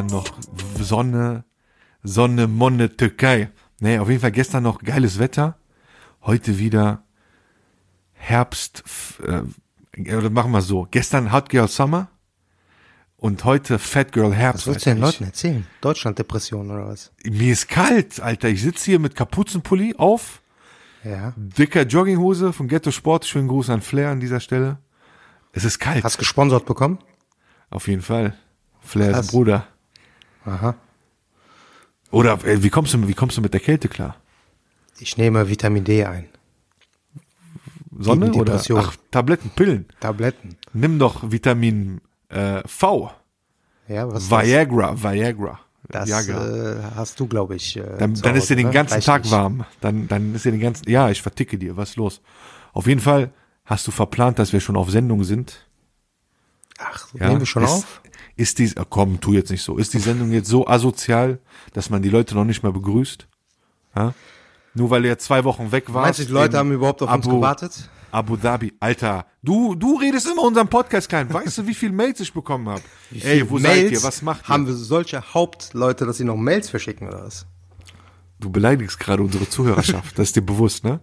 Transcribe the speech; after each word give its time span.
Gestern 0.00 0.06
noch 0.06 0.26
Sonne, 0.78 1.44
Sonne, 2.02 2.46
Monne, 2.46 2.96
Türkei. 2.96 3.50
Nee, 3.80 3.98
auf 3.98 4.08
jeden 4.08 4.20
Fall 4.20 4.32
gestern 4.32 4.62
noch 4.62 4.82
geiles 4.82 5.18
Wetter. 5.18 5.56
Heute 6.22 6.58
wieder 6.58 7.02
Herbst, 8.12 8.82
äh, 9.26 9.42
oder 10.14 10.30
machen 10.30 10.52
wir 10.52 10.60
so. 10.62 10.86
Gestern 10.90 11.32
Hot 11.32 11.48
Girl 11.48 11.68
Summer 11.68 12.08
und 13.16 13.44
heute 13.44 13.78
Fat 13.78 14.12
Girl 14.12 14.32
Herbst. 14.34 14.66
Was 14.66 14.74
willst 14.74 14.86
du 14.86 14.90
den. 14.90 14.98
Leuten 15.00 15.24
erzählen? 15.24 15.66
Deutschland-Depression 15.80 16.70
oder 16.70 16.88
was? 16.88 17.12
Mir 17.24 17.52
ist 17.52 17.68
kalt, 17.68 18.20
Alter. 18.20 18.48
Ich 18.48 18.62
sitze 18.62 18.84
hier 18.86 18.98
mit 18.98 19.14
Kapuzenpulli 19.14 19.94
auf, 19.96 20.42
Ja. 21.04 21.32
dicker 21.36 21.82
Jogginghose 21.86 22.52
von 22.52 22.68
Ghetto 22.68 22.90
Sport. 22.90 23.24
Schönen 23.26 23.48
Gruß 23.48 23.70
an 23.70 23.80
Flair 23.80 24.10
an 24.10 24.20
dieser 24.20 24.40
Stelle. 24.40 24.78
Es 25.52 25.64
ist 25.64 25.78
kalt. 25.78 26.04
Hast 26.04 26.18
gesponsert 26.18 26.64
bekommen? 26.66 26.98
Auf 27.70 27.88
jeden 27.88 28.02
Fall. 28.02 28.34
Flair 28.80 29.08
ist 29.10 29.14
Krass. 29.16 29.28
ein 29.28 29.30
Bruder. 29.32 29.66
Aha. 30.44 30.74
Oder 32.10 32.44
äh, 32.44 32.62
wie 32.62 32.70
kommst 32.70 32.94
du, 32.94 33.06
wie 33.08 33.14
kommst 33.14 33.36
du 33.36 33.40
mit 33.40 33.52
der 33.52 33.60
Kälte 33.60 33.88
klar? 33.88 34.16
Ich 34.98 35.16
nehme 35.16 35.48
Vitamin 35.48 35.84
D 35.84 36.04
ein. 36.04 36.28
Sonne 37.98 38.32
oder 38.32 38.60
ach 38.76 38.96
Tabletten, 39.10 39.50
Pillen. 39.50 39.86
Tabletten. 40.00 40.56
Nimm 40.72 40.98
doch 40.98 41.30
Vitamin 41.30 42.00
äh, 42.28 42.66
V. 42.66 43.10
Ja, 43.88 44.10
was 44.10 44.24
ist 44.24 44.30
Viagra, 44.30 44.96
Viagra. 45.02 45.58
das? 45.88 46.08
Das 46.08 46.26
Viagra. 46.28 46.78
äh, 46.78 46.82
hast 46.94 47.18
du, 47.20 47.26
glaube 47.26 47.56
ich. 47.56 47.76
Äh, 47.76 47.82
Dann, 47.98 48.14
dann 48.14 48.36
ist 48.36 48.44
Hause, 48.44 48.48
dir 48.54 48.56
den 48.62 48.66
ne? 48.68 48.72
ganzen 48.72 49.00
Tag 49.00 49.22
nicht. 49.24 49.32
warm. 49.32 49.64
Dann, 49.80 50.08
dann 50.08 50.34
ist 50.34 50.44
dir 50.44 50.52
den 50.52 50.60
ganzen, 50.60 50.88
ja, 50.88 51.10
ich 51.10 51.20
verticke 51.20 51.58
dir. 51.58 51.76
Was 51.76 51.90
ist 51.90 51.96
los? 51.96 52.20
Auf 52.72 52.86
jeden 52.86 53.00
Fall 53.00 53.32
hast 53.64 53.86
du 53.86 53.90
verplant, 53.90 54.38
dass 54.38 54.52
wir 54.52 54.60
schon 54.60 54.76
auf 54.76 54.90
Sendung 54.90 55.24
sind. 55.24 55.66
Ach, 56.78 57.08
Ja, 57.14 57.28
nehmen 57.28 57.40
wir 57.40 57.46
schon 57.46 57.64
ist, 57.64 57.70
auf? 57.70 58.02
Ist 58.36 58.58
die, 58.58 58.72
ah, 58.76 58.84
komm, 58.88 59.20
tu 59.20 59.32
jetzt 59.32 59.50
nicht 59.50 59.62
so. 59.62 59.76
Ist 59.76 59.92
die 59.94 59.98
Sendung 59.98 60.30
jetzt 60.32 60.48
so 60.48 60.66
asozial, 60.66 61.38
dass 61.72 61.90
man 61.90 62.02
die 62.02 62.08
Leute 62.08 62.34
noch 62.34 62.44
nicht 62.44 62.62
mehr 62.62 62.72
begrüßt? 62.72 63.26
Ja? 63.96 64.14
Nur 64.74 64.90
weil 64.90 65.04
ja 65.04 65.18
zwei 65.18 65.44
Wochen 65.44 65.72
weg 65.72 65.92
warst. 65.92 66.04
Meinst 66.06 66.20
du, 66.20 66.24
die 66.24 66.32
Leute 66.32 66.56
haben 66.58 66.72
überhaupt 66.72 67.02
auf 67.02 67.12
uns 67.12 67.26
Abu- 67.26 67.36
gewartet? 67.36 67.90
Abu 68.12 68.36
Dhabi. 68.36 68.72
Alter, 68.80 69.26
du, 69.42 69.74
du 69.76 69.96
redest 69.96 70.26
immer 70.26 70.42
unseren 70.42 70.66
Podcast 70.68 71.08
klein. 71.08 71.32
Weißt 71.32 71.58
du, 71.58 71.66
wie 71.66 71.74
viel 71.74 71.92
Mails 71.92 72.18
ich 72.20 72.32
bekommen 72.32 72.68
habe? 72.68 72.82
Ey, 73.20 73.48
wo 73.48 73.58
seid 73.58 73.90
ihr? 73.92 74.02
Was 74.02 74.22
macht 74.22 74.44
ihr? 74.44 74.48
Haben 74.48 74.66
wir 74.66 74.74
solche 74.74 75.22
Hauptleute, 75.34 76.06
dass 76.06 76.16
sie 76.16 76.24
noch 76.24 76.36
Mails 76.36 76.68
verschicken 76.70 77.06
oder 77.08 77.24
was? 77.24 77.46
Du 78.40 78.50
beleidigst 78.50 78.98
gerade 78.98 79.22
unsere 79.22 79.48
Zuhörerschaft. 79.48 80.18
Das 80.18 80.28
ist 80.28 80.36
dir 80.36 80.42
bewusst, 80.42 80.82
ne? 80.82 81.00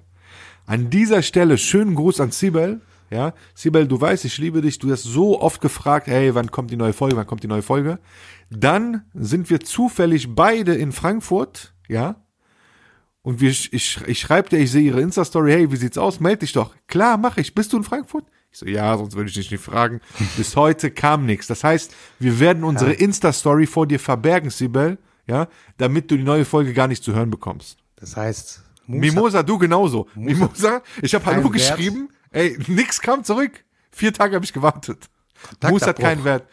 An 0.65 0.89
dieser 0.89 1.21
Stelle 1.21 1.57
schönen 1.57 1.95
Gruß 1.95 2.19
an 2.19 2.31
Sibel. 2.31 2.81
Ja, 3.09 3.33
Sibel, 3.55 3.87
du 3.87 3.99
weißt, 3.99 4.25
ich 4.25 4.37
liebe 4.37 4.61
dich. 4.61 4.79
Du 4.79 4.91
hast 4.91 5.03
so 5.03 5.39
oft 5.41 5.61
gefragt, 5.61 6.07
hey, 6.07 6.35
wann 6.35 6.51
kommt 6.51 6.71
die 6.71 6.75
neue 6.75 6.93
Folge? 6.93 7.15
Wann 7.15 7.27
kommt 7.27 7.43
die 7.43 7.47
neue 7.47 7.61
Folge? 7.61 7.99
Dann 8.49 9.05
sind 9.13 9.49
wir 9.49 9.61
zufällig 9.61 10.35
beide 10.35 10.75
in 10.75 10.91
Frankfurt, 10.91 11.73
ja? 11.87 12.21
Und 13.21 13.41
wir, 13.41 13.49
ich, 13.49 13.71
ich 14.05 14.19
schreibe 14.19 14.49
dir, 14.49 14.57
ich 14.57 14.71
sehe 14.71 14.83
ihre 14.83 15.01
Insta-Story, 15.01 15.51
hey, 15.51 15.71
wie 15.71 15.75
sieht's 15.75 15.97
aus? 15.97 16.19
Meld 16.21 16.41
dich 16.41 16.53
doch. 16.53 16.73
Klar, 16.87 17.17
mach 17.17 17.37
ich. 17.37 17.53
Bist 17.53 17.73
du 17.73 17.77
in 17.77 17.83
Frankfurt? 17.83 18.25
Ich 18.51 18.59
so, 18.59 18.65
ja, 18.65 18.97
sonst 18.97 19.15
würde 19.15 19.29
ich 19.29 19.35
dich 19.35 19.51
nicht 19.51 19.63
fragen. 19.63 19.99
Bis 20.37 20.55
heute 20.55 20.91
kam 20.91 21.25
nichts. 21.25 21.47
Das 21.47 21.63
heißt, 21.63 21.93
wir 22.19 22.39
werden 22.39 22.63
unsere 22.63 22.93
Insta-Story 22.93 23.67
vor 23.67 23.85
dir 23.85 23.99
verbergen, 23.99 24.49
Sibel, 24.49 24.97
ja, 25.27 25.47
damit 25.77 26.09
du 26.09 26.15
die 26.15 26.23
neue 26.23 26.45
Folge 26.45 26.73
gar 26.73 26.87
nicht 26.87 27.03
zu 27.03 27.13
hören 27.13 27.29
bekommst. 27.29 27.77
Das 27.97 28.15
heißt, 28.15 28.63
Musa, 28.85 28.99
Mimosa, 29.01 29.43
du 29.43 29.57
genauso. 29.57 30.07
Mimosa, 30.15 30.81
ich 31.01 31.13
habe 31.13 31.25
Hallo 31.25 31.43
Wert. 31.43 31.53
geschrieben, 31.53 32.07
ey, 32.37 32.57
nix 32.67 33.01
kam 33.01 33.23
zurück. 33.23 33.63
Vier 33.91 34.13
Tage 34.13 34.35
habe 34.35 34.45
ich 34.45 34.53
gewartet. 34.53 35.09
Moose 35.63 35.85
hat 35.85 35.99
keinen 35.99 36.23
Wert. 36.23 36.47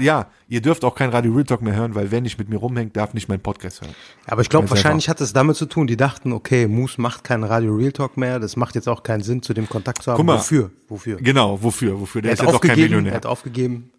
Ja, 0.00 0.30
ihr 0.46 0.60
dürft 0.62 0.84
auch 0.84 0.94
kein 0.94 1.10
Radio 1.10 1.32
Real 1.32 1.44
Talk 1.44 1.60
mehr 1.60 1.74
hören, 1.74 1.96
weil 1.96 2.12
wer 2.12 2.20
nicht 2.20 2.38
mit 2.38 2.48
mir 2.48 2.58
rumhängt, 2.58 2.96
darf 2.96 3.12
nicht 3.12 3.28
meinen 3.28 3.40
Podcast 3.40 3.80
hören. 3.80 3.92
Aber 4.26 4.40
ich 4.40 4.48
glaube, 4.48 4.70
wahrscheinlich 4.70 5.08
hat 5.08 5.20
es 5.20 5.32
damit 5.32 5.56
zu 5.56 5.66
tun, 5.66 5.88
die 5.88 5.96
dachten, 5.96 6.32
okay, 6.32 6.68
Moose 6.68 7.00
macht 7.00 7.24
keinen 7.24 7.42
Radio 7.42 7.74
Real 7.74 7.90
Talk 7.90 8.16
mehr, 8.16 8.38
das 8.38 8.54
macht 8.54 8.76
jetzt 8.76 8.88
auch 8.88 9.02
keinen 9.02 9.22
Sinn, 9.24 9.42
zu 9.42 9.52
dem 9.52 9.68
Kontakt 9.68 10.02
zu 10.02 10.12
haben. 10.12 10.18
Guck 10.18 10.26
mal. 10.26 10.36
Wofür? 10.38 10.70
Wofür? 10.88 11.16
Genau, 11.16 11.60
wofür? 11.60 12.00
Wofür? 12.00 12.22
Der 12.22 12.30
Er 12.30 12.34
ist 12.34 12.38
ja 12.40 12.44
doch 12.52 12.60
kein 12.60 12.70
aufgegeben, 12.70 12.82
er 12.82 12.88
Millionär. 12.98 13.14
hat 13.14 13.26
aufgegeben. 13.26 13.90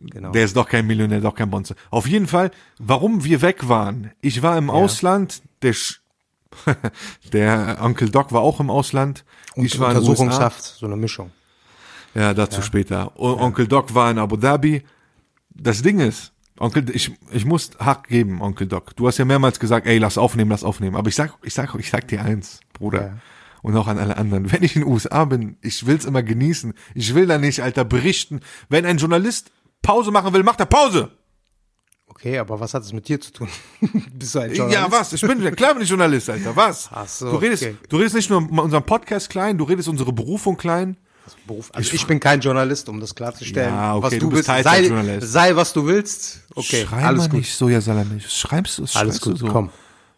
Genau. 0.00 0.30
Der 0.30 0.44
ist 0.44 0.54
doch 0.54 0.68
kein 0.68 0.86
Millionär, 0.86 1.20
doch 1.22 1.34
kein 1.34 1.48
Monster. 1.48 1.74
Auf 1.90 2.06
jeden 2.06 2.26
Fall, 2.26 2.50
warum 2.78 3.24
wir 3.24 3.40
weg 3.40 3.66
waren. 3.68 4.12
Ich 4.20 4.42
war 4.42 4.58
im 4.58 4.68
Ausland, 4.68 5.40
der 5.62 5.72
Sch 5.72 6.02
der 7.32 7.78
Onkel 7.80 8.10
Doc 8.10 8.32
war 8.32 8.42
auch 8.42 8.60
im 8.60 8.68
Ausland. 8.70 9.24
Und 9.58 9.66
ich 9.66 9.78
war. 9.78 9.88
Untersuchungshaft, 9.88 10.62
so 10.62 10.86
eine 10.86 10.96
Mischung. 10.96 11.30
Ja, 12.14 12.34
dazu 12.34 12.62
später. 12.62 13.12
O 13.16 13.28
Onkel 13.32 13.66
Doc 13.66 13.94
war 13.94 14.10
in 14.10 14.18
Abu 14.18 14.36
Dhabi. 14.36 14.82
Das 15.50 15.82
Ding 15.82 16.00
ist, 16.00 16.32
Onkel, 16.58 16.84
ich, 16.94 17.12
ich 17.32 17.44
muss 17.44 17.70
Hack 17.78 18.08
geben, 18.08 18.40
Onkel 18.40 18.66
Doc. 18.66 18.96
Du 18.96 19.06
hast 19.06 19.18
ja 19.18 19.24
mehrmals 19.24 19.60
gesagt, 19.60 19.86
ey, 19.86 19.98
lass 19.98 20.18
aufnehmen, 20.18 20.50
lass 20.50 20.64
aufnehmen. 20.64 20.96
Aber 20.96 21.08
ich 21.08 21.14
sag, 21.14 21.34
ich 21.42 21.54
sag, 21.54 21.74
ich 21.74 21.90
sag 21.90 22.08
dir 22.08 22.22
eins, 22.22 22.60
Bruder. 22.72 23.02
Ja. 23.02 23.18
Und 23.62 23.76
auch 23.76 23.88
an 23.88 23.98
alle 23.98 24.16
anderen. 24.16 24.50
Wenn 24.52 24.62
ich 24.62 24.76
in 24.76 24.82
den 24.82 24.90
USA 24.90 25.24
bin, 25.24 25.56
ich 25.60 25.86
will's 25.86 26.04
immer 26.04 26.22
genießen. 26.22 26.74
Ich 26.94 27.14
will 27.14 27.26
da 27.26 27.38
nicht, 27.38 27.62
Alter, 27.62 27.84
berichten. 27.84 28.40
Wenn 28.68 28.86
ein 28.86 28.98
Journalist 28.98 29.50
Pause 29.82 30.10
machen 30.10 30.32
will, 30.32 30.42
macht 30.42 30.60
er 30.60 30.66
Pause. 30.66 31.10
Okay, 32.18 32.38
aber 32.38 32.58
was 32.58 32.74
hat 32.74 32.82
es 32.82 32.92
mit 32.92 33.06
dir 33.08 33.20
zu 33.20 33.32
tun? 33.32 33.48
Bist 34.12 34.34
du 34.34 34.40
ein 34.40 34.52
Journalist? 34.52 34.74
Ja, 34.74 34.90
was? 34.90 35.12
Ich 35.12 35.20
bin, 35.20 35.54
klar 35.54 35.74
bin 35.74 35.84
ich 35.84 35.88
Journalist, 35.88 36.28
Alter. 36.28 36.56
Was? 36.56 36.90
Ach 36.92 37.06
so, 37.06 37.30
du 37.30 37.36
redest, 37.36 37.62
okay. 37.62 37.76
du 37.88 37.96
redest 37.96 38.16
nicht 38.16 38.28
nur 38.28 38.38
unseren 38.38 38.82
Podcast 38.82 39.30
klein, 39.30 39.56
du 39.56 39.64
redest 39.64 39.88
unsere 39.88 40.12
Berufung 40.12 40.56
klein. 40.56 40.96
Beruf. 41.46 41.70
Also 41.74 41.92
ich, 41.92 42.06
bin 42.06 42.18
kein 42.20 42.40
Journalist, 42.40 42.88
um 42.88 43.00
das 43.00 43.14
klarzustellen. 43.14 43.74
Ja, 43.74 43.94
okay, 43.94 44.02
was 44.02 44.10
du 44.14 44.18
du, 44.18 44.30
bist 44.30 44.34
willst, 44.36 44.46
sei, 44.46 44.62
Teilzeitjournalist. 44.62 45.32
sei 45.32 45.56
was 45.56 45.72
du 45.74 45.86
willst. 45.86 46.40
Okay, 46.54 46.86
Schreib 46.86 47.04
alles 47.04 47.20
mal 47.20 47.28
gut. 47.28 47.38
nicht 47.40 47.54
so, 47.54 47.68
ja, 47.68 47.80
Salami. 47.80 48.20
Schreibst 48.20 48.78
du, 48.78 48.82
Alles 48.82 48.92
schreibst 48.92 49.26
du 49.26 49.30
gut, 49.30 49.38
so. 49.38 49.46
komm. 49.48 49.70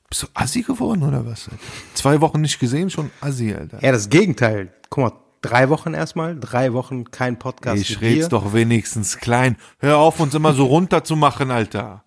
Bist 0.09 0.23
du 0.23 0.27
Assi 0.35 0.63
geworden 0.63 1.03
oder 1.03 1.27
was? 1.27 1.49
Alter? 1.49 1.63
Zwei 1.95 2.21
Wochen 2.21 2.41
nicht 2.41 2.59
gesehen, 2.59 2.91
schon 2.91 3.11
Assi, 3.21 3.53
Alter. 3.53 3.83
Ja, 3.83 3.93
das 3.93 4.09
Gegenteil. 4.09 4.73
Guck 4.89 5.05
mal, 5.05 5.13
drei 5.43 5.69
Wochen 5.69 5.95
erstmal, 5.95 6.39
drei 6.39 6.73
Wochen 6.73 7.11
kein 7.11 7.39
Podcast 7.39 7.81
ich 7.83 8.01
red's 8.01 8.29
doch 8.29 8.53
wenigstens 8.53 9.19
klein. 9.19 9.57
Hör 9.79 9.99
auf, 9.99 10.21
uns 10.21 10.35
immer 10.35 10.53
so 10.53 10.65
runter 10.67 11.05
zu 11.05 11.17
machen, 11.17 11.51
Alter. 11.51 12.05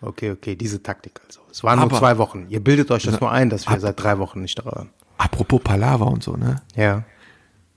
Okay, 0.00 0.30
okay, 0.30 0.54
diese 0.56 0.82
Taktik 0.82 1.20
also. 1.26 1.40
Es 1.50 1.62
waren 1.64 1.78
nur 1.78 1.86
Aber- 1.86 1.98
zwei 1.98 2.18
Wochen. 2.18 2.46
Ihr 2.48 2.60
bildet 2.62 2.90
euch 2.90 3.02
das 3.04 3.20
nur 3.20 3.30
ein, 3.30 3.50
dass 3.50 3.68
wir 3.68 3.78
seit 3.80 4.00
drei 4.02 4.18
Wochen 4.18 4.40
nicht 4.40 4.58
da 4.58 4.64
waren. 4.64 4.90
Apropos 5.18 5.60
Palaver 5.62 6.06
und 6.06 6.22
so, 6.22 6.36
ne? 6.36 6.62
Ja. 6.74 7.04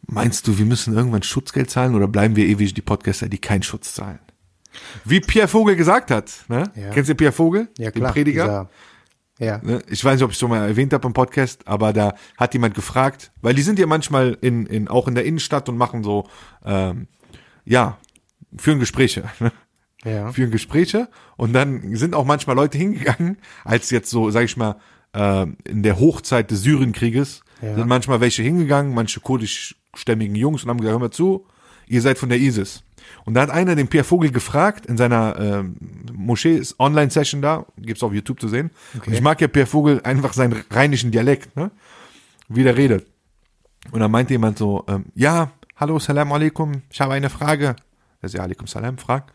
Meinst 0.07 0.47
du, 0.47 0.57
wir 0.57 0.65
müssen 0.65 0.95
irgendwann 0.95 1.23
Schutzgeld 1.23 1.69
zahlen 1.69 1.95
oder 1.95 2.07
bleiben 2.07 2.35
wir 2.35 2.45
ewig 2.45 2.73
die 2.73 2.81
Podcaster, 2.81 3.27
die 3.27 3.39
keinen 3.39 3.63
Schutz 3.63 3.93
zahlen? 3.95 4.19
Wie 5.03 5.19
Pierre 5.19 5.47
Vogel 5.47 5.75
gesagt 5.75 6.11
hat, 6.11 6.31
ne? 6.47 6.71
Ja. 6.75 6.89
Kennst 6.91 7.09
du 7.09 7.15
Pierre 7.15 7.31
Vogel? 7.31 7.69
Ja, 7.77 7.89
Den 7.91 8.01
klar. 8.01 8.11
Prediger? 8.11 8.43
Dieser, 8.43 8.69
ja. 9.39 9.59
Ne? 9.63 9.81
Ich 9.89 10.03
weiß 10.03 10.15
nicht, 10.15 10.23
ob 10.23 10.31
ich 10.31 10.35
es 10.35 10.39
schon 10.39 10.49
mal 10.49 10.67
erwähnt 10.67 10.93
habe 10.93 11.07
im 11.07 11.13
Podcast, 11.13 11.67
aber 11.67 11.91
da 11.93 12.15
hat 12.37 12.53
jemand 12.53 12.73
gefragt, 12.75 13.31
weil 13.41 13.53
die 13.53 13.61
sind 13.61 13.79
ja 13.79 13.85
manchmal 13.87 14.37
in, 14.41 14.65
in 14.65 14.87
auch 14.87 15.07
in 15.07 15.15
der 15.15 15.25
Innenstadt 15.25 15.67
und 15.69 15.77
machen 15.77 16.03
so, 16.03 16.27
ähm, 16.63 17.07
ja, 17.65 17.97
führen 18.57 18.79
Gespräche. 18.79 19.23
Ne? 19.39 19.51
Ja. 20.03 20.31
Führen 20.31 20.51
Gespräche 20.51 21.09
und 21.35 21.53
dann 21.53 21.95
sind 21.95 22.13
auch 22.13 22.25
manchmal 22.25 22.55
Leute 22.55 22.77
hingegangen, 22.77 23.37
als 23.63 23.89
jetzt 23.89 24.11
so, 24.11 24.29
sag 24.29 24.43
ich 24.43 24.55
mal, 24.55 24.75
äh, 25.13 25.47
in 25.63 25.81
der 25.81 25.99
Hochzeit 25.99 26.51
des 26.51 26.61
Syrienkrieges, 26.61 27.41
Ja. 27.63 27.73
sind 27.73 27.87
manchmal 27.87 28.21
welche 28.21 28.43
hingegangen, 28.43 28.93
manche 28.93 29.19
kurdischstämmigen 29.19 30.35
Jungs 30.35 30.63
und 30.63 30.69
haben 30.69 30.77
gesagt, 30.77 30.91
hör 30.93 30.99
mal 30.99 31.09
zu, 31.09 31.47
ihr 31.87 32.01
seid 32.03 32.19
von 32.19 32.29
der 32.29 32.37
ISIS. 32.39 32.83
Und 33.25 33.33
da 33.33 33.41
hat 33.41 33.49
einer 33.49 33.75
den 33.75 33.87
Pierre 33.87 34.05
Vogel 34.05 34.31
gefragt, 34.31 34.85
in 34.85 34.97
seiner 34.97 35.35
ähm, 35.39 35.77
Moschee 36.13 36.57
ist 36.57 36.79
Online-Session 36.79 37.41
da, 37.41 37.65
gibt's 37.77 38.03
auf 38.03 38.13
YouTube 38.13 38.39
zu 38.39 38.47
sehen. 38.47 38.69
Und 38.93 39.11
ich 39.11 39.21
mag 39.21 39.41
ja 39.41 39.47
Pierre 39.47 39.67
Vogel 39.67 40.01
einfach 40.03 40.33
seinen 40.33 40.63
rheinischen 40.69 41.11
Dialekt, 41.11 41.55
ne? 41.55 41.71
wie 42.47 42.63
der 42.63 42.77
redet. 42.77 43.07
Und 43.91 43.99
dann 43.99 44.11
meinte 44.11 44.33
jemand 44.33 44.59
so, 44.59 44.83
ähm, 44.87 45.05
ja, 45.15 45.51
hallo, 45.75 45.97
salam 45.97 46.31
alaikum, 46.31 46.83
ich 46.89 47.01
habe 47.01 47.13
eine 47.13 47.29
Frage. 47.29 47.75
Der 48.21 48.29
ja, 48.29 48.41
alaikum 48.41 48.67
salam, 48.67 48.97
fragt. 48.97 49.33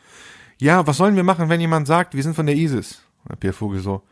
Ja, 0.59 0.87
was 0.87 0.97
sollen 0.97 1.17
wir 1.17 1.25
machen, 1.25 1.49
wenn 1.49 1.61
jemand 1.61 1.87
sagt, 1.87 2.15
wir 2.15 2.23
sind 2.23 2.35
von 2.35 2.47
der 2.47 2.57
ISIS? 2.57 3.03
Und 3.29 3.41
Pierre 3.41 3.55
Vogel 3.55 3.81
so, 3.81 4.03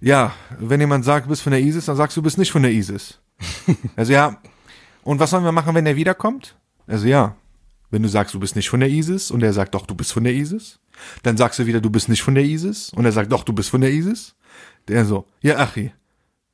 ja, 0.00 0.32
wenn 0.58 0.80
jemand 0.80 1.04
sagt, 1.04 1.26
du 1.26 1.30
bist 1.30 1.42
von 1.42 1.52
der 1.52 1.60
ISIS, 1.60 1.86
dann 1.86 1.96
sagst 1.96 2.16
du, 2.16 2.20
du 2.20 2.24
bist 2.24 2.38
nicht 2.38 2.52
von 2.52 2.62
der 2.62 2.72
ISIS. 2.72 3.20
Also 3.96 4.12
ja, 4.12 4.38
und 5.02 5.20
was 5.20 5.30
sollen 5.30 5.44
wir 5.44 5.52
machen, 5.52 5.74
wenn 5.74 5.86
er 5.86 5.96
wiederkommt? 5.96 6.56
Also 6.86 7.06
ja, 7.06 7.36
wenn 7.90 8.02
du 8.02 8.08
sagst, 8.08 8.34
du 8.34 8.40
bist 8.40 8.56
nicht 8.56 8.68
von 8.68 8.80
der 8.80 8.90
ISIS 8.90 9.30
und 9.30 9.42
er 9.42 9.52
sagt, 9.52 9.74
doch, 9.74 9.86
du 9.86 9.94
bist 9.94 10.12
von 10.12 10.24
der 10.24 10.34
ISIS, 10.34 10.80
dann 11.22 11.36
sagst 11.36 11.58
du 11.58 11.66
wieder, 11.66 11.80
du 11.80 11.90
bist 11.90 12.08
nicht 12.08 12.22
von 12.22 12.34
der 12.34 12.44
ISIS 12.44 12.90
und 12.90 13.04
er 13.04 13.12
sagt, 13.12 13.32
doch, 13.32 13.44
du 13.44 13.52
bist 13.52 13.70
von 13.70 13.80
der 13.80 13.92
ISIS. 13.92 14.34
Der 14.88 15.04
so, 15.04 15.26
ja, 15.40 15.58
Achi, 15.58 15.92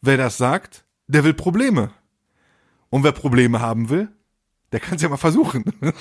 wer 0.00 0.16
das 0.16 0.36
sagt, 0.36 0.84
der 1.06 1.24
will 1.24 1.34
Probleme. 1.34 1.90
Und 2.90 3.04
wer 3.04 3.12
Probleme 3.12 3.60
haben 3.60 3.88
will, 3.88 4.08
der 4.72 4.80
kann 4.80 4.96
es 4.96 5.02
ja 5.02 5.08
mal 5.08 5.18
versuchen. 5.18 5.64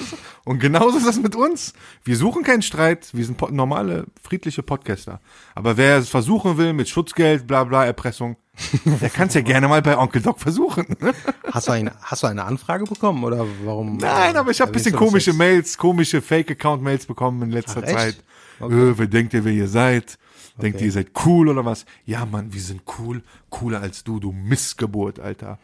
Und 0.45 0.59
genauso 0.59 0.97
ist 0.97 1.07
das 1.07 1.19
mit 1.21 1.35
uns. 1.35 1.73
Wir 2.03 2.15
suchen 2.15 2.43
keinen 2.43 2.61
Streit, 2.61 3.09
wir 3.13 3.25
sind 3.25 3.39
normale, 3.51 4.05
friedliche 4.23 4.63
Podcaster. 4.63 5.19
Aber 5.53 5.77
wer 5.77 5.97
es 5.97 6.09
versuchen 6.09 6.57
will 6.57 6.73
mit 6.73 6.89
Schutzgeld, 6.89 7.45
bla 7.45 7.65
bla, 7.65 7.85
Erpressung, 7.85 8.37
der 8.85 9.09
kann 9.09 9.27
es 9.27 9.33
ja 9.33 9.41
gerne 9.41 9.67
mal 9.67 9.81
bei 9.81 9.97
Onkel 9.97 10.21
Doc 10.21 10.39
versuchen. 10.39 10.85
Hast 11.51 11.67
du, 11.67 11.73
eine, 11.73 11.91
hast 12.01 12.23
du 12.23 12.27
eine 12.27 12.45
Anfrage 12.45 12.85
bekommen 12.85 13.25
oder 13.25 13.45
warum? 13.65 13.97
Nein, 13.97 14.37
aber 14.37 14.51
ich 14.51 14.61
habe 14.61 14.71
ein 14.71 14.73
erwähnst 14.73 14.85
bisschen 14.85 14.97
komische? 14.97 15.33
Mails, 15.33 15.77
komische 15.77 16.21
Fake-Account-Mails 16.21 17.05
bekommen 17.05 17.41
in 17.41 17.51
letzter 17.51 17.81
Ach? 17.83 17.91
Zeit. 17.91 18.23
Okay. 18.61 18.91
Äh, 18.91 18.97
wer 18.97 19.07
denkt 19.07 19.33
ihr, 19.33 19.43
wer 19.43 19.51
ihr 19.51 19.67
seid? 19.67 20.17
Denkt 20.61 20.75
Okay. 20.75 20.83
ihr, 20.83 20.87
ihr 20.87 20.91
seid 20.91 21.11
cool 21.25 21.47
oder 21.49 21.63
was? 21.65 21.85
Ja, 22.05 22.25
Mann, 22.25 22.53
wir 22.53 22.61
sind 22.61 22.81
cool. 22.99 23.23
Cooler 23.49 23.81
als 23.81 24.03
du, 24.03 24.19
du 24.19 24.31
Missgeburt, 24.31 25.19
Alter. 25.19 25.59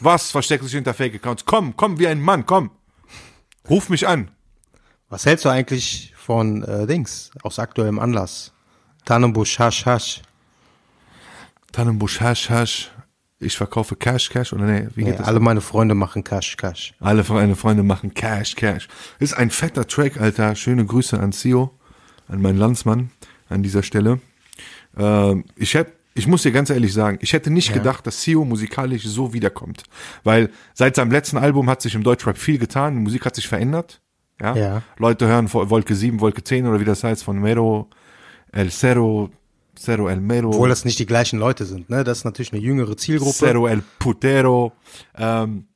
Was 0.00 0.30
versteckst 0.30 0.62
du 0.64 0.66
dich 0.66 0.74
hinter 0.74 0.94
Fake-Accounts? 0.94 1.44
Komm, 1.44 1.76
komm 1.76 1.98
wie 1.98 2.06
ein 2.08 2.20
Mann, 2.20 2.46
komm. 2.46 2.70
Ruf 3.68 3.88
mich 3.90 4.08
an. 4.08 4.30
Was 5.08 5.26
hältst 5.26 5.44
du 5.44 5.48
eigentlich 5.48 6.14
von 6.16 6.62
äh, 6.64 6.86
Dings 6.86 7.30
aus 7.42 7.58
aktuellem 7.58 7.98
Anlass? 7.98 8.52
Tannenbusch, 9.04 9.58
Hasch, 9.58 9.84
Hasch. 9.86 10.22
Tannenbusch, 11.72 12.20
Hasch, 12.20 12.50
Hasch. 12.50 12.90
Ich 13.42 13.56
verkaufe 13.56 13.96
Cash, 13.96 14.28
Cash 14.28 14.52
oder 14.52 14.64
nee, 14.66 14.88
wie 14.94 15.02
Nee, 15.04 15.12
geht 15.12 15.20
das? 15.20 15.26
alle 15.26 15.40
meine 15.40 15.62
Freunde 15.62 15.94
machen 15.94 16.22
Cash, 16.24 16.58
Cash. 16.58 16.92
Alle 17.00 17.24
meine 17.30 17.56
Freunde 17.56 17.82
machen 17.82 18.12
Cash, 18.12 18.54
Cash. 18.54 18.86
Ist 19.18 19.32
ein 19.32 19.50
fetter 19.50 19.86
Track, 19.86 20.20
Alter. 20.20 20.54
Schöne 20.56 20.84
Grüße 20.84 21.18
an 21.18 21.32
Sio, 21.32 21.70
an 22.28 22.42
meinen 22.42 22.58
Landsmann 22.58 23.10
an 23.48 23.62
dieser 23.62 23.82
Stelle. 23.82 24.20
Ähm, 24.96 25.44
ich 25.56 25.74
hätte, 25.74 25.92
ich 26.14 26.26
muss 26.26 26.42
dir 26.42 26.52
ganz 26.52 26.70
ehrlich 26.70 26.92
sagen, 26.92 27.18
ich 27.20 27.32
hätte 27.32 27.50
nicht 27.50 27.72
gedacht, 27.72 28.06
dass 28.06 28.22
Sio 28.22 28.44
musikalisch 28.44 29.04
so 29.04 29.32
wiederkommt. 29.32 29.84
Weil 30.24 30.50
seit 30.74 30.96
seinem 30.96 31.10
letzten 31.10 31.38
Album 31.38 31.70
hat 31.70 31.82
sich 31.82 31.94
im 31.94 32.02
Deutschrap 32.02 32.36
viel 32.36 32.58
getan. 32.58 32.94
Die 32.94 33.00
Musik 33.00 33.24
hat 33.24 33.36
sich 33.36 33.48
verändert. 33.48 34.00
Ja. 34.40 34.56
Ja. 34.56 34.82
Leute 34.98 35.26
hören 35.26 35.52
Wolke 35.52 35.94
7, 35.94 36.20
Wolke 36.20 36.42
10 36.42 36.66
oder 36.66 36.80
wie 36.80 36.84
das 36.84 37.04
heißt 37.04 37.22
von 37.22 37.38
Mero, 37.38 37.88
El 38.52 38.70
Cero, 38.70 39.30
Cero 39.78 40.08
El 40.08 40.20
Mero. 40.20 40.48
Obwohl 40.48 40.68
das 40.68 40.84
nicht 40.84 40.98
die 40.98 41.06
gleichen 41.06 41.38
Leute 41.38 41.64
sind, 41.64 41.90
ne? 41.90 42.04
Das 42.04 42.18
ist 42.18 42.24
natürlich 42.24 42.52
eine 42.52 42.60
jüngere 42.60 42.96
Zielgruppe. 42.96 43.38
Cero 43.38 43.66
El 43.66 43.82
Putero. 43.98 44.72
Ähm, 45.16 45.66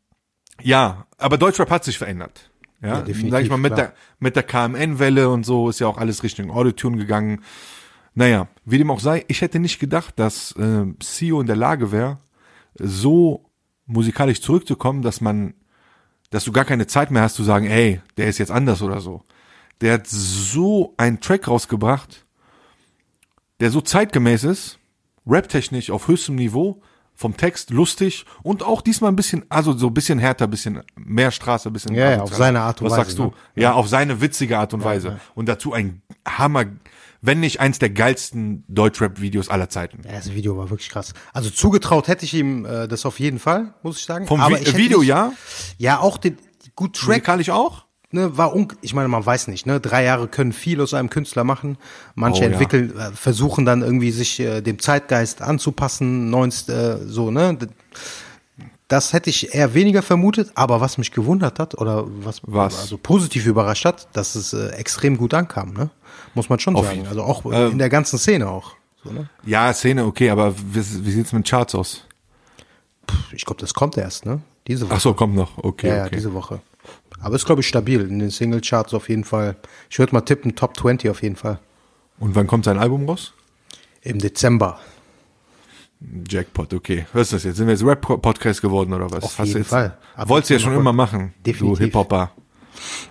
ja, 0.63 1.07
aber 1.19 1.39
Deutschrap 1.39 1.71
hat 1.71 1.85
sich 1.85 1.99
verändert. 1.99 2.51
Ja, 2.83 3.01
definitiv, 3.01 3.31
sag 3.31 3.43
ich 3.43 3.51
mal, 3.51 3.57
mit 3.57 3.75
klar. 3.75 3.89
der, 3.89 3.95
mit 4.19 4.37
der 4.37 4.43
KMN-Welle 4.43 5.31
und 5.31 5.47
so 5.47 5.71
ist 5.71 5.81
ja 5.81 5.87
auch 5.87 5.97
alles 5.97 6.23
Richtung 6.23 6.51
Autotune 6.51 6.99
gegangen. 6.99 7.43
Naja, 8.15 8.49
wie 8.65 8.79
dem 8.79 8.91
auch 8.91 9.01
sei, 9.01 9.25
ich 9.29 9.41
hätte 9.41 9.59
nicht 9.59 9.79
gedacht, 9.79 10.19
dass 10.19 10.53
äh, 10.53 10.85
Sio 11.03 11.41
in 11.41 11.47
der 11.47 11.57
Lage 11.57 11.91
wäre, 11.93 12.19
so 12.79 13.45
musikalisch 13.87 14.41
zurückzukommen, 14.41 15.03
dass 15.03 15.21
man, 15.21 15.55
dass 16.31 16.45
du 16.45 16.53
gar 16.53 16.65
keine 16.65 16.87
Zeit 16.87 17.11
mehr 17.11 17.23
hast 17.23 17.35
zu 17.35 17.43
sagen, 17.45 17.67
ey, 17.67 18.01
der 18.17 18.29
ist 18.29 18.39
jetzt 18.39 18.51
anders 18.53 18.83
oder 18.83 19.01
so. 19.01 19.25
Der 19.81 19.95
hat 19.95 20.07
so 20.07 20.95
einen 20.97 21.21
Track 21.21 21.49
rausgebracht, 21.49 22.25
der 23.61 23.71
so 23.71 23.81
zeitgemäß 23.81 24.45
ist, 24.45 24.79
raptechnisch 25.27 25.91
auf 25.91 26.09
höchstem 26.09 26.37
Niveau, 26.37 26.81
vom 27.17 27.37
Text 27.37 27.71
lustig 27.71 28.25
und 28.43 28.65
auch 28.65 28.83
diesmal 28.83 29.13
ein 29.13 29.17
bisschen, 29.17 29.45
also 29.49 29.73
so 29.73 29.87
ein 29.87 29.95
bisschen 29.95 30.19
härter, 30.19 30.47
ein 30.47 30.51
bisschen 30.51 30.83
mehr 30.97 31.31
Straße, 31.31 31.71
ein 31.71 31.73
bisschen. 31.73 31.95
Ja, 31.95 32.11
ja, 32.13 32.23
auf 32.23 32.35
seine 32.35 32.61
Art 32.61 32.81
und 32.81 32.87
Was 32.87 32.93
Weise, 32.93 33.03
sagst 33.03 33.19
du? 33.19 33.25
ne? 33.27 33.33
Ja, 33.55 33.73
auf 33.75 33.89
seine 33.89 34.21
witzige 34.21 34.59
Art 34.59 34.75
und 34.75 34.83
Weise. 34.83 35.21
Und 35.37 35.49
dazu 35.49 35.73
ein 35.73 36.03
Hammer, 36.27 36.65
wenn 37.27 37.41
nicht 37.41 37.59
eins 37.61 37.79
der 37.79 37.91
geilsten 37.91 38.65
Deutschrap-Videos 38.69 39.49
aller 39.49 39.69
Zeiten. 39.71 40.03
Ja, 40.05 40.13
das 40.13 40.33
Video 40.35 40.57
war 40.59 40.69
wirklich 40.71 40.91
krass. 40.91 41.15
Also 41.33 41.49
zugetraut 41.51 42.07
hätte 42.09 42.25
ich 42.25 42.35
ihm 42.35 42.67
äh, 42.67 42.87
das 42.87 43.07
auf 43.07 43.19
jeden 43.19 43.39
Fall, 43.39 43.73
muss 43.83 43.99
ich 43.99 44.05
sagen. 44.05 44.27
Vom 44.27 44.41
Aber 44.41 44.57
Vi 44.57 44.61
ich 44.63 44.69
hätte 44.69 44.79
Video 44.79 44.99
nicht, 45.01 45.09
ja, 45.09 45.33
Ja, 45.79 46.01
auch 46.01 46.19
den 46.19 46.37
gut 46.77 46.97
Track 46.97 47.09
musikalisch 47.09 47.51
auch. 47.51 47.87
ne, 48.11 48.37
war 48.37 48.55
un 48.55 48.69
ich 48.83 48.95
meine, 48.95 49.09
man 49.09 49.25
weiß 49.25 49.49
nicht, 49.49 49.65
ne? 49.67 49.81
Drei 49.81 50.05
Jahre 50.05 50.29
können 50.29 50.53
viel 50.53 50.81
aus 50.81 50.93
einem 50.93 51.09
Künstler 51.11 51.45
machen. 51.45 51.79
Manche 52.15 52.41
Oh, 52.43 52.45
ja. 52.45 52.51
entwickeln, 52.53 52.97
äh, 52.99 53.11
versuchen 53.13 53.65
dann 53.65 53.83
irgendwie 53.83 54.11
sich 54.11 54.39
äh, 54.41 54.61
dem 54.61 54.79
Zeitgeist 54.79 55.41
anzupassen, 55.41 56.29
neunst, 56.31 56.69
äh, 56.69 56.99
so, 57.07 57.31
ne? 57.31 57.57
Das 58.89 59.13
hätte 59.15 59.31
ich 59.31 59.55
eher 59.55 59.73
weniger 59.73 60.03
vermutet, 60.03 60.53
aber 60.55 60.81
was 60.81 60.99
mich 60.99 61.11
gewundert 61.11 61.59
hat 61.59 61.75
oder 61.79 62.05
was, 62.07 62.43
Was? 62.43 62.79
also 62.81 62.99
positiv 62.99 63.47
überrascht 63.47 63.87
hat, 63.87 64.09
dass 64.13 64.35
es 64.35 64.53
äh, 64.53 64.69
extrem 64.73 65.17
gut 65.17 65.33
ankam, 65.33 65.73
ne? 65.73 65.91
Muss 66.35 66.49
man 66.49 66.59
schon 66.59 66.77
Auf 66.77 66.85
sagen. 66.87 67.07
Also 67.07 67.23
auch 67.23 67.45
Ähm, 67.47 67.73
in 67.73 67.79
der 67.79 67.89
ganzen 67.89 68.19
Szene 68.19 68.49
auch. 68.49 68.73
So, 69.03 69.11
ne? 69.11 69.29
Ja, 69.45 69.73
Szene, 69.73 70.05
okay, 70.05 70.29
aber 70.31 70.55
wie, 70.57 70.85
wie 71.07 71.11
sieht's 71.11 71.33
mit 71.33 71.49
Charts 71.49 71.75
aus? 71.75 72.05
Ich 73.33 73.45
glaube, 73.45 73.61
das 73.61 73.73
kommt 73.73 73.97
erst, 73.97 74.27
ne? 74.27 74.41
Diese 74.67 74.87
Woche. 74.87 74.95
Ach 74.97 75.01
so, 75.01 75.15
kommt 75.15 75.35
noch. 75.35 75.59
Okay, 75.59 75.89
ja, 75.89 75.97
ja, 75.97 76.05
okay. 76.07 76.17
diese 76.17 76.33
Woche. 76.35 76.61
Aber 77.21 77.37
ist, 77.37 77.47
glaube 77.47 77.63
ich, 77.63 77.69
stabil 77.69 78.01
in 78.03 78.19
den 78.19 78.31
Singlecharts 78.31 78.93
auf 78.93 79.09
jeden 79.09 79.25
Fall. 79.25 79.57
Ich 79.89 79.99
würde 79.99 80.15
mal 80.15 80.21
tippen, 80.21 80.57
Top 80.57 80.77
20 80.77 81.09
auf 81.11 81.23
jeden 81.23 81.37
Fall. 81.37 81.59
Und 82.19 82.35
wann 82.35 82.47
kommt 82.47 82.65
sein 82.67 82.79
Album 82.79 83.09
raus? 83.09 83.33
Im 84.03 84.19
Dezember. 84.19 84.79
Jackpot, 86.29 86.73
okay. 86.75 87.07
Hörst 87.13 87.33
du 87.33 87.37
das 87.37 87.45
jetzt? 87.45 87.57
Sind 87.57 87.67
wir 87.67 87.75
jetzt 87.75 87.85
Rap-Podcast 87.85 88.61
geworden 88.61 88.93
oder 88.93 89.11
was? 89.11 89.25
Auf 89.25 89.39
Hast 89.39 89.39
du 89.39 89.45
jeden 89.45 89.59
jetzt, 89.59 89.71
Fall. 89.71 89.97
Ab 90.17 90.29
Wolltest 90.29 90.51
du 90.51 90.55
ja 90.55 90.61
schon 90.61 90.75
immer 90.75 90.93
machen. 90.93 91.33
Definitiv. 91.47 91.79
Du 91.79 91.85
Hip-Hopper. 91.85 92.33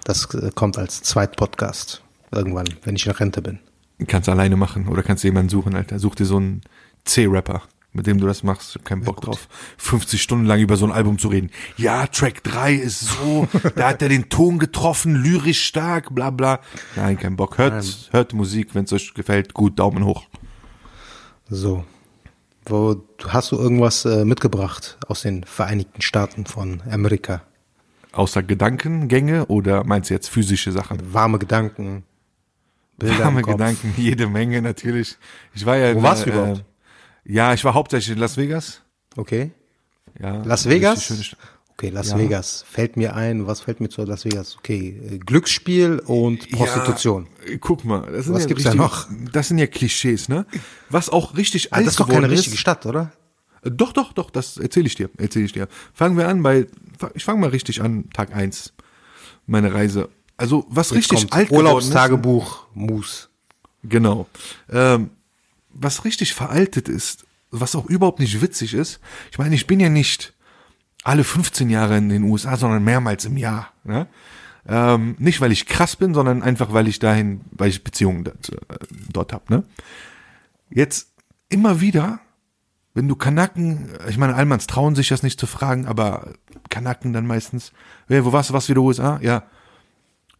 Das 0.03 0.33
äh, 0.35 0.51
kommt 0.53 0.77
als 0.77 1.01
Zweitpodcast. 1.01 2.01
Irgendwann, 2.31 2.67
wenn 2.83 2.95
ich 2.95 3.05
in 3.05 3.11
Rente 3.11 3.41
bin. 3.41 3.59
Kannst 4.07 4.27
alleine 4.27 4.57
machen 4.57 4.87
oder 4.87 5.03
kannst 5.03 5.23
du 5.23 5.27
jemanden 5.27 5.49
suchen, 5.49 5.75
Alter. 5.75 5.99
Such 5.99 6.15
dir 6.15 6.25
so 6.25 6.37
einen 6.37 6.61
C-Rapper, 7.05 7.61
mit 7.93 8.07
dem 8.07 8.19
du 8.19 8.25
das 8.25 8.43
machst. 8.43 8.71
Ich 8.71 8.75
hab 8.75 8.85
keinen 8.85 9.03
Bock 9.03 9.21
drauf. 9.21 9.47
50 9.77 10.21
Stunden 10.21 10.45
lang 10.45 10.59
über 10.59 10.75
so 10.75 10.85
ein 10.85 10.91
Album 10.91 11.19
zu 11.19 11.27
reden. 11.29 11.51
Ja, 11.77 12.07
Track 12.07 12.43
3 12.43 12.73
ist 12.73 13.01
so, 13.01 13.47
da 13.75 13.89
hat 13.89 14.01
er 14.01 14.09
den 14.09 14.29
Ton 14.29 14.59
getroffen, 14.59 15.15
lyrisch 15.15 15.63
stark, 15.63 16.13
bla 16.13 16.31
bla. 16.31 16.59
Nein, 16.95 17.17
kein 17.17 17.35
Bock. 17.35 17.57
Hört, 17.57 18.09
hört 18.11 18.33
Musik, 18.33 18.73
wenn 18.73 18.85
es 18.85 18.93
euch 18.93 19.13
gefällt. 19.13 19.53
Gut, 19.53 19.79
Daumen 19.79 20.03
hoch. 20.03 20.25
So. 21.49 21.85
Wo, 22.65 22.95
hast 23.27 23.51
du 23.51 23.57
irgendwas 23.57 24.05
äh, 24.05 24.23
mitgebracht 24.25 24.97
aus 25.07 25.21
den 25.21 25.43
Vereinigten 25.43 26.01
Staaten 26.01 26.45
von 26.45 26.81
Amerika? 26.89 27.41
Außer 28.13 28.43
Gedankengänge 28.43 29.47
oder 29.47 29.83
meinst 29.83 30.09
du 30.09 30.13
jetzt 30.13 30.29
physische 30.29 30.71
Sachen? 30.71 31.13
Warme 31.13 31.39
Gedanken, 31.39 32.03
Bilder 32.97 33.25
Warme. 33.25 33.41
Gedanken, 33.41 33.93
jede 33.97 34.27
Menge 34.27 34.61
natürlich. 34.61 35.17
Ich 35.55 35.65
war 35.65 35.77
ja. 35.77 35.93
Wo 35.93 35.97
in, 35.97 36.03
warst 36.03 36.25
du 36.25 36.29
äh, 36.29 36.33
überhaupt? 36.33 36.59
äh, 36.59 37.33
Ja, 37.33 37.53
ich 37.53 37.63
war 37.65 37.73
hauptsächlich 37.73 38.13
in 38.15 38.19
Las 38.19 38.37
Vegas. 38.37 38.81
Okay. 39.17 39.51
Ja, 40.19 40.43
Las 40.43 40.69
Vegas? 40.69 41.35
Okay, 41.75 41.89
Las 41.89 42.11
Ja. 42.11 42.17
Vegas. 42.19 42.63
Fällt 42.69 42.97
mir 42.97 43.15
ein, 43.15 43.47
was 43.47 43.61
fällt 43.61 43.79
mir 43.81 43.89
zu 43.89 44.03
Las 44.03 44.25
Vegas? 44.25 44.57
Okay, 44.57 44.99
äh, 45.11 45.17
Glücksspiel 45.17 45.99
und 46.05 46.49
Prostitution. 46.51 47.27
Ja, 47.49 47.57
guck 47.59 47.83
mal, 47.83 48.09
das 48.11 48.25
sind 48.25 48.35
Was 48.35 48.43
ja 48.43 48.47
gibt's 48.47 48.63
da 48.63 48.69
richtig- 48.71 48.81
noch? 48.87 49.07
Das 49.31 49.47
sind 49.47 49.57
ja 49.57 49.67
Klischees, 49.67 50.29
ne? 50.29 50.45
Was 50.89 51.09
auch 51.09 51.35
richtig 51.35 51.73
Ah, 51.73 51.77
alt 51.77 51.87
das 51.87 51.93
ist 51.93 51.99
doch 51.99 52.07
keine 52.09 52.29
richtige 52.29 52.53
ist. 52.55 52.59
Stadt, 52.59 52.85
oder? 52.85 53.11
Doch, 53.63 53.93
doch, 53.93 54.13
doch, 54.13 54.29
das 54.29 54.57
erzähle 54.57 54.87
ich 54.87 54.95
dir, 54.95 55.09
erzähle 55.17 55.45
ich 55.45 55.53
dir. 55.53 55.67
Fangen 55.93 56.17
wir 56.17 56.27
an 56.27 56.43
bei, 56.43 56.67
ich 57.15 57.23
fange 57.23 57.39
mal 57.39 57.49
richtig 57.49 57.81
an, 57.81 58.09
Tag 58.11 58.35
eins 58.35 58.73
meine 59.47 59.73
Reise. 59.73 60.09
Also, 60.37 60.65
was 60.69 60.89
Jetzt 60.89 60.97
richtig 60.97 61.19
kommt 61.19 61.33
alt 61.33 61.49
ist. 61.49 61.55
Urlaubstagebuch, 61.57 62.67
Mus. 62.73 63.29
Genau. 63.83 64.27
Ähm, 64.71 65.09
was 65.73 66.05
richtig 66.05 66.33
veraltet 66.33 66.87
ist, 66.89 67.25
was 67.51 67.75
auch 67.75 67.85
überhaupt 67.87 68.19
nicht 68.19 68.41
witzig 68.41 68.73
ist, 68.73 68.99
ich 69.31 69.37
meine, 69.37 69.55
ich 69.55 69.65
bin 69.67 69.79
ja 69.79 69.89
nicht 69.89 70.32
alle 71.03 71.23
15 71.23 71.69
Jahre 71.69 71.97
in 71.97 72.09
den 72.09 72.23
USA, 72.23 72.57
sondern 72.57 72.83
mehrmals 72.83 73.25
im 73.25 73.37
Jahr. 73.37 73.71
Ne? 73.83 74.07
Ähm, 74.65 75.15
nicht, 75.19 75.41
weil 75.41 75.51
ich 75.51 75.65
krass 75.65 75.95
bin, 75.95 76.13
sondern 76.13 76.41
einfach, 76.41 76.71
weil 76.71 76.87
ich 76.87 76.99
dahin, 76.99 77.41
weil 77.51 77.69
ich 77.69 77.83
Beziehungen 77.83 78.23
dort, 78.23 78.49
äh, 78.49 78.85
dort 79.11 79.33
habe. 79.33 79.53
Ne? 79.53 79.63
Jetzt 80.69 81.13
immer 81.49 81.81
wieder, 81.81 82.19
wenn 82.93 83.07
du 83.07 83.15
Kanaken, 83.15 83.89
ich 84.07 84.17
meine, 84.17 84.35
Almans 84.35 84.67
trauen 84.67 84.95
sich 84.95 85.09
das 85.09 85.23
nicht 85.23 85.39
zu 85.39 85.47
fragen, 85.47 85.85
aber 85.85 86.33
Kanaken 86.69 87.11
dann 87.11 87.27
meistens, 87.27 87.73
hey, 88.07 88.23
wo 88.23 88.31
warst 88.31 88.49
du, 88.49 88.53
was 88.53 88.69
wieder 88.69 88.81
USA? 88.81 89.19
Ja, 89.21 89.43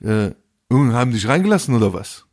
äh, 0.02 0.32
haben 0.72 1.12
dich 1.12 1.28
reingelassen 1.28 1.76
oder 1.76 1.94
was? 1.94 2.26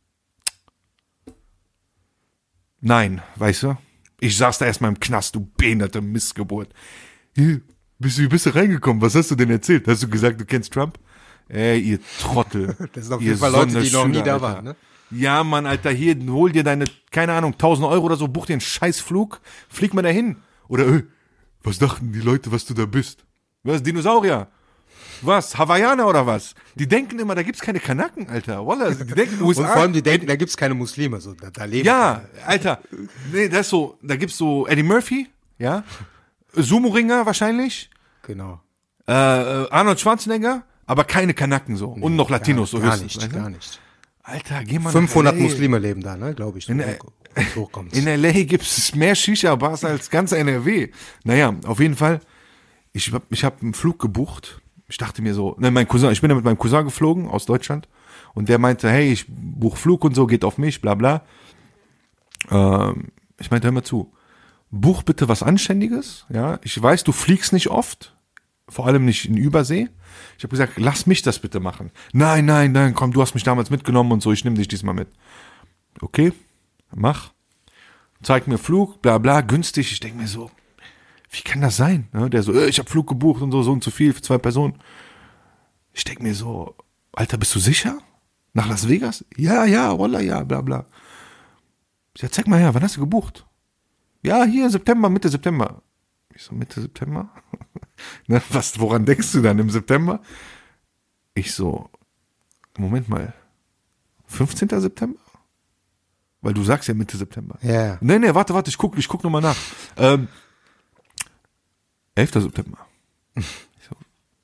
Nein, 2.79 3.21
weißt 3.35 3.63
du? 3.63 3.77
Ich 4.19 4.37
saß 4.37 4.57
da 4.57 4.65
erstmal 4.65 4.91
im 4.91 4.99
Knast, 4.99 5.35
du 5.35 5.41
behinderte 5.57 6.01
Missgeburt. 6.01 6.73
Bist 8.01 8.17
du, 8.17 8.23
wie 8.23 8.27
bist 8.27 8.47
du 8.47 8.55
reingekommen? 8.55 8.99
Was 8.99 9.13
hast 9.13 9.29
du 9.29 9.35
denn 9.35 9.51
erzählt? 9.51 9.87
Hast 9.87 10.01
du 10.01 10.09
gesagt, 10.09 10.41
du 10.41 10.45
kennst 10.45 10.73
Trump? 10.73 10.97
Ey, 11.47 11.79
ihr 11.79 11.99
Trottel. 12.19 12.75
Das 12.93 13.05
sind 13.05 13.13
auf 13.13 13.21
jeden 13.21 13.37
Fall 13.37 13.51
Leute, 13.51 13.79
die 13.79 13.91
noch 13.91 14.07
nie 14.07 14.23
da 14.23 14.41
waren, 14.41 14.65
ne? 14.65 14.75
Ja, 15.11 15.43
Mann, 15.43 15.65
Alter, 15.67 15.91
hier, 15.91 16.15
hol 16.29 16.51
dir 16.51 16.63
deine, 16.63 16.85
keine 17.11 17.33
Ahnung, 17.33 17.51
1000 17.53 17.85
Euro 17.87 18.05
oder 18.05 18.15
so, 18.15 18.27
buch 18.27 18.45
dir 18.47 18.53
einen 18.53 18.61
Scheißflug, 18.61 19.39
flieg 19.69 19.93
mal 19.93 20.01
dahin. 20.01 20.37
Oder, 20.67 20.87
äh, 20.87 21.03
was 21.61 21.77
dachten 21.77 22.11
die 22.11 22.21
Leute, 22.21 22.51
was 22.51 22.65
du 22.65 22.73
da 22.73 22.85
bist? 22.85 23.23
Was, 23.63 23.83
Dinosaurier? 23.83 24.47
Was? 25.21 25.57
Hawaiianer 25.57 26.07
oder 26.07 26.25
was? 26.25 26.55
Die 26.75 26.87
denken 26.87 27.19
immer, 27.19 27.35
da 27.35 27.43
gibt's 27.43 27.61
keine 27.61 27.79
Kanaken, 27.79 28.29
Alter. 28.29 28.65
Wallah, 28.65 28.91
die 28.91 29.05
denken 29.13 29.43
USA. 29.43 29.61
Und 29.61 29.67
vor 29.67 29.75
allem, 29.77 29.93
die 29.93 30.01
denken, 30.01 30.25
da 30.25 30.35
gibt's 30.37 30.57
keine 30.57 30.73
Muslime, 30.73 31.19
so, 31.21 31.33
da, 31.33 31.51
da 31.51 31.65
leben 31.65 31.85
Ja, 31.85 32.23
Alter. 32.47 32.81
Nee, 33.31 33.49
das 33.49 33.61
ist 33.61 33.69
so, 33.69 33.99
da 34.01 34.15
gibt's 34.15 34.37
so 34.37 34.65
Eddie 34.65 34.83
Murphy, 34.83 35.27
ja. 35.59 35.83
Sumo-Ringer 36.53 37.25
wahrscheinlich. 37.25 37.89
Genau. 38.23 38.59
Äh, 39.07 39.13
äh, 39.13 39.69
Arnold 39.69 39.99
Schwarzenegger, 39.99 40.63
aber 40.85 41.03
keine 41.03 41.33
Kanaken 41.33 41.75
so. 41.75 41.89
Und 41.89 42.15
noch 42.15 42.29
Latinos 42.29 42.71
so 42.71 42.79
gar 42.79 42.91
höchstens. 42.91 43.15
nicht, 43.15 43.23
weißt 43.23 43.33
du? 43.33 43.39
gar 43.39 43.49
nicht. 43.49 43.79
Alter, 44.23 44.63
geh 44.63 44.79
mal 44.79 44.91
500 44.91 45.33
nach 45.33 45.39
LA. 45.39 45.47
Muslime 45.47 45.79
leben 45.79 46.01
da, 46.01 46.15
ne, 46.15 46.33
glaube 46.33 46.59
ich. 46.59 46.69
In, 46.69 46.83
so 47.55 47.69
in 47.91 48.05
LA 48.05 48.43
gibt's 48.43 48.93
mehr 48.95 49.15
Shisha-Bars 49.15 49.83
als 49.83 50.09
ganz 50.09 50.31
NRW. 50.31 50.89
Naja, 51.23 51.55
auf 51.65 51.79
jeden 51.79 51.95
Fall. 51.95 52.19
Ich 52.93 53.11
hab, 53.11 53.23
ich 53.29 53.43
hab 53.43 53.61
einen 53.61 53.73
Flug 53.73 53.99
gebucht. 53.99 54.61
Ich 54.87 54.97
dachte 54.97 55.21
mir 55.21 55.33
so, 55.33 55.55
ne, 55.59 55.71
mein 55.71 55.87
Cousin, 55.87 56.11
ich 56.11 56.21
bin 56.21 56.29
ja 56.29 56.35
mit 56.35 56.45
meinem 56.45 56.57
Cousin 56.57 56.83
geflogen 56.83 57.29
aus 57.29 57.45
Deutschland 57.45 57.87
und 58.33 58.49
der 58.49 58.59
meinte, 58.59 58.89
hey, 58.89 59.11
ich 59.11 59.25
buch 59.27 59.77
Flug 59.77 60.03
und 60.03 60.13
so, 60.15 60.27
geht 60.27 60.43
auf 60.43 60.57
mich, 60.57 60.81
bla 60.81 60.95
bla. 60.95 61.23
Ähm, 62.49 63.07
ich 63.39 63.49
meinte, 63.49 63.67
hör 63.67 63.71
mal 63.71 63.83
zu, 63.83 64.13
buch 64.71 65.03
bitte 65.03 65.27
was 65.27 65.43
Anständiges, 65.43 66.25
ja. 66.29 66.59
Ich 66.63 66.81
weiß, 66.81 67.03
du 67.03 67.11
fliegst 67.11 67.53
nicht 67.53 67.67
oft, 67.69 68.15
vor 68.67 68.87
allem 68.87 69.05
nicht 69.05 69.25
in 69.25 69.37
Übersee. 69.37 69.89
Ich 70.37 70.43
habe 70.43 70.51
gesagt, 70.51 70.73
lass 70.77 71.05
mich 71.05 71.21
das 71.21 71.39
bitte 71.39 71.59
machen. 71.59 71.91
Nein, 72.13 72.45
nein, 72.45 72.71
nein, 72.71 72.93
komm, 72.93 73.11
du 73.11 73.21
hast 73.21 73.33
mich 73.33 73.43
damals 73.43 73.69
mitgenommen 73.69 74.11
und 74.11 74.23
so, 74.23 74.31
ich 74.31 74.43
nehme 74.43 74.55
dich 74.57 74.67
diesmal 74.67 74.95
mit. 74.95 75.09
Okay, 75.99 76.33
mach. 76.95 77.31
Zeig 78.23 78.47
mir 78.47 78.57
Flug, 78.57 79.01
bla 79.01 79.17
bla, 79.17 79.41
günstig. 79.41 79.91
Ich 79.91 79.99
denk 79.99 80.15
mir 80.15 80.27
so, 80.27 80.51
wie 81.31 81.41
kann 81.41 81.61
das 81.61 81.75
sein? 81.75 82.07
Der 82.13 82.43
so, 82.43 82.53
äh, 82.53 82.67
ich 82.67 82.79
habe 82.79 82.89
Flug 82.89 83.07
gebucht 83.07 83.41
und 83.41 83.51
so, 83.51 83.63
so 83.63 83.71
und 83.71 83.83
so 83.83 83.91
viel 83.91 84.13
für 84.13 84.21
zwei 84.21 84.37
Personen. 84.37 84.75
Ich 85.93 86.03
denk 86.03 86.21
mir 86.21 86.35
so, 86.35 86.75
Alter, 87.13 87.37
bist 87.37 87.53
du 87.55 87.59
sicher? 87.59 87.99
Nach 88.53 88.67
Las 88.67 88.87
Vegas? 88.87 89.25
Ja, 89.37 89.65
ja, 89.65 89.97
Wallah, 89.97 90.21
ja, 90.21 90.43
bla 90.43 90.61
bla. 90.61 90.85
Sag, 92.17 92.33
zeig 92.33 92.47
mal 92.47 92.59
her, 92.59 92.73
wann 92.73 92.83
hast 92.83 92.97
du 92.97 92.99
gebucht? 92.99 93.45
Ja, 94.23 94.43
hier, 94.43 94.69
September, 94.69 95.09
Mitte 95.09 95.29
September. 95.29 95.81
Ich 96.33 96.43
so, 96.43 96.53
Mitte 96.53 96.81
September? 96.81 97.29
ne, 98.27 98.41
was, 98.49 98.79
woran 98.79 99.05
denkst 99.05 99.31
du 99.31 99.41
dann 99.41 99.59
im 99.59 99.69
September? 99.69 100.21
Ich 101.33 101.53
so, 101.53 101.89
Moment 102.77 103.09
mal, 103.09 103.33
15. 104.27 104.69
September? 104.69 105.19
Weil 106.41 106.53
du 106.53 106.63
sagst 106.63 106.87
ja 106.87 106.93
Mitte 106.93 107.17
September. 107.17 107.57
Ja, 107.61 107.85
ja. 107.85 107.97
Nee, 108.01 108.19
nee, 108.19 108.33
warte, 108.33 108.53
warte, 108.53 108.69
ich 108.69 108.77
guck, 108.77 108.97
ich 108.97 109.07
guck 109.07 109.23
nochmal 109.23 109.41
nach. 109.41 109.57
Ähm, 109.97 110.27
11. 112.15 112.33
September. 112.33 112.77
Ich 113.35 113.45
so, 113.87 113.95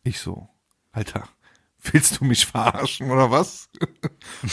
ich 0.03 0.19
so, 0.19 0.49
Alter, 0.91 1.27
willst 1.91 2.19
du 2.19 2.25
mich 2.25 2.45
verarschen 2.45 3.11
oder 3.11 3.31
was? 3.31 3.69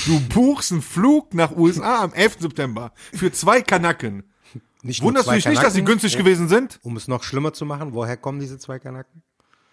Du 0.06 0.20
buchst 0.28 0.72
einen 0.72 0.82
Flug 0.82 1.34
nach 1.34 1.52
USA 1.52 2.02
am 2.02 2.12
11. 2.12 2.40
September 2.40 2.92
für 3.12 3.32
zwei 3.32 3.62
Kanaken. 3.62 4.24
Nicht 4.84 5.00
Wunderst 5.02 5.28
du 5.28 5.32
dich 5.32 5.46
nicht, 5.46 5.62
dass 5.62 5.72
sie 5.72 5.82
günstig 5.82 6.14
gewesen 6.18 6.46
sind? 6.46 6.78
Um 6.82 6.96
es 6.96 7.08
noch 7.08 7.22
schlimmer 7.22 7.54
zu 7.54 7.64
machen, 7.64 7.94
woher 7.94 8.18
kommen 8.18 8.38
diese 8.38 8.58
zwei 8.58 8.78
Kanaken? 8.78 9.22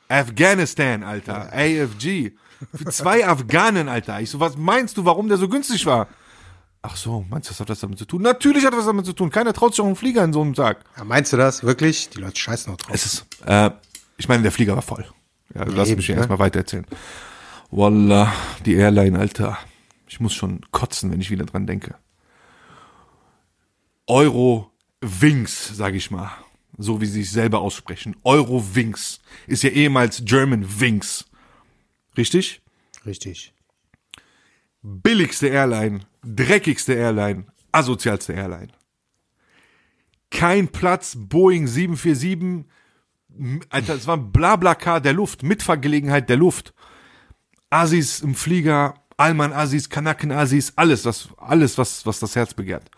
Afghanistan, 0.08 1.04
Alter. 1.04 1.52
AFG. 1.52 2.32
Für 2.74 2.86
zwei 2.86 3.28
Afghanen, 3.28 3.90
Alter. 3.90 4.22
Ich 4.22 4.30
so, 4.30 4.40
was 4.40 4.56
meinst 4.56 4.96
du, 4.96 5.04
warum 5.04 5.28
der 5.28 5.38
so 5.38 5.50
günstig 5.50 5.86
war? 5.86 6.08
Ach 6.82 6.96
so, 6.96 7.26
meinst 7.30 7.50
du, 7.50 7.52
das 7.52 7.60
hat 7.60 7.68
was 7.68 7.82
damit 7.82 8.00
zu 8.00 8.06
tun? 8.06 8.22
Natürlich 8.22 8.64
hat 8.66 8.72
das 8.72 8.80
was 8.80 8.86
damit 8.86 9.06
zu 9.06 9.12
tun. 9.12 9.30
Keiner 9.30 9.52
traut 9.52 9.74
sich 9.74 9.82
auch 9.82 9.86
einen 9.86 9.98
Flieger 9.98 10.24
in 10.24 10.32
so 10.32 10.42
einem 10.42 10.54
Tag. 10.54 10.86
Ja, 10.98 11.04
meinst 11.04 11.34
du 11.34 11.38
das 11.38 11.62
wirklich? 11.62 12.10
Die 12.10 12.20
Leute 12.20 12.40
scheißen 12.40 12.72
noch 12.72 12.78
drauf. 12.78 12.96
Es 12.96 13.06
ist, 13.06 13.26
äh, 13.46 13.70
ich 14.18 14.30
meine, 14.30 14.44
der 14.44 14.54
Flieger 14.54 14.76
war 14.76 14.82
voll. 14.82 15.06
Ja, 15.54 15.66
lass 15.66 15.90
eben, 15.90 15.98
mich 15.98 16.08
ne? 16.08 16.16
erstmal 16.16 16.40
weiter 16.40 16.60
erzählen. 16.60 16.86
Wallah, 17.70 18.32
die 18.66 18.76
Airline, 18.76 19.20
Alter. 19.20 19.58
Ich 20.08 20.22
muss 20.22 20.34
schon 20.34 20.62
kotzen, 20.72 21.12
wenn 21.12 21.20
ich 21.20 21.32
wieder 21.32 21.46
dran 21.46 21.68
denke. 21.68 21.96
Euro 24.08 24.71
Wings, 25.02 25.76
sage 25.76 25.98
ich 25.98 26.12
mal. 26.12 26.32
So 26.78 27.02
wie 27.02 27.06
sie 27.06 27.24
sich 27.24 27.32
selber 27.32 27.60
aussprechen. 27.62 28.16
Euro 28.24 28.76
Wings. 28.76 29.20
Ist 29.48 29.64
ja 29.64 29.70
ehemals 29.72 30.24
German 30.26 30.80
Wings. 30.80 31.26
Richtig? 32.18 32.62
Richtig. 33.06 33.54
billigste 34.84 35.48
Airline, 35.48 36.02
dreckigste 36.24 36.94
Airline, 36.94 37.46
asozialste 37.72 38.34
Airline. 38.34 38.70
Kein 40.32 40.70
Platz, 40.70 41.16
Boeing 41.18 41.68
747, 41.68 42.66
m- 43.38 43.62
Alter, 43.70 43.96
es 43.96 44.08
war 44.08 44.18
ein 44.18 44.32
Blablacar 44.32 45.02
der 45.02 45.14
Luft, 45.14 45.44
Mitfahrgelegenheit 45.44 46.30
der 46.30 46.38
Luft. 46.38 46.74
Assis 47.70 48.22
im 48.22 48.34
Flieger, 48.36 48.96
Alman 49.18 49.54
Assis, 49.54 49.90
Kanaken 49.90 50.32
Assis, 50.32 50.74
alles, 50.76 51.06
was, 51.06 51.30
alles, 51.38 51.78
was, 51.78 52.06
was 52.06 52.20
das 52.20 52.36
Herz 52.36 52.54
begehrt. 52.54 52.90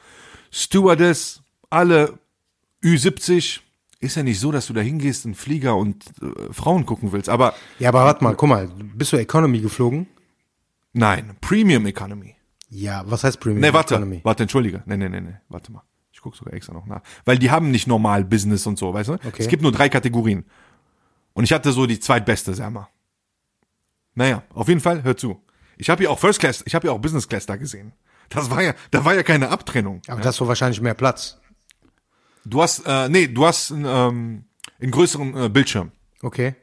Stewardess, 0.51 1.42
alle 1.73 2.19
Ü70. 2.83 3.59
Ist 3.99 4.15
ja 4.15 4.23
nicht 4.23 4.39
so, 4.39 4.51
dass 4.51 4.67
du 4.67 4.73
da 4.73 4.81
hingehst, 4.81 5.25
in 5.25 5.33
Flieger 5.33 5.77
und 5.77 6.03
äh, 6.21 6.51
Frauen 6.53 6.85
gucken 6.85 7.13
willst, 7.13 7.29
aber 7.29 7.53
Ja, 7.79 7.87
aber 7.89 8.03
warte 8.03 8.21
mal, 8.23 8.35
guck 8.35 8.49
mal, 8.49 8.67
bist 8.67 9.13
du 9.13 9.17
Economy 9.17 9.59
geflogen? 9.59 10.07
nein, 10.91 11.35
Premium 11.41 11.85
Economy. 11.85 12.35
Ja, 12.69 13.03
was 13.05 13.23
heißt 13.23 13.39
Premium 13.39 13.61
Nee, 13.61 13.71
warte, 13.73 13.95
Economy? 13.95 14.19
warte, 14.23 14.43
entschuldige. 14.43 14.83
Nee, 14.85 14.97
nee, 14.97 15.07
nee, 15.09 15.21
nee, 15.21 15.35
warte 15.49 15.71
mal. 15.71 15.83
Ich 16.11 16.19
gucke 16.21 16.35
sogar 16.37 16.53
extra 16.53 16.73
noch 16.73 16.85
nach. 16.85 17.01
Weil 17.25 17.37
die 17.39 17.49
haben 17.49 17.71
nicht 17.71 17.87
normal 17.87 18.25
Business 18.25 18.67
und 18.67 18.77
so, 18.77 18.93
weißt 18.93 19.09
du? 19.09 19.13
Okay. 19.13 19.29
Es 19.37 19.47
gibt 19.47 19.63
nur 19.63 19.71
drei 19.71 19.87
Kategorien. 19.89 20.43
Und 21.33 21.45
ich 21.45 21.53
hatte 21.53 21.71
so 21.71 21.85
die 21.85 21.99
zweitbeste, 21.99 22.53
sag 22.53 22.71
mal. 22.73 22.89
Naja, 24.15 24.43
auf 24.53 24.67
jeden 24.67 24.81
Fall, 24.81 25.03
hör 25.03 25.15
zu. 25.17 25.41
Ich 25.77 25.89
habe 25.89 26.03
ja 26.03 26.09
auch 26.09 26.19
First 26.19 26.39
Class, 26.39 26.61
ich 26.65 26.75
habe 26.75 26.87
ja 26.87 26.93
auch 26.93 26.99
Business 26.99 27.27
Class 27.27 27.45
da 27.45 27.55
gesehen. 27.55 27.93
Das 28.29 28.49
war 28.49 28.61
ja, 28.61 28.73
da 28.91 29.03
war 29.05 29.15
ja 29.15 29.23
keine 29.23 29.49
Abtrennung. 29.49 30.01
Aber 30.07 30.21
das 30.21 30.35
ist 30.35 30.37
so 30.39 30.47
wahrscheinlich 30.47 30.81
mehr 30.81 30.93
Platz. 30.93 31.39
Du 32.45 32.61
hast, 32.61 32.83
äh, 32.85 33.09
nee, 33.09 33.27
du 33.27 33.45
hast 33.45 33.71
einen, 33.71 33.85
ähm, 33.85 34.43
einen 34.81 34.91
größeren 34.91 35.45
äh, 35.45 35.49
Bildschirm. 35.49 35.91
Okay. 36.21 36.55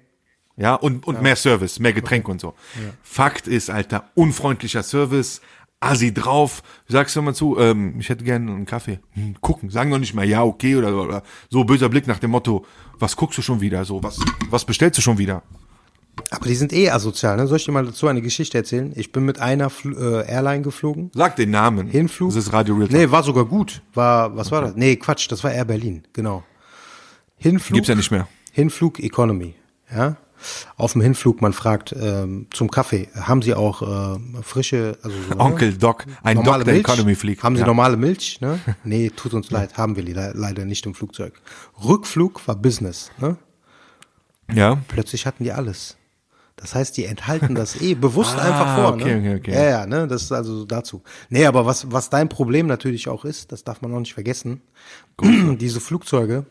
Ja, 0.56 0.74
und, 0.74 1.06
und 1.06 1.22
mehr 1.22 1.36
Service, 1.36 1.78
mehr 1.78 1.94
Getränke 1.94 2.30
und 2.30 2.40
so. 2.40 2.54
Fakt 3.02 3.48
ist, 3.48 3.70
Alter, 3.70 4.10
unfreundlicher 4.14 4.82
Service, 4.82 5.40
Assi 5.80 6.12
drauf. 6.12 6.62
Sagst 6.86 7.16
du 7.16 7.22
mal 7.22 7.34
zu, 7.34 7.58
ähm, 7.58 7.98
ich 7.98 8.10
hätte 8.10 8.24
gerne 8.24 8.52
einen 8.52 8.66
Kaffee. 8.66 9.00
Hm, 9.12 9.36
gucken, 9.40 9.70
sagen 9.70 9.90
doch 9.90 9.98
nicht 9.98 10.12
mal 10.12 10.26
ja, 10.26 10.44
okay 10.44 10.76
oder, 10.76 10.94
oder 10.94 11.22
so 11.48 11.64
böser 11.64 11.88
Blick 11.88 12.06
nach 12.06 12.18
dem 12.18 12.32
Motto, 12.32 12.66
was 12.98 13.16
guckst 13.16 13.38
du 13.38 13.42
schon 13.42 13.62
wieder? 13.62 13.86
So, 13.86 14.02
was, 14.02 14.18
was 14.50 14.66
bestellst 14.66 14.98
du 14.98 15.02
schon 15.02 15.16
wieder? 15.16 15.42
Aber 16.30 16.46
die 16.46 16.54
sind 16.54 16.72
eh 16.72 16.90
asozial, 16.90 17.36
ne? 17.36 17.46
Soll 17.46 17.56
ich 17.56 17.64
dir 17.64 17.72
mal 17.72 17.84
dazu 17.84 18.06
eine 18.06 18.22
Geschichte 18.22 18.58
erzählen? 18.58 18.92
Ich 18.94 19.10
bin 19.12 19.24
mit 19.24 19.40
einer 19.40 19.70
Fl 19.70 19.96
äh, 19.96 20.30
Airline 20.30 20.62
geflogen. 20.62 21.10
Sag 21.14 21.36
den 21.36 21.50
Namen. 21.50 21.88
Hinflug. 21.88 22.30
Das 22.30 22.36
ist 22.36 22.52
Radio 22.52 22.74
Real 22.74 22.88
Talk. 22.88 23.00
Nee, 23.00 23.10
war 23.10 23.22
sogar 23.22 23.44
gut. 23.44 23.82
War, 23.94 24.36
was 24.36 24.50
war 24.50 24.62
das? 24.62 24.76
Nee, 24.76 24.96
Quatsch, 24.96 25.30
das 25.30 25.42
war 25.42 25.52
Air 25.52 25.64
Berlin, 25.64 26.02
genau. 26.12 26.44
Hinflug. 27.36 27.74
Gibt's 27.74 27.88
ja 27.88 27.94
nicht 27.94 28.10
mehr. 28.10 28.28
Hinflug 28.52 29.00
Economy, 29.00 29.54
ja. 29.94 30.16
Auf 30.76 30.92
dem 30.92 31.02
Hinflug, 31.02 31.42
man 31.42 31.52
fragt 31.52 31.94
ähm, 31.98 32.46
zum 32.50 32.70
Kaffee, 32.70 33.08
haben 33.14 33.42
Sie 33.42 33.54
auch 33.54 33.82
äh, 33.82 34.18
frische, 34.42 34.98
also 35.02 35.16
so, 35.28 35.34
ne? 35.34 35.40
Onkel 35.40 35.76
Doc, 35.76 36.06
ein 36.22 36.42
Doc, 36.42 36.64
der 36.64 36.64
Milch? 36.64 36.80
Economy 36.80 37.14
fliegt. 37.14 37.42
Haben 37.42 37.56
Sie 37.56 37.60
ja. 37.60 37.66
normale 37.66 37.96
Milch? 37.96 38.40
Ne? 38.40 38.58
Nee, 38.84 39.10
tut 39.10 39.34
uns 39.34 39.50
leid, 39.50 39.76
haben 39.76 39.96
wir 39.96 40.02
leider, 40.02 40.32
leider 40.34 40.64
nicht 40.64 40.86
im 40.86 40.94
Flugzeug. 40.94 41.34
Rückflug 41.84 42.46
war 42.48 42.56
Business. 42.56 43.10
Ne? 43.18 43.36
Ja. 44.52 44.78
Plötzlich 44.88 45.26
hatten 45.26 45.44
die 45.44 45.52
alles. 45.52 45.96
Das 46.60 46.74
heißt, 46.74 46.96
die 46.96 47.06
enthalten 47.06 47.54
das 47.54 47.80
eh 47.80 47.94
bewusst 47.94 48.34
Ah, 48.36 48.42
einfach 48.42 48.74
vor. 48.76 48.92
okay, 48.94 49.20
ne? 49.20 49.34
okay, 49.34 49.36
okay. 49.40 49.54
Ja, 49.54 49.70
ja, 49.70 49.86
ne? 49.86 50.06
Das 50.06 50.22
ist 50.22 50.32
also 50.32 50.58
so 50.58 50.64
dazu. 50.66 51.02
Nee, 51.30 51.46
aber 51.46 51.64
was, 51.66 51.90
was 51.90 52.10
dein 52.10 52.28
Problem 52.28 52.66
natürlich 52.66 53.08
auch 53.08 53.24
ist, 53.24 53.50
das 53.52 53.64
darf 53.64 53.80
man 53.82 53.94
auch 53.94 54.00
nicht 54.00 54.14
vergessen. 54.14 54.60
Diese 55.22 55.80
Flugzeuge, 55.80 56.44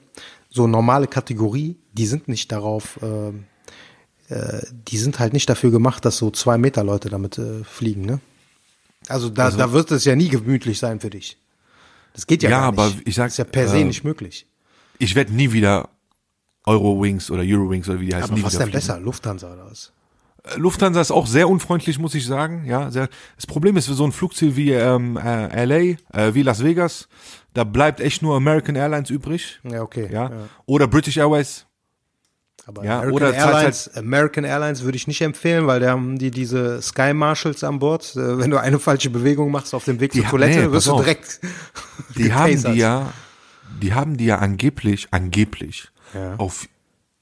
so 0.49 0.65
normale 0.67 1.07
Kategorie, 1.07 1.77
die 1.93 2.05
sind 2.07 2.27
nicht 2.27 2.51
darauf, 2.51 2.99
ähm, 3.03 3.45
äh, 4.29 4.61
die 4.87 4.97
sind 4.97 5.19
halt 5.19 5.33
nicht 5.33 5.47
dafür 5.49 5.69
gemacht, 5.71 6.03
dass 6.05 6.17
so 6.17 6.31
zwei 6.31 6.57
Meter 6.57 6.83
Leute 6.83 7.09
damit 7.09 7.37
äh, 7.37 7.63
fliegen, 7.63 8.01
ne? 8.05 8.19
Also 9.07 9.29
da, 9.29 9.49
da 9.49 9.71
wird 9.71 9.91
es 9.91 10.05
ja 10.05 10.15
nie 10.15 10.27
gemütlich 10.27 10.77
sein 10.77 10.99
für 10.99 11.09
dich. 11.09 11.37
Das 12.13 12.27
geht 12.27 12.43
ja, 12.43 12.49
Ja, 12.49 12.59
gar 12.59 12.71
nicht. 12.71 12.79
aber 12.79 12.91
ich 13.05 13.15
sag, 13.15 13.25
das 13.27 13.33
ist 13.33 13.37
ja 13.37 13.43
per 13.45 13.67
se 13.67 13.77
äh, 13.77 13.83
nicht 13.85 14.03
möglich. 14.03 14.45
Ich 14.97 15.15
werde 15.15 15.33
nie 15.33 15.51
wieder 15.53 15.89
Eurowings 16.65 17.31
oder 17.31 17.41
Eurowings 17.45 17.87
oder 17.87 17.99
wie 18.01 18.07
die 18.07 18.15
heißen. 18.15 18.31
Aber 18.31 18.43
was 18.43 18.53
wieder 18.53 18.65
denn 18.65 18.71
fliegen. 18.71 18.87
besser? 18.87 18.99
Lufthansa 18.99 19.53
oder 19.53 19.65
was? 19.71 19.93
Lufthansa 20.57 21.01
ist 21.01 21.11
auch 21.11 21.27
sehr 21.27 21.49
unfreundlich, 21.49 21.99
muss 21.99 22.15
ich 22.15 22.25
sagen. 22.25 22.65
Ja, 22.65 22.91
sehr. 22.91 23.09
Das 23.35 23.45
Problem 23.47 23.77
ist 23.77 23.87
für 23.87 23.93
so 23.93 24.05
ein 24.05 24.11
Flugziel 24.11 24.55
wie 24.55 24.71
ähm, 24.71 25.17
äh, 25.17 25.65
LA, 25.65 25.97
äh, 26.13 26.33
wie 26.33 26.43
Las 26.43 26.63
Vegas, 26.63 27.07
da 27.53 27.63
bleibt 27.63 27.99
echt 27.99 28.21
nur 28.21 28.35
American 28.35 28.75
Airlines 28.75 29.09
übrig. 29.09 29.59
Ja, 29.63 29.81
okay. 29.81 30.09
Ja. 30.11 30.31
Oder 30.65 30.87
British 30.87 31.17
Airways. 31.17 31.65
Aber 32.65 32.83
Ja, 32.83 32.97
American, 32.99 33.13
oder 33.13 33.33
Airlines, 33.33 33.95
American 33.95 34.43
Airlines 34.43 34.83
würde 34.83 34.95
ich 34.95 35.07
nicht 35.07 35.21
empfehlen, 35.21 35.65
weil 35.65 35.79
da 35.79 35.89
haben 35.91 36.19
die 36.19 36.29
diese 36.29 36.81
Sky 36.81 37.13
Marshals 37.13 37.63
an 37.63 37.79
Bord. 37.79 38.15
Äh, 38.15 38.37
Wenn 38.37 38.51
du 38.51 38.57
eine 38.57 38.77
falsche 38.79 39.09
Bewegung 39.09 39.49
machst 39.51 39.73
auf 39.73 39.85
dem 39.85 39.99
Weg 39.99 40.11
Die 40.11 40.21
zur 40.21 40.29
Toilette, 40.29 40.59
nee, 40.67 40.71
wirst 40.71 40.87
du 40.87 40.97
direkt 40.97 41.39
Die 42.15 42.31
haben 42.33 42.61
die 42.63 42.77
ja, 42.77 43.11
die 43.81 43.93
haben 43.93 44.17
die 44.17 44.25
ja 44.25 44.37
angeblich, 44.37 45.07
angeblich 45.11 45.89
Ja. 46.13 46.35
auf 46.37 46.67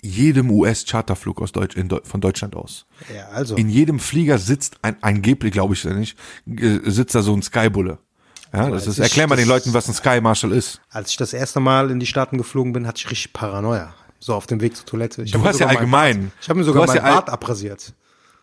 jedem 0.02 0.52
US-Charterflug 0.52 1.42
aus 1.42 1.52
Deutsch, 1.52 1.76
in, 1.76 1.90
von 2.04 2.22
Deutschland 2.22 2.56
aus. 2.56 2.86
Ja, 3.16 3.28
also. 3.30 3.56
In 3.56 3.70
jedem 3.70 4.00
Flieger 4.00 4.38
sitzt 4.38 4.78
ein, 4.84 4.96
angeblich, 5.02 5.52
glaube 5.52 5.74
ich 5.74 5.84
nicht, 5.86 6.18
äh, 6.48 6.80
sitzt 6.90 7.16
da 7.16 7.22
so 7.22 7.34
ein 7.36 7.42
Skybulle. 7.42 7.98
Ja, 8.54 8.70
das 8.70 8.84
als 8.84 8.88
ist, 8.88 8.98
ich 9.00 9.04
erklär 9.04 9.28
mal 9.28 9.36
den 9.36 9.48
das- 9.48 9.66
Leuten, 9.66 9.74
was 9.74 9.88
ein 9.90 9.94
Sky 9.94 10.22
Marshal 10.22 10.52
ist. 10.52 10.80
Als 10.90 11.10
ich 11.12 11.18
das 11.18 11.34
erste 11.34 11.60
Mal 11.60 11.92
in 11.92 12.00
die 12.00 12.06
Staaten 12.06 12.38
geflogen 12.38 12.74
bin, 12.74 12.88
hatte 12.88 13.00
ich 13.00 13.12
richtig 13.12 13.34
Paranoia. 13.34 13.94
So 14.20 14.34
auf 14.34 14.48
dem 14.48 14.62
Weg 14.62 14.76
zur 14.76 14.86
Toilette. 14.86 15.24
Ich 15.24 15.32
Du 15.32 15.44
hast 15.44 15.60
ja 15.60 15.68
allgemein- 15.68 16.22
Bart, 16.28 16.32
ich 16.42 16.50
habe 16.50 16.60
mir 16.60 16.66
sogar 16.66 16.86
meinen 16.88 16.96
ja 16.98 17.02
Bart 17.04 17.30
abrasiert. 17.30 17.94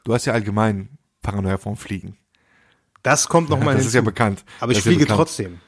Du 0.04 0.12
hast 0.12 0.24
ja 0.26 0.32
allgemein 0.32 0.88
Paranoia 1.22 1.56
vorm 1.56 1.76
Fliegen. 1.76 2.16
Das 3.02 3.28
kommt 3.28 3.48
noch 3.50 3.58
mal 3.58 3.74
Das 3.76 3.86
ist 3.86 3.92
ja 3.94 3.98
hinzu. 4.00 4.10
bekannt. 4.10 4.44
Aber 4.60 4.72
ich 4.72 4.78
Das 4.78 4.84
ja 4.84 4.90
fliege 4.90 5.04
bekannt. 5.04 5.18
trotzdem. 5.18 5.60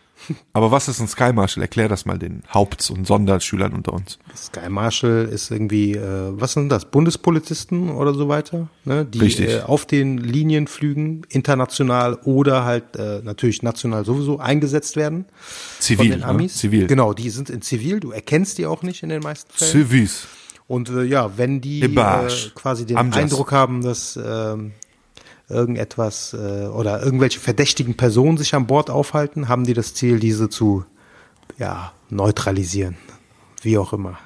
Aber 0.52 0.71
was 0.71 0.88
ist 0.88 1.00
ein 1.00 1.09
Sky 1.09 1.33
Marshal? 1.33 1.62
Erklär 1.62 1.88
das 1.88 2.06
mal 2.06 2.18
den 2.18 2.42
Haupt- 2.52 2.90
und 2.90 3.06
Sonderschülern 3.06 3.73
unter 3.73 3.92
uns. 3.92 4.18
Sky 4.35 4.68
Marshal 4.68 5.26
ist 5.26 5.50
irgendwie, 5.50 5.92
äh, 5.92 6.30
was 6.30 6.52
sind 6.52 6.68
das, 6.68 6.85
Bundespolizisten 6.87 7.90
oder 7.90 8.14
so 8.14 8.28
weiter, 8.28 8.68
ne? 8.85 9.04
die 9.04 9.18
Richtig. 9.18 9.49
äh, 9.50 9.61
auf 9.61 9.87
den 9.87 10.18
Linienflügen 10.18 11.26
international 11.28 12.14
oder 12.25 12.64
halt 12.64 12.97
äh, 12.97 13.21
natürlich 13.23 13.62
national 13.62 14.04
sowieso 14.04 14.38
eingesetzt 14.38 14.97
werden 14.97 15.26
von 15.26 15.83
Zivil. 15.83 16.11
den 16.11 16.23
Amis. 16.23 16.54
Ne? 16.54 16.61
Zivil. 16.61 16.87
Genau, 16.87 17.12
die 17.12 17.30
sind 17.30 17.50
in 17.50 17.62
Zivil, 17.62 18.00
du 18.00 18.11
erkennst 18.11 18.59
die 18.59 18.66
auch 18.66 18.83
nicht 18.83 19.02
in 19.02 19.09
den 19.09 19.23
meisten 19.23 19.50
Fällen. 19.52 19.73
Zivis. 19.73 20.26
Und 20.68 20.88
äh, 20.88 21.04
ja, 21.04 21.37
wenn 21.37 21.61
die 21.61 21.83
äh, 21.83 22.28
quasi 22.54 22.87
den 22.87 22.97
Amjas. 22.97 23.16
Eindruck 23.18 23.52
haben, 23.52 23.83
dass 23.83 24.18
ähm, 24.23 24.73
irgendetwas 25.49 26.33
äh, 26.35 26.67
oder 26.67 27.03
irgendwelche 27.03 27.41
verdächtigen 27.41 27.97
Personen 27.97 28.37
sich 28.37 28.55
an 28.55 28.67
Bord 28.67 28.91
aufhalten, 28.91 29.49
haben 29.49 29.65
die 29.65 29.75
das 29.75 29.95
Ziel, 29.95 30.19
diese 30.19 30.49
zu 30.49 30.85
ja, 31.59 31.93
neutralisieren. 32.11 32.97
Wie 33.62 33.79
auch 33.79 33.93
immer. 33.93 34.19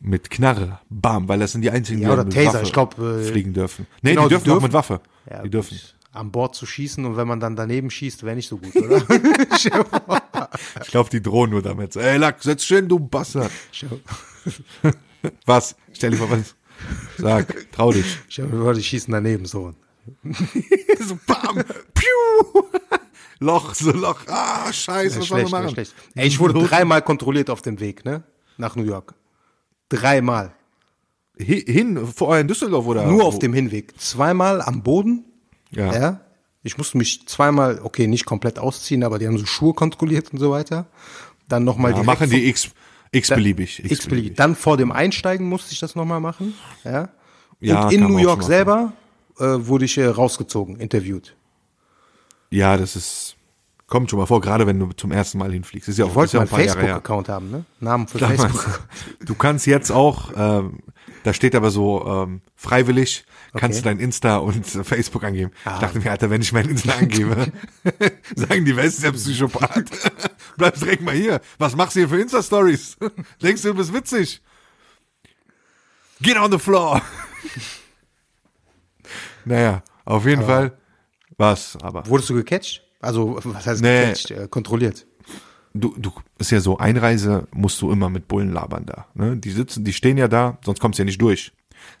Mit 0.00 0.30
Knarre. 0.30 0.78
Bam, 0.90 1.28
weil 1.28 1.40
das 1.40 1.52
sind 1.52 1.62
die 1.62 1.70
einzigen, 1.70 2.00
Ja, 2.02 2.08
die 2.08 2.12
oder 2.14 2.24
mit 2.24 2.34
Taser, 2.34 2.54
Waffe 2.54 2.62
ich 2.64 2.72
glaub, 2.72 2.98
äh, 2.98 3.24
fliegen 3.24 3.52
dürfen. 3.52 3.86
Nee, 4.02 4.10
genau, 4.10 4.22
die 4.22 4.28
die 4.28 4.34
dürfen 4.34 4.50
auch 4.50 4.54
dürfen- 4.54 4.62
mit 4.64 4.72
Waffe. 4.72 5.00
Ja, 5.30 5.42
die 5.42 5.50
dürfen. 5.50 5.78
An 6.12 6.30
Bord 6.30 6.54
zu 6.54 6.66
schießen 6.66 7.04
und 7.04 7.16
wenn 7.16 7.28
man 7.28 7.38
dann 7.40 7.54
daneben 7.56 7.90
schießt, 7.90 8.22
wäre 8.22 8.34
nicht 8.36 8.48
so 8.48 8.58
gut, 8.58 8.74
oder? 8.76 9.02
Ich 10.82 10.90
glaube, 10.90 11.10
die 11.10 11.20
drohen 11.22 11.50
nur 11.50 11.60
damit. 11.62 11.94
Ey, 11.96 12.16
Lack, 12.16 12.42
setz 12.42 12.64
schön, 12.64 12.88
du 12.88 12.98
Bastard. 12.98 13.50
Was? 15.46 15.76
Stell 15.92 16.12
dir 16.12 16.16
vor, 16.16 16.30
was? 16.30 16.54
Sag, 17.18 17.70
trau 17.72 17.92
dich. 17.92 18.18
Stell 18.28 18.46
dir 18.46 18.58
vor, 18.62 18.72
die 18.72 18.82
schießen 18.82 19.12
daneben 19.12 19.44
so. 19.46 19.74
so, 21.00 21.18
bam, 21.26 21.62
piu. 21.94 22.62
Loch, 23.40 23.74
so 23.74 23.92
Loch. 23.92 24.20
Ah, 24.26 24.72
scheiße, 24.72 25.20
was 25.20 25.26
soll 25.28 25.42
man 25.44 25.50
machen? 25.64 25.70
schlecht. 25.70 25.94
Ey, 26.14 26.26
ich 26.26 26.38
wurde 26.40 26.54
dreimal 26.66 27.02
kontrolliert 27.02 27.50
auf 27.50 27.62
dem 27.62 27.78
Weg, 27.80 28.04
ne? 28.04 28.22
Nach 28.56 28.74
New 28.74 28.84
York. 28.84 29.14
Dreimal. 29.88 30.52
Hi- 31.40 31.64
Hin, 31.66 32.04
vorher 32.06 32.40
in 32.40 32.48
Düsseldorf 32.48 32.86
oder? 32.86 33.06
Nur 33.06 33.20
wo? 33.20 33.26
auf 33.26 33.38
dem 33.38 33.52
Hinweg. 33.52 33.98
Zweimal 34.00 34.60
am 34.60 34.82
Boden. 34.82 35.24
Ja. 35.70 35.92
Ja. 35.94 36.20
Ich 36.64 36.76
musste 36.76 36.98
mich 36.98 37.26
zweimal, 37.28 37.80
okay, 37.84 38.08
nicht 38.08 38.26
komplett 38.26 38.58
ausziehen, 38.58 39.04
aber 39.04 39.18
die 39.20 39.26
haben 39.28 39.38
so 39.38 39.46
Schuhe 39.46 39.72
kontrolliert 39.74 40.32
und 40.32 40.40
so 40.40 40.50
weiter. 40.50 40.86
Dann 41.48 41.62
nochmal 41.64 41.92
Ja, 41.92 42.00
die 42.00 42.04
machen 42.06 42.28
die 42.28 42.48
x, 42.48 42.70
x 43.12 43.28
beliebig. 43.28 43.82
X 43.88 44.06
beliebig. 44.08 44.36
Dann 44.36 44.56
vor 44.56 44.76
dem 44.76 44.90
Einsteigen 44.90 45.48
musste 45.48 45.72
ich 45.72 45.78
das 45.78 45.94
nochmal 45.94 46.20
machen. 46.20 46.54
Ja. 46.82 47.08
Ja, 47.60 47.84
und 47.86 47.92
in 47.92 48.02
New 48.02 48.18
York 48.18 48.42
selber 48.42 48.92
wurde 49.44 49.84
ich 49.84 49.96
äh, 49.98 50.06
rausgezogen, 50.06 50.76
interviewt. 50.76 51.34
Ja, 52.50 52.76
das 52.76 52.96
ist, 52.96 53.36
kommt 53.86 54.10
schon 54.10 54.18
mal 54.18 54.26
vor, 54.26 54.40
gerade 54.40 54.66
wenn 54.66 54.78
du 54.78 54.88
zum 54.92 55.12
ersten 55.12 55.38
Mal 55.38 55.52
hinfliegst. 55.52 55.88
Ist 55.88 55.98
ja 55.98 56.04
auch, 56.06 56.10
Ich 56.10 56.14
wollte 56.14 56.36
ja 56.38 56.40
einen. 56.40 56.48
Facebook-Account 56.48 57.28
haben, 57.28 57.50
ne? 57.50 57.64
Namen 57.80 58.08
für 58.08 58.18
Damals. 58.18 58.42
Facebook. 58.42 58.88
Du 59.24 59.34
kannst 59.34 59.66
jetzt 59.66 59.90
auch, 59.90 60.32
ähm, 60.36 60.78
da 61.24 61.34
steht 61.34 61.54
aber 61.54 61.70
so 61.70 62.06
ähm, 62.06 62.40
freiwillig, 62.56 63.24
kannst 63.54 63.78
du 63.78 63.80
Okay. 63.82 63.96
dein 63.96 63.98
Insta 64.02 64.38
und 64.38 64.64
Facebook 64.84 65.24
angeben. 65.24 65.50
Ich 65.60 65.66
Ah. 65.66 65.78
dachte 65.80 65.98
mir, 65.98 66.10
Alter, 66.10 66.30
wenn 66.30 66.40
ich 66.40 66.52
mein 66.52 66.68
Insta 66.68 66.92
angebe, 66.94 67.52
sagen 68.34 68.64
die, 68.64 68.74
wer 68.76 68.84
ist 68.84 69.02
der 69.02 69.12
Psychopath? 69.12 69.84
Bleib 70.56 70.74
direkt 70.78 71.02
mal 71.02 71.14
hier. 71.14 71.40
Was 71.58 71.76
machst 71.76 71.96
du 71.96 72.00
hier 72.00 72.08
für 72.08 72.20
Insta-Stories? 72.20 72.96
Denkst 73.42 73.60
du, 73.62 73.68
du 73.68 73.74
bist 73.74 73.92
witzig? 73.92 74.40
Get 76.22 76.36
on 76.38 76.50
the 76.50 76.58
floor. 76.58 77.02
Naja, 79.48 79.82
auf 80.04 80.24
jeden 80.26 80.42
Fall 80.44 80.72
was, 81.36 81.76
aber 81.82 82.06
Wurdest 82.06 82.30
du 82.30 82.34
gecatcht? 82.34 82.82
Also, 83.00 83.38
was 83.44 83.66
heißt 83.66 83.82
Nee. 83.82 84.00
gecatcht? 84.06 84.30
Äh, 84.30 84.48
kontrolliert. 84.48 85.06
du, 85.74 85.94
du 85.98 86.10
ist 86.38 86.50
ja 86.50 86.60
so, 86.60 86.78
Einreise 86.78 87.46
musst 87.52 87.80
du 87.82 87.90
immer 87.92 88.08
mit 88.10 88.26
Bullen 88.28 88.52
labern 88.52 88.84
da. 88.86 89.06
Ne? 89.14 89.36
Die 89.36 89.50
sitzen, 89.50 89.84
die 89.84 89.92
stehen 89.92 90.16
ja 90.18 90.26
da, 90.28 90.58
sonst 90.64 90.80
kommst 90.80 90.98
du 90.98 91.02
ja 91.02 91.04
nicht 91.04 91.20
durch. 91.20 91.52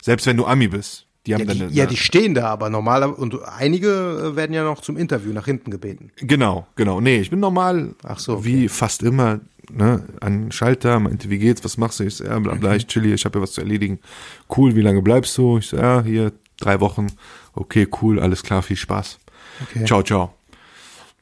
Selbst 0.02 0.26
wenn 0.26 0.36
du 0.36 0.46
Ami 0.46 0.68
bist. 0.68 1.06
Die 1.26 1.34
haben 1.34 1.40
Ja, 1.42 1.46
dann 1.46 1.56
die, 1.58 1.62
eine, 1.64 1.72
ja, 1.72 1.86
die 1.86 1.96
stehen 1.96 2.34
da, 2.34 2.46
aber 2.48 2.70
normaler 2.70 3.16
und 3.18 3.36
einige 3.44 4.30
äh, 4.32 4.36
werden 4.36 4.52
ja 4.54 4.64
noch 4.64 4.80
zum 4.80 4.96
Interview 4.96 5.32
nach 5.32 5.44
hinten 5.44 5.70
gebeten. 5.70 6.10
Genau, 6.16 6.66
genau. 6.74 7.00
Nee, 7.00 7.18
ich 7.18 7.30
bin 7.30 7.38
normal, 7.40 7.94
Ach 8.02 8.18
so, 8.18 8.34
okay. 8.38 8.44
wie 8.44 8.68
fast 8.68 9.02
immer, 9.02 9.40
ne, 9.70 10.04
an 10.20 10.44
den 10.44 10.52
Schalter, 10.52 11.00
meinte, 11.00 11.30
wie 11.30 11.38
geht's, 11.38 11.64
was 11.64 11.76
machst 11.76 12.00
du? 12.00 12.04
Ich 12.04 12.16
so, 12.16 12.24
ja, 12.24 12.38
bla, 12.38 12.54
bla, 12.54 12.76
ich 12.76 12.86
chill 12.86 13.02
hier, 13.02 13.14
ich 13.14 13.24
habe 13.24 13.38
ja 13.38 13.42
was 13.42 13.52
zu 13.52 13.60
erledigen. 13.60 13.98
Cool, 14.54 14.74
wie 14.74 14.82
lange 14.82 15.02
bleibst 15.02 15.36
du? 15.38 15.58
Ich 15.58 15.68
so, 15.68 15.76
ja, 15.76 16.02
hier, 16.02 16.32
drei 16.58 16.80
Wochen. 16.80 17.08
Okay, 17.54 17.88
cool, 18.02 18.20
alles 18.20 18.42
klar, 18.42 18.62
viel 18.62 18.76
Spaß. 18.76 19.18
Okay. 19.62 19.84
Ciao, 19.84 20.02
ciao. 20.02 20.34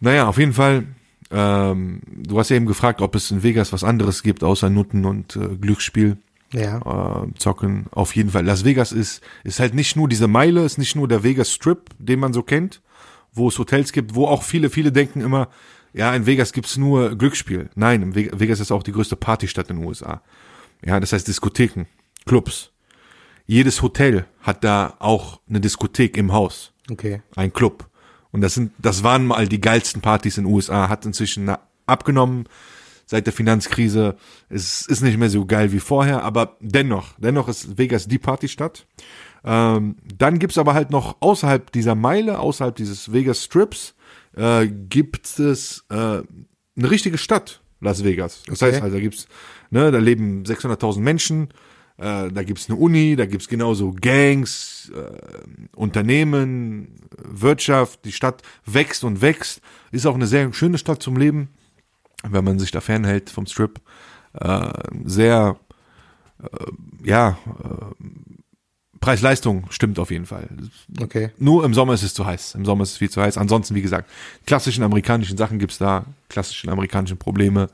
Naja, 0.01 0.29
auf 0.29 0.39
jeden 0.39 0.53
Fall, 0.53 0.87
ähm, 1.31 2.01
du 2.07 2.39
hast 2.39 2.51
ja 2.51 2.57
eben 2.57 2.67
gefragt, 2.67 3.01
ob 3.01 3.15
es 3.15 3.31
in 3.31 3.43
Vegas 3.43 3.73
was 3.73 3.85
anderes 3.85 4.23
gibt, 4.23 4.45
außer 4.45 4.71
Nutten 4.71 5.05
und 5.05 5.37
äh, 5.37 5.57
Glücksspiel. 5.57 6.19
Ja. 6.53 6.79
äh, 6.79 7.35
zocken. 7.39 7.87
Auf 7.91 8.15
jeden 8.15 8.31
Fall. 8.31 8.45
Las 8.45 8.65
Vegas 8.65 8.93
ist, 8.93 9.21
ist 9.43 9.59
halt 9.59 9.75
nicht 9.75 9.97
nur 9.97 10.09
diese 10.09 10.29
Meile, 10.29 10.65
ist 10.65 10.79
nicht 10.79 10.95
nur 10.95 11.09
der 11.09 11.25
Vegas 11.25 11.53
Strip, 11.53 11.91
den 11.99 12.21
man 12.21 12.33
so 12.33 12.43
kennt, 12.43 12.81
wo 13.33 13.49
es 13.49 13.59
Hotels 13.59 13.93
gibt, 13.93 14.15
wo 14.15 14.27
auch 14.27 14.43
viele, 14.43 14.71
viele 14.71 14.93
denken 14.93 15.21
immer, 15.21 15.49
ja, 15.97 16.15
in 16.15 16.27
Vegas 16.27 16.53
gibt's 16.53 16.77
nur 16.77 17.17
Glücksspiel. 17.17 17.71
Nein, 17.75 18.03
in 18.03 18.15
Ve- 18.15 18.31
Vegas 18.35 18.61
ist 18.61 18.71
auch 18.71 18.83
die 18.83 18.93
größte 18.93 19.17
Partystadt 19.17 19.71
in 19.71 19.79
den 19.79 19.87
USA. 19.87 20.23
Ja, 20.85 21.01
das 21.01 21.13
heißt 21.13 21.27
Diskotheken, 21.27 21.87
Clubs. 22.27 22.71
Jedes 23.47 23.81
Hotel 23.83 24.27
hat 24.43 24.63
da 24.65 24.95
auch 24.99 25.41
eine 25.49 25.61
Diskothek 25.61 26.17
im 26.17 26.33
Haus 26.33 26.73
Okay. 26.91 27.23
ein 27.35 27.53
Club. 27.53 27.89
Und 28.33 28.41
das 28.43 28.55
sind, 28.55 28.73
das 28.79 29.03
waren 29.03 29.27
mal 29.27 29.49
die 29.49 29.61
geilsten 29.61 30.03
Partys 30.03 30.37
in 30.39 30.45
den 30.45 30.53
USA, 30.53 30.89
hat 30.89 31.07
inzwischen 31.07 31.51
abgenommen 31.87 32.45
seit 33.07 33.25
der 33.27 33.33
Finanzkrise. 33.33 34.17
Es 34.49 34.85
ist 34.87 35.01
nicht 35.01 35.17
mehr 35.17 35.31
so 35.31 35.47
geil 35.47 35.73
wie 35.73 35.79
vorher, 35.81 36.23
aber 36.25 36.57
dennoch, 36.61 37.15
dennoch 37.19 37.49
ist 37.49 37.79
Vegas 37.79 38.09
die 38.09 38.19
Partystadt. 38.19 38.87
Ähm, 39.45 39.97
dann 40.19 40.39
gibt's 40.41 40.59
aber 40.59 40.75
halt 40.75 40.91
noch 40.91 41.17
außerhalb 41.21 41.71
dieser 41.71 41.95
Meile, 41.95 42.41
außerhalb 42.41 42.75
dieses 42.75 43.13
Vegas 43.13 43.45
Strips, 43.45 43.95
äh, 44.37 44.67
gibt 44.69 45.39
es 45.39 45.85
äh, 45.91 45.95
eine 45.95 46.91
richtige 46.91 47.19
Stadt, 47.19 47.61
Las 47.81 48.05
Vegas. 48.05 48.43
Das 48.47 48.63
Okay. 48.63 48.73
heißt, 48.73 48.83
also 48.83 48.97
da 48.97 49.01
gibt's, 49.01 49.27
ne, 49.71 49.91
da 49.91 49.99
leben 49.99 50.45
600.000 50.45 51.01
Menschen, 51.01 51.49
äh, 51.99 52.31
da 52.31 52.43
gibt's 52.43 52.69
eine 52.71 52.79
Uni, 52.79 53.17
da 53.17 53.27
gibt's 53.27 53.49
genauso 53.49 53.95
Gangs, 53.99 54.91
äh, 54.95 55.77
Unternehmen, 55.77 57.01
Wirtschaft, 57.23 58.05
die 58.05 58.13
Stadt 58.13 58.43
wächst 58.67 59.05
und 59.05 59.21
wächst. 59.23 59.61
Ist 59.93 60.07
auch 60.07 60.15
eine 60.15 60.27
sehr 60.27 60.53
schöne 60.53 60.79
Stadt 60.79 61.03
zum 61.03 61.17
Leben, 61.17 61.49
wenn 62.29 62.45
man 62.45 62.59
sich 62.59 62.71
da 62.71 62.81
fernhält 62.81 63.31
vom 63.31 63.47
Strip. 63.47 63.81
Äh, 64.35 64.71
sehr, 65.05 65.59
äh, 66.43 66.47
ja, 67.05 67.39
äh, 67.65 68.05
Preis-Leistung 69.07 69.67
stimmt 69.71 70.01
auf 70.01 70.11
jeden 70.11 70.27
Fall. 70.27 70.49
Okay. 71.01 71.31
Nur 71.39 71.65
im 71.65 71.75
Sommer 71.75 71.95
ist 71.95 72.03
es 72.03 72.13
zu 72.13 72.27
heiß. 72.27 72.57
Im 72.57 72.65
Sommer 72.65 72.83
ist 72.83 72.91
es 72.91 72.97
viel 72.97 73.09
zu 73.09 73.23
heiß. 73.23 73.39
Ansonsten, 73.39 73.77
wie 73.77 73.83
gesagt, 73.83 74.11
klassischen 74.47 74.83
amerikanischen 74.83 75.37
Sachen 75.37 75.61
gibt's 75.61 75.79
da, 75.79 76.07
klassischen 76.29 76.71
amerikanischen 76.71 77.17
Probleme. 77.17 77.69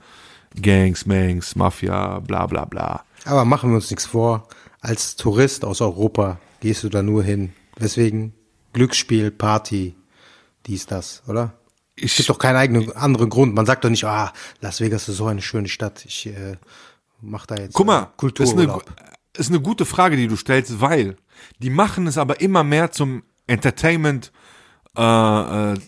Gangs, 0.61 1.07
Mangs, 1.07 1.57
Mafia, 1.57 2.18
bla 2.18 2.47
bla 2.47 2.66
bla. 2.66 3.05
Aber 3.25 3.47
machen 3.47 3.71
wir 3.71 3.77
uns 3.77 3.90
nichts 3.90 4.05
vor. 4.05 4.47
Als 4.83 5.16
Tourist 5.16 5.64
aus 5.64 5.81
Europa 5.81 6.38
gehst 6.61 6.85
du 6.85 6.90
da 6.90 7.03
nur 7.03 7.23
hin. 7.25 7.55
Deswegen 7.81 8.35
Glücksspiel, 8.75 9.31
Party, 9.31 9.95
dies, 10.66 10.85
das, 10.85 11.23
oder? 11.29 11.55
Es 11.97 12.05
Ich, 12.05 12.16
gibt 12.18 12.29
doch 12.29 12.38
keinen 12.38 12.57
eigenen 12.57 12.92
anderen 12.95 13.31
Grund. 13.31 13.55
Man 13.55 13.64
sagt 13.64 13.85
doch 13.85 13.90
nicht, 13.90 14.05
ah, 14.05 14.35
Las 14.61 14.81
Vegas 14.83 15.09
ist 15.09 15.16
so 15.16 15.25
eine 15.29 15.40
schöne 15.40 15.68
Stadt. 15.68 16.05
Ich 16.05 16.27
äh, 16.27 16.57
mach 17.23 17.47
da 17.47 17.57
jetzt 17.57 17.73
guck 17.73 17.87
mal, 17.87 17.97
äh, 17.97 18.01
ist 18.01 18.03
eine, 18.03 18.16
Kultururlaub. 18.18 18.85
ist 19.38 19.49
eine 19.49 19.61
gute 19.61 19.87
Frage, 19.87 20.16
die 20.18 20.29
du 20.29 20.37
stellst, 20.37 20.83
weil 20.83 21.16
die 21.59 21.71
machen 21.71 22.07
es 22.07 22.19
aber 22.19 22.41
immer 22.41 22.65
mehr 22.65 22.91
zum 22.93 23.23
Entertainment 23.47 24.33
äh, 24.97 25.73
äh, 25.73 25.79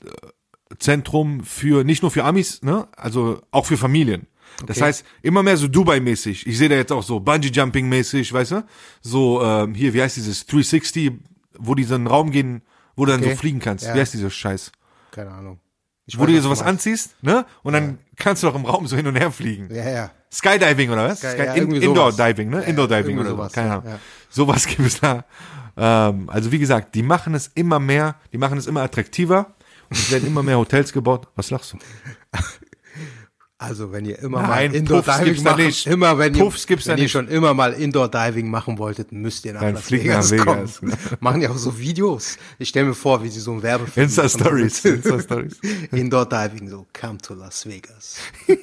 Zentrum 0.78 1.44
für 1.44 1.84
nicht 1.84 2.02
nur 2.02 2.10
für 2.10 2.24
Amis, 2.24 2.62
ne, 2.62 2.88
also 2.96 3.40
auch 3.50 3.66
für 3.66 3.76
Familien. 3.76 4.26
Das 4.66 4.76
Okay. 4.78 4.86
heißt, 4.86 5.04
immer 5.22 5.42
mehr 5.42 5.56
so 5.56 5.66
Dubai-mäßig. 5.66 6.46
Ich 6.46 6.58
sehe 6.58 6.68
da 6.68 6.76
jetzt 6.76 6.92
auch 6.92 7.02
so 7.02 7.18
Bungee-Jumping-mäßig, 7.18 8.32
weißt 8.32 8.52
du? 8.52 8.64
So, 9.02 9.42
ähm, 9.42 9.74
hier, 9.74 9.94
wie 9.94 10.02
heißt 10.02 10.16
dieses 10.16 10.46
360, 10.46 11.12
wo 11.58 11.74
die 11.74 11.82
so 11.84 11.94
in 11.96 12.02
einen 12.02 12.06
Raum 12.06 12.30
gehen, 12.30 12.62
wo 12.96 13.04
du 13.04 13.12
dann 13.12 13.20
Okay. 13.20 13.30
so 13.32 13.36
fliegen 13.36 13.58
kannst. 13.60 13.84
Ja. 13.84 13.94
Wie 13.94 14.00
heißt 14.00 14.14
dieser 14.14 14.30
Scheiß? 14.30 14.70
Keine 15.10 15.30
Ahnung. 15.32 15.58
Ich 16.06 16.16
Wo 16.16 16.20
weiß, 16.22 16.26
du 16.26 16.32
dir 16.32 16.38
was 16.38 16.44
sowas 16.44 16.62
anziehst, 16.62 17.16
ne? 17.22 17.46
Und 17.62 17.72
dann 17.72 17.98
kannst 18.16 18.42
du 18.42 18.48
auch 18.48 18.54
im 18.54 18.64
Raum 18.64 18.86
so 18.86 18.94
hin 18.96 19.06
und 19.06 19.16
her 19.16 19.30
fliegen. 19.32 19.74
Ja, 19.74 19.88
ja. 19.88 20.10
Skydiving 20.34 20.90
oder 20.90 21.08
was? 21.08 21.18
Sky- 21.20 21.28
Sky, 21.30 21.38
ja, 21.38 21.52
in, 21.54 21.62
irgendwie 21.62 21.84
Indoor 21.84 22.12
sowas. 22.12 22.28
Diving, 22.34 22.50
ne? 22.50 22.56
Ja, 22.62 22.62
Indoor 22.64 22.88
Diving 22.88 23.04
irgendwie 23.16 23.20
oder 23.20 23.30
sowas. 23.30 23.52
Keine 23.52 23.72
Ahnung. 23.72 23.84
Sowas 24.28 24.66
gibt 24.66 24.80
es 24.80 25.00
da. 25.00 25.24
Ähm, 25.76 26.28
also 26.28 26.50
wie 26.52 26.58
gesagt, 26.58 26.94
die 26.94 27.02
machen 27.02 27.34
es 27.34 27.50
immer 27.54 27.78
mehr, 27.80 28.16
die 28.32 28.38
machen 28.38 28.58
es 28.58 28.66
immer 28.66 28.82
attraktiver 28.82 29.54
und 29.90 29.96
es 29.98 30.10
werden 30.10 30.26
immer 30.26 30.42
mehr 30.42 30.58
Hotels 30.58 30.92
gebaut. 30.92 31.28
Was 31.36 31.50
lachst 31.50 31.72
du? 31.72 31.78
Also 33.56 33.92
wenn 33.92 34.04
ihr 34.04 34.18
immer 34.18 34.42
Nein, 34.42 34.72
mal 34.72 34.74
Indoor 34.74 35.02
Puffs 35.02 35.16
Diving 35.18 35.24
gibt's 35.32 35.42
da 35.44 35.50
machen, 35.52 35.64
nicht. 35.66 35.86
immer 35.86 36.18
wenn 36.18 36.32
Puffs 36.34 36.66
ihr, 36.68 36.78
wenn 36.86 36.96
ihr 36.98 37.02
nicht. 37.04 37.12
schon 37.12 37.28
immer 37.28 37.54
mal 37.54 37.72
Indoor 37.72 38.08
Diving 38.10 38.50
machen 38.50 38.78
wolltet, 38.78 39.12
müsst 39.12 39.44
ihr 39.46 39.54
nach 39.54 39.60
Dann 39.62 39.74
Las 39.74 39.90
Vegas, 39.90 40.32
nach 40.32 40.38
Vegas. 40.46 40.80
kommen. 40.80 40.92
machen 41.20 41.40
ja 41.40 41.50
auch 41.50 41.56
so 41.56 41.78
Videos. 41.78 42.36
Ich 42.58 42.68
stelle 42.70 42.86
mir 42.86 42.94
vor, 42.94 43.22
wie 43.22 43.28
sie 43.28 43.40
so 43.40 43.52
ein 43.52 43.62
Werbefilm 43.62 44.04
Insta 44.06 44.24
machen. 44.24 44.40
Stories, 44.40 44.84
Insta 44.84 45.20
Stories. 45.20 45.56
Indoor 45.92 46.26
Diving, 46.28 46.68
so 46.68 46.86
come 46.92 47.18
to 47.18 47.34
Las 47.34 47.64
Vegas. 47.66 48.16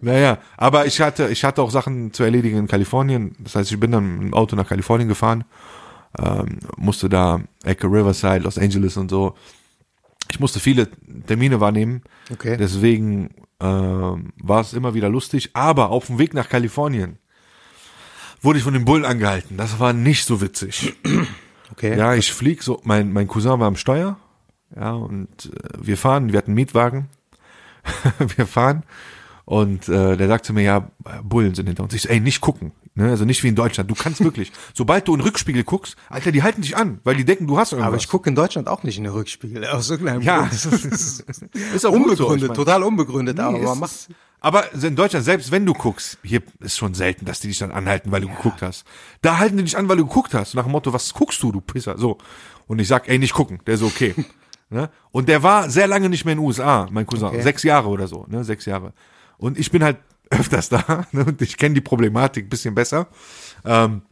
Naja, 0.00 0.38
aber 0.56 0.86
ich 0.86 1.00
hatte, 1.00 1.28
ich 1.28 1.44
hatte 1.44 1.62
auch 1.62 1.70
Sachen 1.70 2.12
zu 2.12 2.22
erledigen 2.22 2.58
in 2.58 2.68
Kalifornien. 2.68 3.34
Das 3.40 3.56
heißt, 3.56 3.70
ich 3.72 3.80
bin 3.80 3.92
dann 3.92 4.22
im 4.22 4.34
Auto 4.34 4.54
nach 4.54 4.68
Kalifornien 4.68 5.08
gefahren, 5.08 5.44
ähm, 6.18 6.60
musste 6.76 7.08
da 7.08 7.40
Ecke 7.64 7.86
Riverside, 7.86 8.38
Los 8.40 8.58
Angeles 8.58 8.96
und 8.96 9.10
so. 9.10 9.34
Ich 10.30 10.40
musste 10.40 10.60
viele 10.60 10.88
Termine 11.26 11.60
wahrnehmen. 11.60 12.02
Okay. 12.30 12.56
Deswegen 12.56 13.30
ähm, 13.60 14.32
war 14.42 14.60
es 14.60 14.72
immer 14.72 14.94
wieder 14.94 15.08
lustig. 15.08 15.50
Aber 15.54 15.90
auf 15.90 16.06
dem 16.06 16.18
Weg 16.18 16.34
nach 16.34 16.48
Kalifornien 16.48 17.18
wurde 18.42 18.58
ich 18.58 18.64
von 18.64 18.74
den 18.74 18.84
Bullen 18.84 19.04
angehalten. 19.04 19.56
Das 19.56 19.80
war 19.80 19.92
nicht 19.92 20.24
so 20.24 20.40
witzig. 20.40 20.94
Okay. 21.70 21.98
Ja, 21.98 22.14
ich 22.14 22.32
flieg 22.32 22.62
so, 22.62 22.80
mein, 22.84 23.12
mein 23.12 23.28
Cousin 23.28 23.60
war 23.60 23.66
am 23.66 23.76
Steuer, 23.76 24.16
ja, 24.74 24.92
und 24.92 25.52
äh, 25.52 25.68
wir 25.78 25.98
fahren, 25.98 26.32
wir 26.32 26.38
hatten 26.38 26.52
einen 26.52 26.54
Mietwagen, 26.54 27.08
wir 28.36 28.46
fahren 28.46 28.84
und 29.48 29.88
äh, 29.88 30.18
der 30.18 30.28
sagt 30.28 30.44
zu 30.44 30.52
mir, 30.52 30.62
ja, 30.62 30.90
Bullen 31.24 31.54
sind 31.54 31.66
hinter 31.68 31.82
uns. 31.82 31.94
Ich 31.94 32.02
so, 32.02 32.10
ey, 32.10 32.20
nicht 32.20 32.42
gucken, 32.42 32.72
ne, 32.94 33.08
also 33.08 33.24
nicht 33.24 33.42
wie 33.42 33.48
in 33.48 33.54
Deutschland, 33.54 33.90
du 33.90 33.94
kannst 33.94 34.22
wirklich, 34.22 34.52
sobald 34.74 35.08
du 35.08 35.14
in 35.14 35.20
den 35.20 35.26
Rückspiegel 35.26 35.64
guckst, 35.64 35.96
Alter, 36.10 36.32
die 36.32 36.42
halten 36.42 36.60
dich 36.60 36.76
an, 36.76 37.00
weil 37.02 37.16
die 37.16 37.24
denken, 37.24 37.46
du 37.46 37.56
hast 37.58 37.72
irgendwas. 37.72 37.86
Aber 37.88 37.96
ich 37.96 38.08
gucke 38.08 38.28
in 38.28 38.36
Deutschland 38.36 38.68
auch 38.68 38.82
nicht 38.82 38.98
in 38.98 39.04
den 39.04 39.12
Rückspiegel. 39.14 39.64
Aus 39.66 39.88
irgendeinem 39.88 40.20
Ja, 40.20 40.40
Grund. 40.40 40.52
das 40.52 40.64
ist, 40.66 41.20
ist 41.74 41.86
auch 41.86 41.92
so, 41.92 41.96
unbegründet, 41.96 42.42
ich 42.42 42.48
mein. 42.48 42.54
total 42.56 42.82
unbegründet, 42.82 43.40
aber 43.40 43.56
Nee, 43.58 43.64
man 43.64 43.78
macht. 43.78 43.90
ist- 43.92 44.08
aber 44.40 44.70
in 44.74 44.94
Deutschland, 44.96 45.24
selbst 45.24 45.50
wenn 45.50 45.64
du 45.64 45.72
guckst, 45.72 46.18
hier 46.22 46.42
ist 46.60 46.76
schon 46.76 46.92
selten, 46.92 47.24
dass 47.24 47.40
die 47.40 47.48
dich 47.48 47.58
dann 47.58 47.72
anhalten, 47.72 48.12
weil 48.12 48.20
du 48.20 48.28
geguckt 48.28 48.60
hast. 48.62 48.84
Da 49.22 49.38
halten 49.38 49.56
die 49.56 49.64
dich 49.64 49.76
an, 49.78 49.88
weil 49.88 49.96
du 49.96 50.06
geguckt 50.06 50.32
hast. 50.34 50.54
Nach 50.54 50.64
dem 50.64 50.72
Motto, 50.72 50.92
was 50.92 51.12
guckst 51.14 51.42
du, 51.42 51.50
du 51.52 51.60
Pisser? 51.62 51.96
So. 51.98 52.18
Und 52.68 52.78
ich 52.80 52.86
sag, 52.86 53.08
ey, 53.08 53.18
nicht 53.18 53.32
gucken. 53.32 53.58
Der 53.66 53.74
ist 53.74 53.82
okay. 53.82 54.14
ne? 54.70 54.90
Und 55.10 55.28
der 55.28 55.42
war 55.42 55.68
sehr 55.70 55.88
lange 55.88 56.08
nicht 56.10 56.24
mehr 56.26 56.32
in 56.34 56.38
den 56.38 56.44
USA, 56.46 56.86
mein 56.92 57.04
Cousin. 57.06 57.28
Okay. 57.28 57.42
Sechs 57.42 57.62
Jahre 57.64 57.88
oder 57.88 58.06
so, 58.06 58.26
ne? 58.28 58.44
Sechs 58.44 58.64
Jahre. 58.66 58.92
Und 59.38 59.58
ich 59.58 59.70
bin 59.70 59.82
halt 59.82 59.98
öfters 60.30 60.68
da, 60.68 61.06
ne? 61.12 61.24
Und 61.24 61.40
ich 61.42 61.56
kenne 61.56 61.74
die 61.74 61.80
Problematik 61.80 62.46
ein 62.46 62.50
bisschen 62.50 62.74
besser. 62.74 63.08
Ähm, 63.64 64.02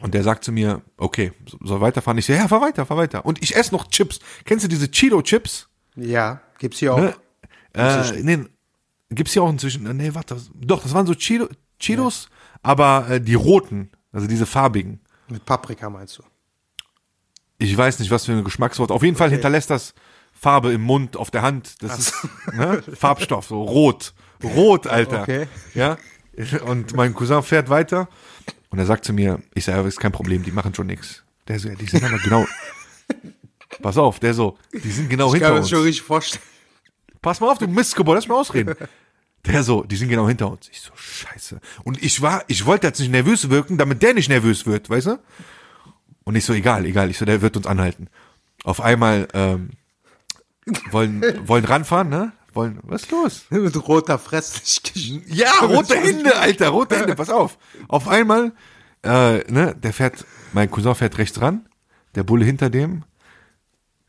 und 0.00 0.12
der 0.12 0.22
sagt 0.22 0.44
zu 0.44 0.52
mir, 0.52 0.82
okay, 0.98 1.32
so- 1.46 1.58
soll 1.62 1.80
weiterfahren? 1.80 2.18
Ich 2.18 2.26
so, 2.26 2.32
ja, 2.32 2.46
fahr 2.48 2.60
weiter, 2.60 2.84
fahr 2.84 2.96
weiter. 2.96 3.24
Und 3.24 3.42
ich 3.42 3.56
esse 3.56 3.72
noch 3.72 3.88
Chips. 3.88 4.18
Kennst 4.44 4.64
du 4.64 4.68
diese 4.68 4.90
Cheeto-Chips? 4.90 5.68
Ja, 5.96 6.40
gibt's 6.58 6.78
hier 6.80 6.92
auch. 6.94 6.98
Ne? 6.98 7.14
Äh, 7.72 8.22
nee, 8.22 8.44
gibt's 9.10 9.32
hier 9.32 9.42
auch 9.42 9.50
inzwischen, 9.50 9.84
nee, 9.96 10.10
warte, 10.14 10.36
doch, 10.54 10.82
das 10.82 10.92
waren 10.94 11.06
so 11.06 11.14
Cheeto, 11.14 11.48
Cheetos, 11.78 12.28
aber 12.62 13.06
äh, 13.08 13.20
die 13.20 13.34
roten, 13.34 13.90
also 14.12 14.26
diese 14.26 14.46
farbigen. 14.46 15.00
Mit 15.28 15.44
Paprika 15.46 15.88
meinst 15.88 16.18
du? 16.18 16.22
Ich 17.58 17.76
weiß 17.76 17.98
nicht, 18.00 18.10
was 18.10 18.26
für 18.26 18.32
ein 18.32 18.44
Geschmackswort. 18.44 18.90
Auf 18.90 19.02
jeden 19.02 19.16
Fall 19.16 19.30
hinterlässt 19.30 19.70
das 19.70 19.94
Farbe 20.32 20.72
im 20.72 20.82
Mund, 20.82 21.16
auf 21.16 21.30
der 21.30 21.42
Hand. 21.42 21.82
Das 21.82 21.98
ist 21.98 22.14
ne? 22.52 22.82
Farbstoff, 22.94 23.46
so 23.46 23.62
rot. 23.62 24.12
Rot, 24.44 24.86
Alter. 24.86 25.22
Okay. 25.22 25.46
Ja. 25.74 25.98
Und 26.66 26.94
mein 26.94 27.14
Cousin 27.14 27.42
fährt 27.42 27.68
weiter 27.70 28.08
und 28.70 28.78
er 28.78 28.86
sagt 28.86 29.04
zu 29.04 29.12
mir, 29.12 29.40
ich 29.54 29.64
sage, 29.64 29.86
ist 29.86 30.00
kein 30.00 30.12
Problem, 30.12 30.42
die 30.42 30.50
machen 30.52 30.74
schon 30.74 30.86
nichts. 30.88 31.22
Der 31.46 31.58
so, 31.60 31.68
ja, 31.68 31.74
die 31.74 31.86
sind 31.86 32.02
aber 32.04 32.18
genau. 32.18 32.46
Pass 33.82 33.96
auf, 33.98 34.18
der 34.20 34.34
so, 34.34 34.56
die 34.72 34.90
sind 34.90 35.08
genau 35.08 35.28
Ich 35.28 35.34
hinter 35.34 35.46
kann 35.46 35.54
mir 35.54 35.60
uns. 35.60 35.66
das 35.70 35.78
schon 35.78 35.84
richtig 35.84 36.02
vorstellen. 36.02 36.42
Pass 37.22 37.40
mal 37.40 37.50
auf, 37.50 37.58
du 37.58 37.66
Mistgebäude, 37.68 38.18
lass 38.18 38.28
mal 38.28 38.36
ausreden. 38.36 38.74
Der 39.46 39.62
so, 39.62 39.82
die 39.84 39.96
sind 39.96 40.08
genau 40.08 40.26
hinter 40.26 40.50
uns. 40.50 40.70
Ich 40.72 40.80
so, 40.80 40.90
scheiße. 40.96 41.60
Und 41.84 42.02
ich 42.02 42.22
war, 42.22 42.44
ich 42.46 42.64
wollte 42.64 42.86
jetzt 42.86 42.98
nicht 42.98 43.10
nervös 43.10 43.50
wirken, 43.50 43.76
damit 43.76 44.02
der 44.02 44.14
nicht 44.14 44.30
nervös 44.30 44.64
wird, 44.64 44.88
weißt 44.88 45.08
du? 45.08 45.18
Und 46.24 46.34
ich 46.34 46.46
so, 46.46 46.54
egal, 46.54 46.86
egal. 46.86 47.10
Ich 47.10 47.18
so, 47.18 47.26
der 47.26 47.42
wird 47.42 47.54
uns 47.58 47.66
anhalten. 47.66 48.08
Auf 48.64 48.80
einmal 48.80 49.28
ähm, 49.34 49.72
wollen, 50.90 51.22
wollen 51.46 51.66
ranfahren, 51.66 52.08
ne? 52.08 52.32
Wollen, 52.54 52.78
was 52.82 53.02
ist 53.02 53.10
los? 53.10 53.44
Mit 53.50 53.88
roter 53.88 54.18
Fresslichkeit. 54.18 55.22
Ja, 55.26 55.50
rote 55.62 55.96
Hände, 55.96 56.36
Alter, 56.36 56.68
rote 56.68 56.98
Hände, 56.98 57.14
pass 57.14 57.30
auf. 57.30 57.58
Auf 57.88 58.08
einmal, 58.08 58.52
äh, 59.02 59.38
ne, 59.50 59.74
der 59.74 59.92
fährt, 59.92 60.24
mein 60.52 60.70
Cousin 60.70 60.94
fährt 60.94 61.18
rechts 61.18 61.40
ran, 61.40 61.68
der 62.14 62.22
Bulle 62.22 62.44
hinter 62.44 62.70
dem, 62.70 63.04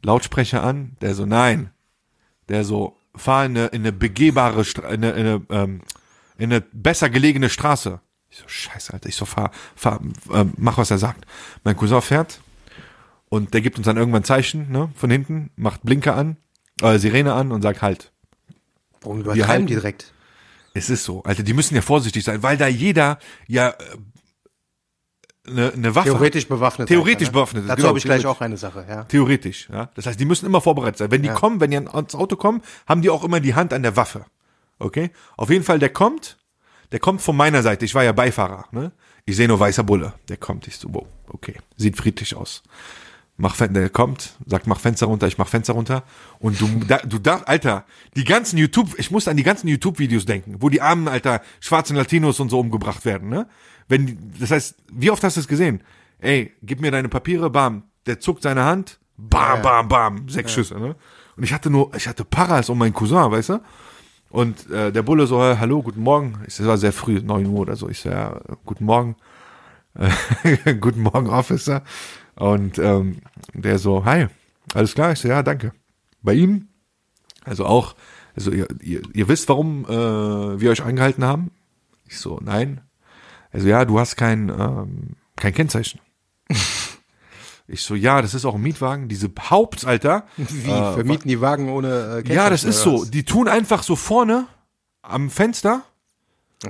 Lautsprecher 0.04 0.64
an, 0.64 0.96
der 1.02 1.16
so, 1.16 1.26
nein. 1.26 1.72
Der 2.48 2.64
so, 2.64 2.98
fahr 3.16 3.46
in 3.46 3.58
eine, 3.58 3.68
in 3.68 3.82
eine 3.82 3.92
begehbare, 3.92 4.64
Stra 4.64 4.90
in 4.90 5.04
eine, 5.04 5.12
in 5.12 5.26
eine, 5.26 5.42
ähm, 5.50 5.82
in 6.38 6.52
eine 6.52 6.62
besser 6.62 7.10
gelegene 7.10 7.50
Straße. 7.50 8.00
Ich 8.30 8.38
so, 8.38 8.48
scheiße, 8.48 8.94
Alter, 8.94 9.10
ich 9.10 9.16
so, 9.16 9.26
fahr, 9.26 9.52
fahr, 9.76 10.00
ähm, 10.32 10.54
mach, 10.58 10.78
was 10.78 10.92
er 10.92 10.98
sagt. 10.98 11.26
Mein 11.64 11.76
Cousin 11.76 12.02
fährt 12.02 12.40
und 13.30 13.54
der 13.54 13.62
gibt 13.62 13.78
uns 13.78 13.86
dann 13.86 13.98
irgendwann 13.98 14.22
ein 14.22 14.26
Zeichen, 14.26 14.72
ne, 14.72 14.92
von 14.96 15.10
hinten, 15.10 15.50
macht 15.56 15.82
Blinker 15.84 16.16
an, 16.16 16.38
äh, 16.82 17.00
Sirene 17.00 17.34
an 17.34 17.52
und 17.52 17.62
sagt 17.62 17.82
halt. 17.82 18.12
Warum 19.06 19.22
übertreiben 19.22 19.48
halten- 19.48 19.68
die 19.68 19.74
direkt? 19.76 20.12
Es 20.74 20.90
ist 20.90 21.06
so, 21.06 21.24
Alter, 21.24 21.44
die 21.44 21.54
müssen 21.54 21.74
ja 21.76 21.82
vorsichtig 21.82 22.24
sein, 22.26 22.44
weil 22.44 22.58
da 22.58 22.68
jeder 22.68 23.18
ja 23.48 23.70
äh, 23.70 23.74
eine 25.48 25.72
ne 25.76 25.96
Waffe 25.96 26.10
Theoretisch 26.10 26.48
bewaffnet. 26.48 26.88
Theoretisch 26.88 27.28
Alter, 27.28 27.32
bewaffnet 27.34 27.64
ist, 27.64 27.70
Dazu 27.70 27.78
genau, 27.78 27.88
habe 27.90 27.98
ich 28.00 28.04
gleich 28.04 28.26
auch 28.26 28.42
eine 28.42 28.58
Sache, 28.58 28.86
ja. 28.90 29.04
Theoretisch, 29.04 29.70
ja. 29.72 29.90
Das 29.96 30.06
heißt, 30.06 30.20
die 30.20 30.26
müssen 30.26 30.46
immer 30.48 30.60
vorbereitet 30.62 30.98
sein. 30.98 31.12
Wenn 31.12 31.22
die 31.22 31.28
Ja. 31.30 31.34
kommen, 31.36 31.60
wenn 31.62 31.72
die 31.72 31.78
ans 31.78 32.16
Auto 32.16 32.36
kommen, 32.36 32.62
haben 32.88 33.02
die 33.02 33.10
auch 33.10 33.24
immer 33.24 33.40
die 33.40 33.54
Hand 33.54 33.72
an 33.72 33.84
der 33.84 33.96
Waffe. 33.96 34.26
Okay? 34.80 35.12
Auf 35.38 35.50
jeden 35.50 35.64
Fall, 35.64 35.80
der 35.80 35.90
kommt, 35.90 36.38
der 36.92 37.00
kommt 37.00 37.22
von 37.22 37.38
meiner 37.38 37.62
Seite. 37.62 37.86
Ich 37.86 37.96
war 37.96 38.04
ja 38.04 38.12
Beifahrer, 38.12 38.66
ne? 38.72 38.92
Ich 39.26 39.36
sehe 39.38 39.48
nur 39.48 39.60
weißer 39.60 39.84
Bulle. 39.84 40.14
Der 40.30 40.38
kommt, 40.38 40.68
ich 40.68 40.78
so, 40.78 40.90
wow, 40.94 41.08
okay. 41.30 41.56
Sieht 41.78 41.96
friedlich 41.98 42.36
aus. 42.36 42.62
Mach, 43.38 43.54
Fen- 43.56 43.74
der 43.74 43.90
kommt, 43.90 44.36
sagt, 44.46 44.66
mach 44.66 44.80
Fenster 44.80 45.08
runter, 45.08 45.28
ich 45.28 45.38
mach 45.38 45.48
Fenster 45.50 45.74
runter. 45.74 46.04
Und 46.40 46.60
du, 46.62 46.68
da, 46.88 47.00
du 47.00 47.20
darfst, 47.20 47.48
Alter, 47.50 47.84
die 48.16 48.24
ganzen 48.24 48.58
YouTube, 48.58 48.96
ich 48.98 49.12
muss 49.12 49.28
an 49.28 49.36
die 49.36 49.44
ganzen 49.44 49.68
YouTube-Videos 49.68 50.26
denken, 50.26 50.56
wo 50.60 50.70
die 50.70 50.82
armen, 50.82 51.10
Alter, 51.10 51.42
schwarzen 51.60 51.98
Latinos 51.98 52.40
und 52.40 52.50
so 52.50 52.60
umgebracht 52.60 53.04
werden, 53.04 53.28
ne? 53.30 53.48
Wenn, 53.90 54.34
das 54.40 54.52
heißt, 54.52 54.76
wie 54.94 55.12
oft 55.12 55.22
hast 55.24 55.36
du 55.36 55.42
es 55.42 55.48
gesehen? 55.50 55.82
Ey, 56.20 56.54
gib 56.64 56.80
mir 56.80 56.92
deine 56.92 57.10
Papiere, 57.10 57.50
bam. 57.50 57.84
Der 58.06 58.20
zuckt 58.22 58.42
seine 58.42 58.64
Hand, 58.64 59.00
bam, 59.18 59.58
Ja. 59.58 59.62
bam, 59.62 59.88
bam, 59.90 60.30
sechs 60.30 60.54
Schüsse, 60.54 60.80
ne? 60.80 60.96
Und 61.36 61.44
ich 61.44 61.52
hatte 61.54 61.70
nur, 61.70 61.94
ich 61.94 62.08
hatte 62.08 62.24
Paras 62.24 62.70
um 62.70 62.78
meinen 62.78 62.94
Cousin, 62.94 63.32
weißt 63.32 63.50
du? 63.50 63.60
Und 64.30 64.70
äh, 64.72 64.92
der 64.94 65.04
Bulle 65.04 65.28
so, 65.28 65.42
hallo, 65.42 65.84
guten 65.84 66.02
Morgen. 66.02 66.40
Ich 66.48 66.58
Es 66.60 66.66
war 66.66 66.78
sehr 66.78 66.94
früh, 66.94 67.20
9 67.22 67.46
Uhr 67.48 67.60
oder 67.60 67.76
so. 67.76 67.90
Ich 67.90 68.00
so, 68.00 68.10
ja, 68.10 68.40
guten 68.66 68.86
Morgen. 68.86 69.18
Guten 70.82 71.02
Morgen, 71.04 71.28
Officer. 71.30 71.82
Und 72.36 72.78
ähm, 72.80 73.20
der 73.54 73.80
so, 73.80 74.06
hi, 74.06 74.28
alles 74.74 74.94
klar? 74.94 75.14
Ich 75.14 75.20
so, 75.20 75.28
ja, 75.28 75.44
danke. 75.44 75.72
Bei 76.22 76.34
Ihnen? 76.34 76.70
Also 77.44 77.66
auch, 77.66 77.96
also 78.36 78.52
ihr, 78.52 78.68
ihr, 78.82 79.02
ihr 79.14 79.28
wisst, 79.28 79.48
warum 79.50 79.86
äh, 79.86 80.60
wir 80.60 80.72
euch 80.72 80.84
angehalten 80.84 81.24
haben? 81.24 81.52
Ich 82.08 82.20
so, 82.20 82.40
nein. 82.44 82.82
Also 83.52 83.68
ja, 83.68 83.86
du 83.86 84.00
hast 84.00 84.18
kein, 84.18 84.50
ähm, 84.50 85.16
kein 85.36 85.54
Kennzeichen. 85.54 86.00
ich 87.68 87.82
so, 87.82 87.96
ja, 87.96 88.22
das 88.22 88.34
ist 88.34 88.46
auch 88.46 88.56
ein 88.56 88.62
Mietwagen. 88.62 89.08
Diese 89.08 89.32
Haupt, 89.50 89.86
Alter. 89.86 90.26
Wie, 90.36 90.70
äh, 90.70 90.94
vermieten 90.94 91.30
die 91.30 91.40
Wagen 91.40 91.70
ohne 91.70 91.88
äh, 91.88 92.16
ja, 92.18 92.22
Kennzeichen 92.22 92.50
das 92.52 92.64
ist 92.64 92.82
so. 92.82 93.06
Die 93.06 93.24
tun 93.24 93.48
einfach 93.48 93.84
so 93.84 93.96
vorne 93.96 94.48
am 95.02 95.30
Fenster 95.30 95.84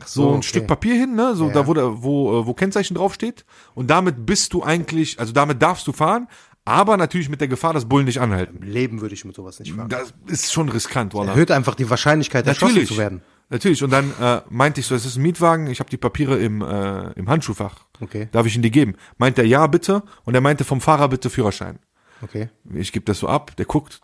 Ach 0.02 0.08
so 0.08 0.30
ein 0.30 0.36
okay. 0.36 0.44
Stück 0.44 0.68
Papier 0.68 0.96
hin, 0.96 1.16
ne, 1.16 1.36
so 1.36 1.48
Ja. 1.48 1.54
da 1.54 1.68
wo 1.68 1.76
wo 2.04 2.42
äh, 2.42 2.46
wo 2.48 2.54
Kennzeichen 2.54 2.96
draufsteht 2.96 3.46
und 3.74 3.90
damit 3.90 4.26
bist 4.26 4.54
du 4.54 4.64
eigentlich, 4.64 5.20
also 5.20 5.34
damit 5.34 5.62
darfst 5.62 5.88
du 5.88 5.92
fahren, 5.92 6.28
aber 6.66 6.98
natürlich 6.98 7.30
mit 7.30 7.42
der 7.42 7.48
Gefahr, 7.48 7.74
dass 7.74 7.86
Bullen 7.86 8.06
dich 8.08 8.20
anhalten. 8.20 8.58
Im 8.58 8.64
Leben 8.64 9.02
würde 9.02 9.14
ich 9.14 9.24
mit 9.26 9.36
sowas 9.36 9.60
nicht 9.60 9.74
fahren. 9.74 9.90
Das 9.90 10.14
ist 10.28 10.52
schon 10.52 10.70
riskant, 10.70 11.14
Wallah. 11.14 11.32
Erhöht 11.34 11.52
einfach 11.52 11.76
die 11.76 11.90
Wahrscheinlichkeit, 11.90 12.48
erschossen 12.48 12.74
Natürlich. 12.74 12.90
zu 12.90 12.98
werden. 12.98 13.22
Natürlich 13.50 13.84
und 13.84 13.92
dann 13.92 14.12
äh, 14.20 14.42
meinte 14.50 14.80
ich 14.80 14.88
so, 14.88 14.96
es 14.96 15.06
ist 15.06 15.18
ein 15.18 15.22
Mietwagen, 15.22 15.68
ich 15.68 15.80
habe 15.80 15.90
die 15.92 15.98
Papiere 15.98 16.38
im 16.40 16.62
äh, 16.62 17.12
im 17.12 17.30
Handschuhfach. 17.30 17.86
Okay. 18.02 18.28
Darf 18.32 18.48
ich 18.48 18.56
Ihnen 18.56 18.64
die 18.64 18.72
geben? 18.72 18.96
Meint 19.18 19.38
er 19.38 19.46
ja, 19.46 19.68
bitte 19.68 20.02
und 20.24 20.34
er 20.34 20.42
meinte 20.42 20.64
vom 20.64 20.82
Fahrer 20.82 21.10
bitte 21.10 21.30
Führerschein. 21.30 21.78
Okay. 22.24 22.50
Ich 22.74 22.92
gebe 22.92 23.06
das 23.06 23.20
so 23.20 23.28
ab, 23.28 23.56
der 23.58 23.66
guckt 23.66 24.02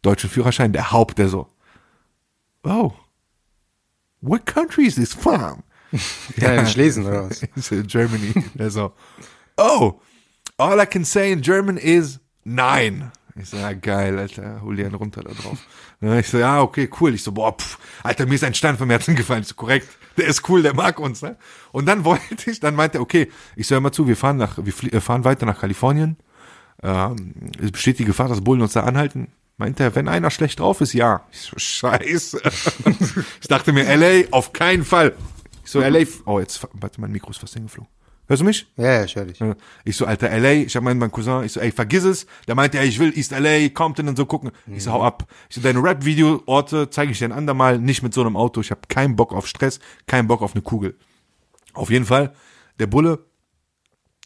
deutschen 0.00 0.30
Führerschein, 0.30 0.72
der 0.72 0.92
Haupt, 0.92 1.18
der 1.18 1.28
so. 1.28 1.48
Oh. 2.64 2.92
What 4.20 4.46
country 4.46 4.86
is 4.86 4.96
this 4.96 5.14
from? 5.14 5.62
Kann 6.38 6.54
ja 6.56 6.62
nicht 6.62 6.76
lesen, 6.76 7.06
oder 7.06 7.28
was? 7.28 7.40
Germany. 7.86 8.32
Der 8.54 8.70
so, 8.70 8.92
oh, 9.56 10.00
all 10.56 10.80
I 10.80 10.86
can 10.86 11.04
say 11.04 11.32
in 11.32 11.40
German 11.40 11.76
is 11.76 12.20
nein. 12.44 13.10
Ich 13.36 13.48
so, 13.48 13.56
ja, 13.56 13.72
geil, 13.72 14.18
Alter, 14.18 14.60
hol 14.62 14.76
dir 14.76 14.86
einen 14.86 14.94
runter 14.94 15.22
da 15.22 15.32
drauf. 15.32 15.58
Ich 16.02 16.28
so, 16.28 16.38
ja, 16.38 16.62
okay, 16.62 16.88
cool. 16.98 17.14
Ich 17.14 17.22
so, 17.22 17.30
boah, 17.30 17.52
pff, 17.52 17.78
Alter, 18.02 18.24
mir 18.24 18.34
ist 18.34 18.44
ein 18.44 18.54
Stein 18.54 18.78
vom 18.78 18.88
Herzen 18.88 19.14
gefallen. 19.14 19.42
Ich 19.42 19.48
so, 19.48 19.54
korrekt, 19.54 19.86
der 20.16 20.28
ist 20.28 20.48
cool, 20.48 20.62
der 20.62 20.72
mag 20.72 20.98
uns, 20.98 21.20
ne? 21.20 21.36
Und 21.72 21.84
dann 21.84 22.04
wollte 22.06 22.50
ich, 22.50 22.58
dann 22.58 22.74
meinte 22.74 22.96
er, 22.96 23.02
okay, 23.02 23.30
ich 23.54 23.66
so, 23.66 23.74
hör 23.74 23.82
mal 23.82 23.92
zu, 23.92 24.08
wir 24.08 24.16
fahren 24.16 24.38
nach, 24.38 24.56
wir 24.56 24.94
äh, 24.94 25.00
fahren 25.00 25.24
weiter 25.24 25.44
nach 25.44 25.60
Kalifornien. 25.60 26.16
Ähm, 26.82 27.34
es 27.62 27.70
besteht 27.70 27.98
die 27.98 28.06
Gefahr, 28.06 28.28
dass 28.28 28.40
Bullen 28.40 28.62
uns 28.62 28.72
da 28.72 28.84
anhalten. 28.84 29.28
Meinte 29.60 29.82
er, 29.82 29.94
wenn 29.94 30.08
einer 30.08 30.30
schlecht 30.30 30.58
drauf 30.58 30.80
ist, 30.80 30.94
ja. 30.94 31.26
Ich 31.30 31.42
so, 31.42 31.58
scheiße. 31.58 32.40
ich 33.42 33.46
dachte 33.46 33.74
mir, 33.74 33.94
LA, 33.94 34.28
auf 34.30 34.54
keinen 34.54 34.86
Fall. 34.86 35.14
Ich 35.62 35.70
so, 35.70 35.80
LA, 35.80 35.98
oh, 36.24 36.40
jetzt, 36.40 36.66
warte, 36.72 36.98
mein 36.98 37.12
Mikro 37.12 37.28
ist 37.30 37.40
fast 37.40 37.52
hingeflogen. 37.52 37.86
Hörst 38.26 38.40
du 38.40 38.46
mich? 38.46 38.66
Ja, 38.78 38.86
ja, 38.86 39.04
ich 39.04 39.14
höre 39.14 39.26
dich. 39.26 39.38
Ich 39.84 39.98
so, 39.98 40.06
Alter, 40.06 40.30
LA, 40.30 40.52
ich 40.52 40.74
hab 40.74 40.82
meinen, 40.82 40.96
meinen 40.96 41.12
Cousin, 41.12 41.44
ich 41.44 41.52
so, 41.52 41.60
ey, 41.60 41.72
vergiss 41.72 42.04
es. 42.04 42.26
Der 42.48 42.54
meinte, 42.54 42.78
ey, 42.78 42.88
ich 42.88 42.98
will 42.98 43.12
East 43.14 43.32
LA, 43.32 43.68
Compton 43.68 44.08
und 44.08 44.16
so 44.16 44.24
gucken. 44.24 44.50
Ich 44.66 44.84
so, 44.84 44.92
hau 44.92 45.02
ab. 45.02 45.26
Ich 45.50 45.56
so, 45.56 45.60
deine 45.60 45.82
Rap-Video-Orte 45.82 46.88
zeige 46.88 47.12
ich 47.12 47.18
dir 47.18 47.26
ein 47.26 47.32
andermal, 47.32 47.78
nicht 47.78 48.02
mit 48.02 48.14
so 48.14 48.22
einem 48.22 48.38
Auto. 48.38 48.62
Ich 48.62 48.70
habe 48.70 48.80
keinen 48.88 49.14
Bock 49.14 49.34
auf 49.34 49.46
Stress, 49.46 49.78
keinen 50.06 50.26
Bock 50.26 50.40
auf 50.40 50.54
eine 50.54 50.62
Kugel. 50.62 50.96
Auf 51.74 51.90
jeden 51.90 52.06
Fall, 52.06 52.32
der 52.78 52.86
Bulle, 52.86 53.26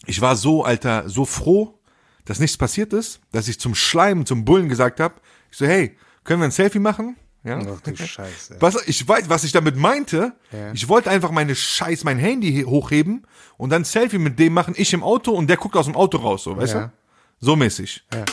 ich 0.07 0.21
war 0.21 0.37
so, 0.37 0.63
Alter, 0.63 1.09
so 1.09 1.25
froh, 1.25 1.81
dass 2.25 2.39
nichts 2.41 2.57
passiert 2.57 2.93
ist, 2.93 3.21
dass 3.33 3.49
ich 3.49 3.61
zum 3.61 3.75
Schleim, 3.75 4.25
zum 4.27 4.45
Bullen 4.45 4.69
gesagt 4.69 5.01
habe, 5.01 5.15
ich 5.51 5.59
so, 5.59 5.67
hey, 5.67 5.97
können 6.25 6.41
wir 6.41 6.47
ein 6.47 6.51
Selfie 6.51 6.79
machen? 6.79 7.17
Ja. 7.45 7.59
Ach 7.59 7.81
du 7.83 7.95
Scheiße. 7.95 8.57
Was, 8.61 8.77
ich 8.89 9.07
weiß, 9.07 9.29
was 9.29 9.45
ich 9.45 9.53
damit 9.53 9.77
meinte. 9.77 10.33
Ja. 10.51 10.73
Ich 10.73 10.89
wollte 10.89 11.11
einfach 11.11 11.31
meine 11.31 11.55
Scheiß, 11.55 12.03
mein 12.05 12.17
Handy 12.19 12.51
he- 12.51 12.65
hochheben 12.65 13.27
und 13.59 13.69
dann 13.69 13.85
Selfie 13.85 14.17
mit 14.17 14.39
dem 14.39 14.55
machen, 14.55 14.73
ich 14.79 14.95
im 14.95 15.03
Auto 15.03 15.33
und 15.33 15.49
der 15.49 15.59
guckt 15.59 15.77
aus 15.77 15.85
dem 15.85 15.95
Auto 15.95 16.17
raus, 16.17 16.45
so, 16.45 16.57
weißt 16.57 16.73
Ja. 16.75 16.81
du? 16.87 16.93
So 17.41 17.55
mäßig. 17.57 18.03
Ja. 18.15 18.25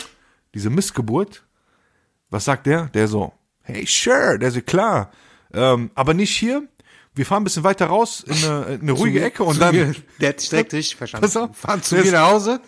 Diese 0.54 0.70
Missgeburt, 0.70 1.44
was 2.30 2.46
sagt 2.46 2.68
der? 2.68 2.86
Der 2.94 3.10
so, 3.10 3.34
hey, 3.64 3.86
sure, 3.86 4.40
der 4.40 4.52
so, 4.52 4.62
klar, 4.62 5.12
ähm, 5.54 5.92
aber 5.96 6.14
nicht 6.14 6.36
hier. 6.38 6.64
Wir 7.14 7.26
fahren 7.26 7.42
ein 7.42 7.44
bisschen 7.44 7.66
weiter 7.66 7.88
raus 7.88 8.24
in 8.26 8.34
eine, 8.50 8.64
in 8.76 8.82
eine 8.84 8.92
ruhige 8.94 9.22
Ecke 9.22 9.44
und 9.44 9.60
dann, 9.60 9.76
Mir, 9.76 9.94
der 10.22 10.30
hat 10.30 10.50
direkt 10.50 10.72
richtig 10.74 10.96
verstanden. 10.96 11.38
Auf. 11.38 11.58
Fahren 11.58 11.84
zu 11.84 11.96
mir 11.96 12.10
nach 12.10 12.32
Hause 12.32 12.62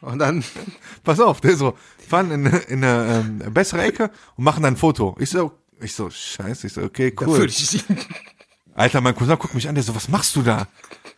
und 0.00 0.18
dann, 0.18 0.44
pass 1.04 1.20
auf, 1.20 1.40
der 1.40 1.56
so, 1.56 1.76
fahren 2.08 2.30
in, 2.30 2.46
eine- 2.46 2.58
in 2.58 2.84
eine 2.84 3.24
ähm, 3.44 3.52
bessere 3.54 3.82
Ecke 3.82 4.10
und 4.36 4.44
machen 4.44 4.62
dann 4.62 4.74
ein 4.74 4.76
Foto. 4.76 5.16
Ich 5.18 5.30
so, 5.30 5.52
ich 5.80 5.94
so, 5.94 6.10
scheiße, 6.10 6.66
ich 6.66 6.72
so, 6.72 6.82
okay, 6.82 7.14
cool. 7.20 7.48
Alter, 8.74 9.00
mein 9.00 9.14
Cousin 9.14 9.36
guckt 9.38 9.54
mich 9.54 9.68
an, 9.68 9.74
der 9.74 9.84
so, 9.84 9.94
was 9.94 10.08
machst 10.08 10.36
du 10.36 10.42
da? 10.42 10.68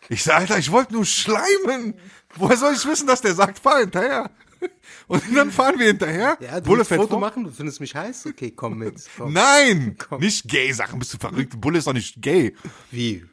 Ich 0.08 0.24
so, 0.24 0.32
Alter, 0.32 0.58
ich 0.58 0.70
wollte 0.72 0.94
nur 0.94 1.04
schleimen. 1.04 1.94
Woher 2.36 2.56
soll 2.56 2.74
ich 2.74 2.84
wissen, 2.86 3.06
dass 3.06 3.20
der 3.20 3.34
sagt, 3.34 3.58
fahr 3.58 3.80
hinterher? 3.80 4.30
Und 5.08 5.22
dann 5.36 5.50
fahren 5.50 5.78
wir 5.78 5.86
hinterher. 5.88 6.36
Ja, 6.40 6.60
du 6.60 6.66
Bulle 6.70 6.84
fährt 6.84 7.00
Foto 7.00 7.12
vor. 7.12 7.20
machen? 7.20 7.44
Du 7.44 7.50
findest 7.50 7.80
mich 7.80 7.94
heiß? 7.94 8.26
Okay, 8.26 8.52
komm 8.52 8.78
mit. 8.78 8.94
Komm. 9.18 9.32
Nein, 9.32 9.96
Komm. 10.08 10.20
nicht 10.20 10.48
gay 10.48 10.72
Sachen, 10.72 10.98
bist 10.98 11.12
du 11.14 11.18
verrückt. 11.18 11.60
Bulle 11.60 11.78
ist 11.78 11.86
doch 11.86 11.92
nicht 11.92 12.22
gay. 12.22 12.54
Wie? 12.90 13.24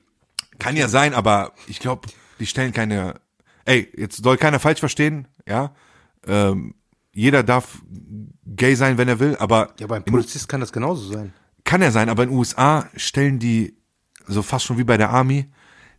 Kann 0.57 0.75
ja 0.75 0.87
sein, 0.89 1.13
aber 1.13 1.53
ich 1.67 1.79
glaube, 1.79 2.09
die 2.39 2.45
stellen 2.47 2.73
keine. 2.73 3.21
Ey, 3.65 3.91
jetzt 3.95 4.23
soll 4.23 4.37
keiner 4.37 4.59
falsch 4.59 4.79
verstehen, 4.79 5.27
ja. 5.49 5.73
Ähm, 6.27 6.75
jeder 7.11 7.43
darf 7.43 7.79
gay 8.45 8.75
sein, 8.75 8.97
wenn 8.97 9.07
er 9.07 9.19
will, 9.19 9.35
aber 9.39 9.73
Ja, 9.79 9.87
beim 9.87 10.03
Polizist 10.03 10.47
kann 10.47 10.59
das 10.61 10.71
genauso 10.71 11.11
sein. 11.11 11.33
kann 11.65 11.81
er 11.81 11.91
sein, 11.91 12.07
aber 12.09 12.23
in 12.23 12.29
den 12.29 12.37
USA 12.37 12.87
stellen 12.95 13.39
die, 13.39 13.75
so 14.27 14.41
fast 14.41 14.65
schon 14.65 14.77
wie 14.77 14.83
bei 14.83 14.97
der 14.97 15.09
Army, 15.09 15.49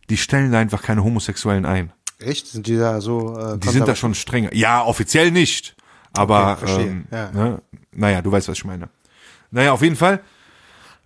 die 0.09 0.17
stellen 0.17 0.51
da 0.51 0.59
einfach 0.59 0.81
keine 0.81 1.03
Homosexuellen 1.03 1.65
ein. 1.65 1.91
Echt? 2.19 2.47
Sind 2.47 2.67
die 2.67 2.77
da 2.77 3.01
so? 3.01 3.37
Äh, 3.37 3.57
Die 3.59 3.69
sind 3.69 3.87
da 3.87 3.95
schon 3.95 4.13
strenger. 4.15 4.53
Ja, 4.53 4.83
offiziell 4.83 5.31
nicht. 5.31 5.75
Aber, 6.13 6.51
Okay, 6.53 6.59
verstehe, 6.65 6.87
ähm, 6.87 7.05
ja. 7.11 7.31
ne? 7.31 7.61
naja, 7.91 8.21
du 8.21 8.31
weißt, 8.31 8.47
was 8.47 8.57
ich 8.57 8.65
meine. 8.65 8.89
Naja, 9.49 9.71
auf 9.73 9.81
jeden 9.81 9.95
Fall. 9.95 10.21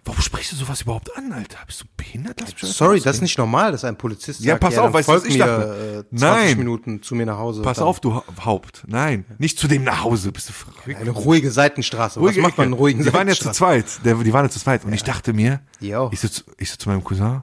Warum 0.08 0.22
sprichst 0.22 0.52
du 0.52 0.56
sowas 0.56 0.84
überhaupt 0.84 1.16
an, 1.18 1.32
Alter? 1.32 1.58
Bist 1.66 1.82
du 1.82 1.86
behindert? 1.98 2.40
Doch 2.40 2.48
Sorry, 2.68 3.00
das 3.02 3.16
ist 3.18 3.22
nicht 3.24 3.38
normal, 3.40 3.72
dass 3.72 3.84
ein 3.84 3.98
Polizist 3.98 4.40
Ja, 4.42 4.54
sagt, 4.54 4.62
pass 4.62 4.76
ja, 4.76 4.84
auf, 4.84 4.94
weißt 4.94 5.10
du, 5.10 5.14
was 5.14 5.26
ich 5.26 5.34
mir, 5.34 5.46
dachte? 5.46 6.06
Äh, 6.12 6.18
20 6.18 6.20
Nein. 6.22 6.58
Minuten 6.60 7.02
zu 7.02 7.16
mir 7.16 7.26
nach 7.26 7.38
Hause. 7.40 7.64
Pass 7.64 7.78
dann 7.78 7.88
auf, 7.88 8.00
du 8.00 8.14
Ha- 8.14 8.24
Haupt. 8.46 8.84
Nein, 8.86 9.26
nicht 9.40 9.58
zu 9.58 9.68
dem 9.68 9.84
nach 9.84 10.04
Hause. 10.04 10.32
Bist 10.32 10.50
du 10.50 10.54
verrückt? 10.54 11.00
Eine 11.00 11.10
ruhige 11.10 11.50
Seitenstraße. 11.50 12.20
Ruhige 12.20 12.42
Was 12.44 12.50
macht 12.50 12.58
man 12.60 12.68
in 12.68 12.74
ruhigen 12.74 13.04
Die 13.04 13.12
waren 13.12 13.28
ja 13.28 13.34
zu 13.34 13.52
zweit. 13.52 13.86
Der, 14.06 14.14
die 14.16 14.32
waren 14.32 14.46
ja 14.46 14.52
zu 14.52 14.60
zweit. 14.60 14.86
Und 14.86 14.94
ich 14.94 15.04
dachte 15.04 15.34
mir, 15.34 15.62
Jo. 15.80 16.10
ich 16.14 16.20
so, 16.20 16.28
zu, 16.28 16.44
ich 16.60 16.70
so 16.70 16.78
zu 16.78 16.88
meinem 16.90 17.04
Cousin, 17.04 17.42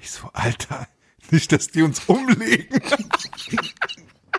ich 0.00 0.10
so, 0.12 0.30
Alter, 0.32 0.86
nicht, 1.32 1.50
dass 1.50 1.66
die 1.66 1.82
uns 1.82 2.00
umlegen. 2.06 2.80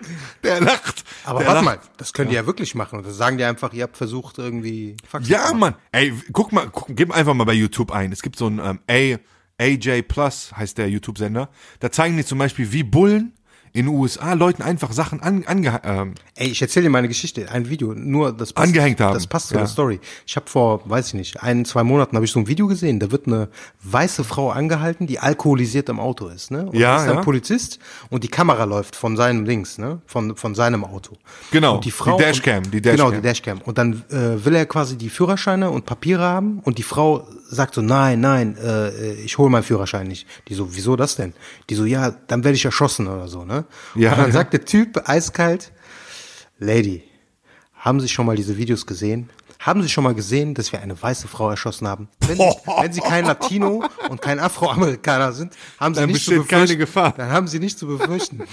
der 0.43 0.61
lacht. 0.61 1.03
Aber 1.23 1.39
der 1.39 1.47
warte 1.47 1.65
lacht. 1.65 1.79
mal, 1.83 1.89
das 1.97 2.13
können 2.13 2.29
die 2.29 2.35
ja 2.35 2.45
wirklich 2.45 2.75
machen. 2.75 2.99
Und 2.99 3.07
das 3.07 3.17
sagen 3.17 3.37
die 3.37 3.43
einfach, 3.43 3.73
ihr 3.73 3.83
habt 3.83 3.97
versucht 3.97 4.37
irgendwie. 4.37 4.95
Fax 5.07 5.27
Ja, 5.27 5.45
zu 5.47 5.55
machen. 5.55 5.59
Mann. 5.59 5.75
Ey, 5.91 6.13
guck 6.33 6.51
mal, 6.51 6.69
guck, 6.69 6.87
gib 6.95 7.11
einfach 7.11 7.33
mal 7.33 7.45
bei 7.45 7.53
YouTube 7.53 7.91
ein. 7.91 8.11
Es 8.11 8.21
gibt 8.21 8.37
so 8.37 8.47
ein 8.47 8.59
ähm, 8.59 8.79
A, 8.89 9.19
AJ 9.61 10.03
Plus, 10.03 10.51
heißt 10.55 10.77
der 10.77 10.89
YouTube-Sender. 10.89 11.49
Da 11.79 11.91
zeigen 11.91 12.17
die 12.17 12.25
zum 12.25 12.37
Beispiel, 12.37 12.71
wie 12.71 12.83
Bullen 12.83 13.33
in 13.75 13.85
den 13.87 13.93
USA 13.95 14.33
Leuten 14.33 14.61
einfach 14.61 14.91
Sachen 14.93 15.21
an, 15.21 15.43
ange, 15.45 15.79
ähm, 15.83 16.13
Ey, 16.35 16.47
ich 16.49 16.61
erzähle 16.61 16.85
dir 16.85 16.89
meine 16.89 17.07
Geschichte, 17.07 17.49
ein 17.51 17.69
Video, 17.69 17.93
nur 17.93 18.31
das 18.33 18.51
passt, 18.53 18.67
Angehängt 18.67 18.99
haben. 19.01 19.13
Das 19.13 19.27
passt 19.27 19.49
zu 19.49 19.53
Ja. 19.55 19.61
der 19.61 19.67
Story. 19.67 19.99
Ich 20.25 20.35
habe 20.35 20.49
vor, 20.49 20.81
weiß 20.89 21.07
ich 21.09 21.13
nicht, 21.13 21.43
ein, 21.43 21.65
zwei 21.65 21.83
Monaten 21.83 22.15
habe 22.15 22.25
ich 22.25 22.31
so 22.31 22.39
ein 22.39 22.47
Video 22.47 22.67
gesehen, 22.67 22.99
da 22.99 23.11
wird 23.11 23.27
eine 23.27 23.49
weiße 23.83 24.23
Frau 24.23 24.49
angehalten, 24.49 25.07
die 25.07 25.19
alkoholisiert 25.19 25.89
im 25.89 25.99
Auto 25.99 26.27
ist, 26.27 26.51
ne? 26.51 26.65
Und 26.67 26.75
Ja, 26.75 26.97
ist 27.03 27.09
ein 27.09 27.15
ja. 27.17 27.21
Polizist 27.21 27.79
und 28.09 28.23
die 28.23 28.27
Kamera 28.29 28.63
läuft 28.63 28.95
von 28.95 29.15
seinem 29.17 29.45
links, 29.45 29.77
ne? 29.77 30.01
Von, 30.07 30.35
von 30.35 30.55
seinem 30.55 30.83
Auto. 30.83 31.17
Genau, 31.51 31.75
Und 31.75 31.85
die 31.85 31.91
Frau. 31.91 32.17
die 32.17 32.23
Dashcam, 32.23 32.63
die 32.71 32.81
Genau, 32.81 33.11
Dashcam. 33.11 33.13
die 33.15 33.21
Dashcam. 33.21 33.61
Und 33.65 33.77
dann 33.77 34.03
äh, 34.09 34.43
will 34.45 34.55
er 34.55 34.65
quasi 34.65 34.97
die 34.97 35.09
Führerscheine 35.09 35.69
und 35.69 35.85
Papiere 35.85 36.23
haben 36.23 36.59
und 36.63 36.77
die 36.77 36.83
Frau 36.83 37.27
sagt 37.47 37.75
so, 37.75 37.81
nein, 37.81 38.19
nein, 38.19 38.57
äh, 38.57 39.13
ich 39.13 39.37
hole 39.37 39.49
meinen 39.49 39.63
Führerschein 39.63 40.07
nicht. 40.07 40.27
Die 40.47 40.55
so, 40.55 40.75
wieso 40.75 40.95
das 40.95 41.15
denn? 41.15 41.33
Die 41.69 41.75
so, 41.75 41.85
ja, 41.85 42.11
dann 42.11 42.43
werde 42.43 42.55
ich 42.55 42.65
erschossen 42.65 43.07
oder 43.07 43.27
so, 43.27 43.45
ne? 43.45 43.65
Ja, 43.95 44.13
und 44.13 44.19
dann 44.19 44.31
sagt 44.31 44.53
der 44.53 44.65
Typ 44.65 45.01
eiskalt, 45.07 45.71
Lady, 46.57 47.03
haben 47.73 47.99
Sie 47.99 48.09
schon 48.09 48.25
mal 48.25 48.35
diese 48.35 48.57
Videos 48.57 48.85
gesehen? 48.85 49.29
Haben 49.59 49.81
Sie 49.81 49.89
schon 49.89 50.03
mal 50.03 50.13
gesehen, 50.13 50.53
dass 50.53 50.71
wir 50.71 50.81
eine 50.81 51.01
weiße 51.01 51.27
Frau 51.27 51.49
erschossen 51.49 51.87
haben? 51.87 52.07
Wenn, 52.27 52.37
wenn 52.79 52.93
Sie 52.93 53.01
kein 53.01 53.25
Latino 53.25 53.83
und 54.09 54.21
kein 54.21 54.39
Afroamerikaner 54.39 55.33
sind, 55.33 55.53
haben 55.79 55.95
Sie 55.95 56.01
Dann 56.01 56.09
nicht 56.09 56.25
zu 56.25 56.31
besteht 56.31 56.49
keine 56.49 56.63
befürchten. 56.63 56.79
Gefahr. 56.79 57.13
Dann 57.15 57.29
haben 57.31 57.47
Sie 57.47 57.59
nicht 57.59 57.77
zu 57.77 57.87
befürchten. 57.87 58.43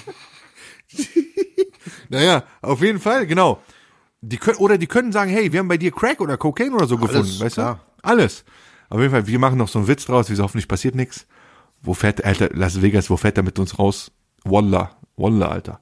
naja, 2.09 2.44
auf 2.61 2.81
jeden 2.83 3.00
Fall, 3.00 3.26
genau. 3.26 3.62
Die 4.20 4.37
können, 4.37 4.59
oder 4.59 4.78
die 4.78 4.87
können 4.87 5.11
sagen, 5.12 5.31
hey, 5.31 5.52
wir 5.52 5.61
haben 5.61 5.68
bei 5.68 5.78
dir 5.78 5.90
Crack 5.90 6.20
oder 6.20 6.37
Cocaine 6.37 6.74
oder 6.74 6.87
so 6.87 6.96
gefunden, 6.96 7.40
weißt 7.40 7.57
klar. 7.57 7.81
du? 7.96 8.09
Alles. 8.09 8.44
Auf 8.92 9.00
jeden 9.00 9.11
Fall, 9.11 9.26
wir 9.26 9.38
machen 9.38 9.57
noch 9.57 9.68
so 9.68 9.78
einen 9.78 9.88
Witz 9.88 10.05
draus, 10.05 10.28
wieso 10.28 10.42
hoffentlich 10.42 10.68
passiert 10.68 10.94
nichts. 10.94 11.26
Wo 11.81 11.94
fährt, 11.94 12.22
Alter, 12.26 12.50
Las 12.52 12.83
Vegas, 12.83 13.09
wo 13.09 13.16
fährt 13.16 13.38
er 13.38 13.42
mit 13.42 13.59
uns 13.59 13.78
raus? 13.78 14.12
Wallah, 14.44 14.98
Wallah, 15.16 15.48
Alter. 15.48 15.81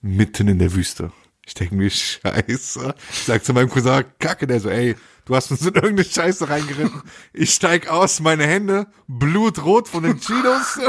Mitten 0.00 0.46
in 0.46 0.60
der 0.60 0.72
Wüste. 0.72 1.10
Ich 1.44 1.54
denke 1.54 1.74
mir, 1.74 1.90
scheiße. 1.90 2.94
Ich 3.10 3.24
sag 3.24 3.44
zu 3.44 3.54
meinem 3.54 3.68
Cousin, 3.68 4.04
kacke, 4.20 4.46
der 4.46 4.60
so, 4.60 4.68
ey, 4.68 4.94
du 5.24 5.34
hast 5.34 5.50
uns 5.50 5.62
in 5.62 5.74
irgendeine 5.74 6.04
Scheiße 6.04 6.48
reingeritten. 6.48 7.02
Ich 7.32 7.52
steig 7.52 7.88
aus, 7.88 8.20
meine 8.20 8.46
Hände, 8.46 8.86
blutrot 9.08 9.88
von 9.88 10.04
den 10.04 10.20
Cheetos. 10.20 10.78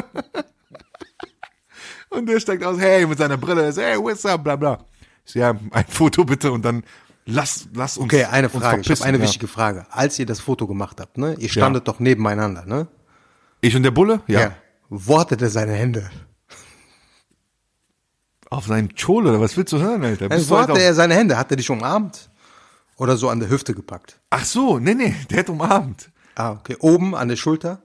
Und 2.09 2.27
der 2.27 2.39
steigt 2.41 2.63
aus, 2.63 2.79
hey, 2.79 3.07
mit 3.07 3.17
seiner 3.17 3.37
Brille, 3.37 3.63
der 3.63 3.73
so, 3.73 3.81
hey, 3.81 3.97
what's 3.97 4.23
up, 4.23 4.43
bla 4.43 4.55
bla. 4.55 4.85
Ich 5.25 5.33
so, 5.33 5.39
ja, 5.39 5.55
ein 5.71 5.85
Foto 5.87 6.25
bitte 6.25 6.51
und 6.51 6.63
dann 6.63 6.83
lass, 7.25 7.67
lass 7.73 7.97
uns. 7.97 8.05
Okay, 8.13 8.25
eine 8.25 8.49
Frage. 8.49 8.81
Ich 8.81 8.89
habe 8.89 9.03
eine 9.03 9.17
ja. 9.17 9.23
wichtige 9.23 9.47
Frage. 9.47 9.85
Als 9.89 10.17
ihr 10.19 10.25
das 10.25 10.39
Foto 10.39 10.67
gemacht 10.67 10.99
habt, 11.01 11.17
ne? 11.17 11.35
Ihr 11.39 11.49
standet 11.49 11.87
doch 11.87 11.99
nebeneinander, 11.99 12.65
ne? 12.65 12.87
Ich 13.61 13.75
und 13.75 13.83
der 13.83 13.91
Bulle? 13.91 14.21
Ja. 14.27 14.55
Wo 14.89 15.19
hatte 15.19 15.35
der 15.37 15.49
seine 15.49 15.73
Hände? 15.73 16.09
Auf 18.49 18.67
seinen 18.67 18.93
Chol 18.95 19.25
oder 19.27 19.41
was 19.41 19.57
willst 19.57 19.73
du 19.73 19.79
hören, 19.79 20.03
Alter? 20.03 20.29
Bist 20.29 20.31
Also, 20.31 20.45
du 20.45 20.51
wo 20.55 20.59
hatte 20.59 20.71
auf- 20.73 20.79
er 20.79 20.93
seine 20.93 21.15
Hände? 21.15 21.37
Hat 21.37 21.49
er 21.51 21.57
dich 21.57 21.69
umarmt? 21.69 22.29
Oder 22.97 23.17
so 23.17 23.29
an 23.29 23.39
der 23.39 23.49
Hüfte 23.49 23.73
gepackt? 23.73 24.19
Ach 24.29 24.45
so, 24.45 24.79
nee, 24.79 24.93
nee, 24.93 25.15
der 25.29 25.39
hat 25.39 25.49
umarmt. 25.49 26.11
Ah, 26.35 26.51
okay. 26.51 26.77
Oben 26.79 27.15
an 27.15 27.27
der 27.27 27.35
Schulter? 27.35 27.81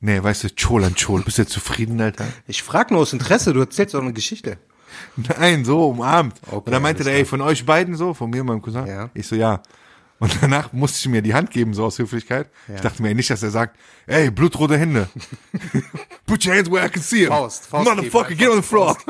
Nee, 0.00 0.22
weißt 0.22 0.44
du, 0.44 0.48
Chol 0.50 0.84
an 0.84 0.94
Chol. 0.94 1.22
Bist 1.22 1.38
du 1.38 1.46
zufrieden, 1.46 2.00
Alter? 2.00 2.26
Ich 2.46 2.62
frage 2.62 2.94
nur 2.94 3.02
aus 3.02 3.12
Interesse, 3.12 3.52
du 3.52 3.60
erzählst 3.60 3.94
doch 3.94 4.00
eine 4.02 4.12
Geschichte. 4.12 4.58
Nein, 5.38 5.64
so 5.64 5.88
umarmt. 5.88 6.40
Okay, 6.46 6.56
und 6.56 6.70
dann 6.70 6.82
meinte 6.82 7.04
der, 7.04 7.14
ey, 7.14 7.24
von 7.24 7.40
euch 7.40 7.64
beiden 7.64 7.96
so, 7.96 8.14
von 8.14 8.30
mir 8.30 8.40
und 8.42 8.48
meinem 8.48 8.62
Cousin. 8.62 8.86
Ja. 8.86 9.10
Ich 9.14 9.26
so, 9.26 9.36
ja. 9.36 9.62
Und 10.18 10.32
danach 10.40 10.72
musste 10.72 10.98
ich 10.98 11.08
mir 11.08 11.20
die 11.20 11.34
Hand 11.34 11.50
geben, 11.50 11.74
so 11.74 11.84
aus 11.84 11.98
Höflichkeit. 11.98 12.48
Ich 12.74 12.80
dachte 12.80 13.02
mir 13.02 13.14
nicht, 13.14 13.28
dass 13.28 13.42
er 13.42 13.50
sagt, 13.50 13.76
ey, 14.06 14.30
blutrote 14.30 14.78
Hände. 14.78 15.08
Put 16.26 16.46
your 16.46 16.54
hands 16.54 16.70
where 16.70 16.86
I 16.86 16.88
can 16.88 17.02
see 17.02 17.24
them. 17.24 17.28
Faust, 17.28 17.66
Faust 17.66 17.88
Motherfucker, 17.88 18.34
get 18.34 18.48
on 18.48 18.56
the 18.56 18.62
floor. 18.62 18.96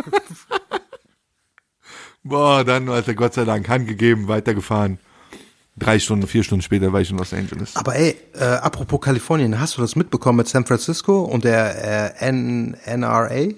Boah, 2.24 2.64
dann, 2.64 2.88
Alter, 2.88 3.14
Gott 3.14 3.34
sei 3.34 3.44
Dank, 3.44 3.68
Hand 3.68 3.86
gegeben, 3.86 4.26
weitergefahren. 4.26 4.98
Drei 5.78 5.98
Stunden, 6.00 6.26
vier 6.26 6.42
Stunden 6.42 6.62
später 6.62 6.92
war 6.92 7.02
ich 7.02 7.10
in 7.10 7.18
Los 7.18 7.32
Angeles. 7.32 7.76
Aber 7.76 7.94
ey, 7.94 8.16
äh, 8.32 8.44
apropos 8.44 9.00
Kalifornien, 9.00 9.60
hast 9.60 9.76
du 9.76 9.82
das 9.82 9.94
mitbekommen 9.94 10.38
mit 10.38 10.48
San 10.48 10.64
Francisco 10.64 11.22
und 11.22 11.44
der 11.44 12.16
äh, 12.18 12.26
N 12.26 12.76
NRA? 12.84 13.50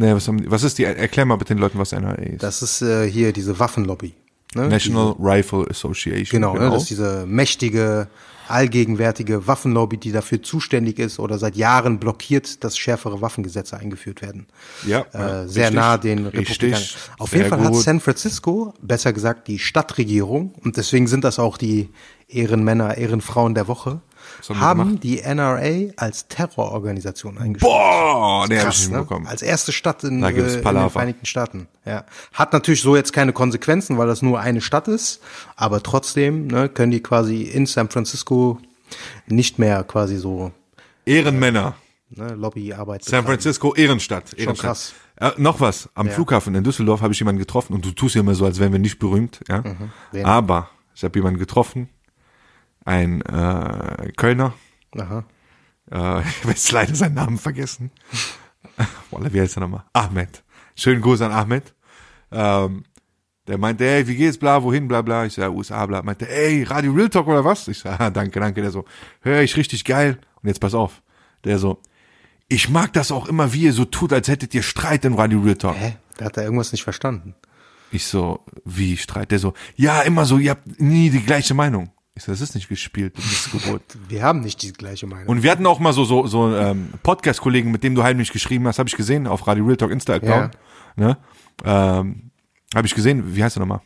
Nee, 0.00 0.14
was, 0.14 0.28
haben, 0.28 0.48
was 0.50 0.62
ist 0.62 0.78
die, 0.78 0.84
erklär 0.84 1.26
mal 1.26 1.36
bitte 1.36 1.54
den 1.54 1.60
Leuten, 1.60 1.78
was 1.78 1.92
NRA 1.92 2.14
ist. 2.14 2.42
Das 2.42 2.62
ist 2.62 2.82
äh, 2.82 3.10
hier 3.10 3.32
diese 3.32 3.58
Waffenlobby. 3.58 4.14
Ne? 4.54 4.68
National 4.68 5.14
Rifle 5.18 5.66
Association. 5.68 6.40
Genau, 6.40 6.54
Ne? 6.54 6.70
das 6.70 6.82
ist 6.82 6.90
diese 6.90 7.26
mächtige, 7.26 8.06
allgegenwärtige 8.46 9.46
Waffenlobby, 9.46 9.96
die 9.98 10.12
dafür 10.12 10.40
zuständig 10.42 11.00
ist 11.00 11.18
oder 11.18 11.36
seit 11.38 11.56
Jahren 11.56 11.98
blockiert, 11.98 12.62
dass 12.64 12.78
schärfere 12.78 13.20
Waffengesetze 13.20 13.76
eingeführt 13.76 14.22
werden. 14.22 14.46
Ja, 14.86 15.00
äh, 15.12 15.48
sehr 15.48 15.64
richtig. 15.64 15.74
nah 15.74 15.98
den. 15.98 16.26
Republikanern. 16.26 16.82
Auf 17.18 17.32
jeden 17.32 17.48
Fall 17.48 17.60
hat 17.60 17.72
gut. 17.72 17.82
San 17.82 18.00
Francisco, 18.00 18.74
besser 18.80 19.12
gesagt 19.12 19.48
die 19.48 19.58
Stadtregierung, 19.58 20.54
und 20.62 20.76
deswegen 20.76 21.08
sind 21.08 21.24
das 21.24 21.38
auch 21.40 21.58
die 21.58 21.90
Ehrenmänner, 22.28 22.96
Ehrenfrauen 22.96 23.54
der 23.54 23.68
Woche, 23.68 24.00
haben 24.48 25.00
die 25.00 25.22
haben 25.22 25.58
die 25.58 25.88
NRA 25.88 25.92
als 25.96 26.28
Terrororganisation 26.28 27.38
eingestuft. 27.38 27.72
Boah, 27.72 28.46
ich 28.50 28.58
Krass, 28.58 28.78
nicht 28.80 28.90
ne? 28.90 28.98
mitbekommen. 28.98 29.26
Als 29.26 29.42
erste 29.42 29.72
Stadt 29.72 30.04
in, 30.04 30.22
äh, 30.22 30.28
in 30.30 30.36
den. 30.36 30.90
Vereinigten 30.90 31.26
Staaten. 31.26 31.68
Ja. 31.84 32.04
Hat 32.32 32.52
natürlich 32.52 32.82
so 32.82 32.96
jetzt 32.96 33.12
keine 33.12 33.32
Konsequenzen, 33.32 33.98
weil 33.98 34.06
das 34.06 34.22
nur 34.22 34.40
eine 34.40 34.60
Stadt 34.60 34.88
ist, 34.88 35.20
aber 35.56 35.82
trotzdem 35.82 36.46
ne, 36.46 36.68
können 36.68 36.90
die 36.92 37.00
quasi 37.02 37.42
in 37.42 37.66
San 37.66 37.88
Francisco 37.88 38.58
nicht 39.26 39.58
mehr 39.58 39.84
quasi 39.84 40.16
so 40.16 40.52
Ehrenmänner. 41.04 41.74
ne, 42.10 42.34
Lobbyarbeit 42.34 43.04
San. 43.04 43.24
Francisco, 43.24 43.74
Ehrenstadt. 43.74 44.34
Ehrenstadt. 44.34 44.66
krass. 44.66 44.94
Äh, 45.16 45.32
noch 45.36 45.60
was. 45.60 45.88
Am 45.94 46.06
Ja. 46.06 46.12
Flughafen 46.12 46.54
in 46.54 46.62
Düsseldorf 46.64 47.00
habe 47.02 47.12
ich 47.12 47.18
jemanden 47.18 47.40
getroffen 47.40 47.74
und 47.74 47.84
du 47.84 47.90
tust 47.90 48.14
ja 48.14 48.20
immer 48.20 48.34
so, 48.34 48.44
als 48.44 48.60
wären 48.60 48.72
wir 48.72 48.78
nicht 48.78 48.98
berühmt. 48.98 49.40
Ja? 49.48 49.62
Mhm. 49.62 50.24
Aber 50.24 50.70
ich 50.94 51.02
habe 51.04 51.18
jemanden 51.18 51.38
getroffen, 51.40 51.88
ein 52.88 53.20
äh, 53.22 54.12
Kölner. 54.16 54.54
Aha. 54.96 55.24
Äh, 55.90 56.20
ich 56.28 56.40
habe 56.40 56.48
jetzt 56.48 56.72
leider 56.72 56.94
seinen 56.94 57.14
Namen 57.14 57.38
vergessen. 57.38 57.90
Wallah, 59.10 59.32
wie 59.32 59.40
heißt 59.40 59.56
er 59.58 59.60
nochmal? 59.60 59.84
Ahmed. 59.92 60.42
Schönen 60.74 61.02
Gruß 61.02 61.20
an 61.20 61.32
Ahmed. 61.32 61.74
Ähm, 62.32 62.84
der 63.46 63.58
meinte, 63.58 63.84
ey, 63.84 64.06
wie 64.06 64.16
geht's, 64.16 64.38
bla, 64.38 64.62
wohin, 64.62 64.88
bla, 64.88 65.02
bla. 65.02 65.26
Ich 65.26 65.34
sag, 65.34 65.50
USA, 65.50 65.84
bla. 65.86 66.02
Meinte, 66.02 66.28
ey, 66.28 66.62
Radio 66.62 66.92
Real 66.92 67.08
Talk 67.08 67.26
oder 67.26 67.44
was? 67.44 67.68
Ich 67.68 67.78
sag, 67.78 68.00
ah, 68.00 68.10
danke, 68.10 68.40
danke. 68.40 68.62
Der 68.62 68.70
so, 68.70 68.84
hör 69.20 69.42
ich 69.42 69.56
richtig 69.56 69.84
geil. 69.84 70.18
Und 70.42 70.48
jetzt 70.48 70.60
pass 70.60 70.74
auf. 70.74 71.02
Der 71.44 71.58
so, 71.58 71.80
ich 72.48 72.68
mag 72.68 72.92
das 72.94 73.12
auch 73.12 73.28
immer, 73.28 73.52
wie 73.52 73.64
ihr 73.64 73.72
so 73.72 73.84
tut, 73.84 74.12
als 74.12 74.28
hättet 74.28 74.54
ihr 74.54 74.62
Streit 74.62 75.04
in 75.04 75.14
Radio 75.14 75.40
Real 75.40 75.56
Talk. 75.56 75.76
Hä? 75.76 75.96
Da 76.16 76.26
hat 76.26 76.36
er 76.36 76.44
irgendwas 76.44 76.72
nicht 76.72 76.84
verstanden. 76.84 77.34
Ich 77.90 78.06
so, 78.06 78.44
wie 78.64 78.96
Streit? 78.96 79.30
Der 79.30 79.38
so, 79.38 79.54
ja, 79.76 80.02
immer 80.02 80.24
so, 80.24 80.38
ihr 80.38 80.50
habt 80.50 80.80
nie 80.80 81.10
die 81.10 81.22
gleiche 81.22 81.54
Meinung. 81.54 81.90
Ich 82.18 82.24
so, 82.24 82.32
das 82.32 82.40
ist 82.40 82.56
nicht 82.56 82.68
gespielt, 82.68 83.16
das 83.16 83.24
ist 83.26 83.52
Geburt. 83.52 83.82
Wir 84.08 84.24
haben 84.24 84.40
nicht 84.40 84.60
die 84.62 84.72
gleiche 84.72 85.06
Meinung. 85.06 85.28
Und 85.28 85.44
wir 85.44 85.52
hatten 85.52 85.64
auch 85.66 85.78
mal 85.78 85.92
so 85.92 86.04
so 86.04 86.26
so 86.26 86.52
ähm, 86.52 86.88
Podcast-Kollegen, 87.04 87.70
mit 87.70 87.84
dem 87.84 87.94
du 87.94 88.02
heimlich 88.02 88.32
geschrieben 88.32 88.66
hast, 88.66 88.80
habe 88.80 88.88
ich 88.88 88.96
gesehen 88.96 89.28
auf 89.28 89.46
Radio 89.46 89.64
Real 89.64 89.76
Talk 89.76 89.92
Insta-Account. 89.92 90.58
Ne? 90.96 91.16
Ähm, 91.64 92.32
habe 92.74 92.88
ich 92.88 92.96
gesehen, 92.96 93.36
wie 93.36 93.44
heißt 93.44 93.56
er 93.56 93.60
nochmal? 93.60 93.82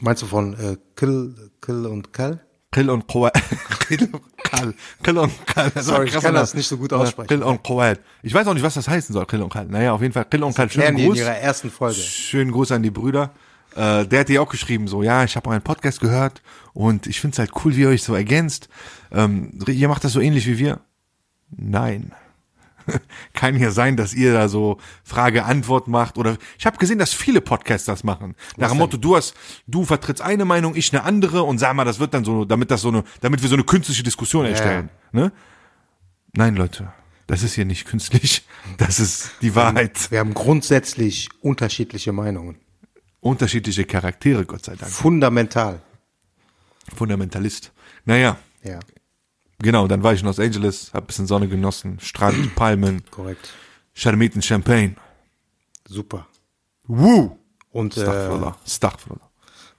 Meinst 0.00 0.22
du 0.22 0.26
von 0.26 0.54
äh, 0.54 0.78
Kill, 0.96 1.50
Kill 1.60 1.84
und 1.84 2.14
Kall? 2.14 2.40
Kill 2.70 2.88
und 2.88 3.06
Coed. 3.06 3.34
Kill 3.86 4.08
und 4.10 4.22
Kal. 4.38 4.74
Kill 5.02 5.18
und 5.18 5.46
Kal. 5.46 5.70
Das 5.74 5.82
ist 5.82 5.88
Sorry, 5.90 6.06
ich 6.08 6.18
kann 6.18 6.32
das 6.32 6.54
nicht 6.54 6.66
so 6.66 6.78
gut 6.78 6.94
aussprechen. 6.94 7.28
Kill 7.28 7.42
und 7.42 7.62
Coed. 7.62 8.00
Ich 8.22 8.32
weiß 8.32 8.46
auch 8.46 8.54
nicht, 8.54 8.62
was 8.62 8.72
das 8.72 8.88
heißen 8.88 9.12
soll, 9.12 9.26
Kill 9.26 9.42
und 9.42 9.52
Kal. 9.52 9.66
Naja, 9.66 9.92
auf 9.92 10.00
jeden 10.00 10.14
Fall 10.14 10.24
Kill 10.24 10.42
und 10.42 10.56
Kal. 10.56 10.68
Klären 10.68 10.86
Schönen 10.86 10.96
die 10.96 11.02
in 11.02 11.08
Gruß. 11.10 11.18
ihrer 11.18 11.36
ersten 11.36 11.70
Folge. 11.70 11.96
Schönen 11.96 12.50
Gruß 12.50 12.72
an 12.72 12.82
die 12.82 12.90
Brüder. 12.90 13.34
Äh, 13.76 14.06
der 14.06 14.20
hat 14.20 14.28
dir 14.28 14.42
auch 14.42 14.48
geschrieben, 14.48 14.88
so, 14.88 15.02
ja, 15.02 15.24
ich 15.24 15.36
habe 15.36 15.48
euren 15.50 15.62
Podcast 15.62 16.00
gehört 16.00 16.42
und 16.72 17.06
ich 17.06 17.20
find's 17.20 17.38
halt 17.38 17.50
cool, 17.64 17.76
wie 17.76 17.82
ihr 17.82 17.88
euch 17.88 18.02
so 18.02 18.14
ergänzt. 18.14 18.68
Ähm, 19.10 19.58
ihr 19.66 19.88
macht 19.88 20.04
das 20.04 20.12
so 20.12 20.20
ähnlich 20.20 20.46
wie 20.46 20.58
wir. 20.58 20.80
Nein. 21.50 22.12
Kann 23.32 23.56
ja 23.56 23.70
sein, 23.70 23.96
dass 23.96 24.14
ihr 24.14 24.32
da 24.32 24.48
so 24.48 24.78
Frage-Antwort 25.04 25.88
macht 25.88 26.18
oder 26.18 26.36
ich 26.58 26.66
habe 26.66 26.78
gesehen, 26.78 26.98
dass 26.98 27.12
viele 27.12 27.40
Podcasts 27.40 27.86
das 27.86 28.04
machen. 28.04 28.34
Nach 28.56 28.70
dem 28.70 28.78
Motto, 28.78 28.96
du 28.96 29.16
hast, 29.16 29.34
du 29.66 29.84
vertrittst 29.84 30.22
eine 30.22 30.44
Meinung, 30.44 30.74
ich 30.74 30.92
eine 30.92 31.04
andere 31.04 31.42
und 31.44 31.58
sag 31.58 31.74
mal, 31.74 31.84
das 31.84 31.98
wird 31.98 32.14
dann 32.14 32.24
so, 32.24 32.44
damit 32.44 32.70
das 32.70 32.82
so 32.82 32.88
eine, 32.88 33.04
damit 33.20 33.42
wir 33.42 33.48
so 33.48 33.54
eine 33.54 33.64
künstliche 33.64 34.02
Diskussion 34.02 34.46
erstellen. 34.46 34.90
Ne? 35.12 35.32
Nein, 36.34 36.56
Leute, 36.56 36.92
das 37.26 37.42
ist 37.42 37.54
hier 37.54 37.64
nicht 37.64 37.86
künstlich. 37.86 38.46
Das 38.78 39.00
ist 39.00 39.32
die 39.42 39.56
Wahrheit. 39.56 40.10
Wir 40.12 40.20
haben 40.20 40.34
grundsätzlich 40.34 41.28
unterschiedliche 41.40 42.12
Meinungen. 42.12 42.61
Unterschiedliche 43.22 43.84
Charaktere, 43.84 44.44
Gott 44.44 44.64
sei 44.64 44.74
Dank. 44.74 44.90
Fundamental. 44.90 45.80
Fundamentalist. 46.94 47.72
Naja, 48.04 48.36
Ja, 48.64 48.80
genau, 49.60 49.86
dann 49.86 50.02
war 50.02 50.12
ich 50.12 50.20
in 50.20 50.26
Los 50.26 50.40
Angeles, 50.40 50.92
hab 50.92 51.06
bisschen 51.06 51.28
Sonne 51.28 51.46
genossen, 51.48 52.00
Strand, 52.00 52.54
Palmen, 52.56 53.04
korrekt. 53.12 53.48
Charmeten, 53.94 54.42
Champagne. 54.42 54.96
Super. 55.86 56.26
Woo! 56.88 57.38
Und 57.70 57.96
äh, 57.96 58.00
Astaghfirullah, 58.00 58.56
Astaghfirullah. 58.64 59.30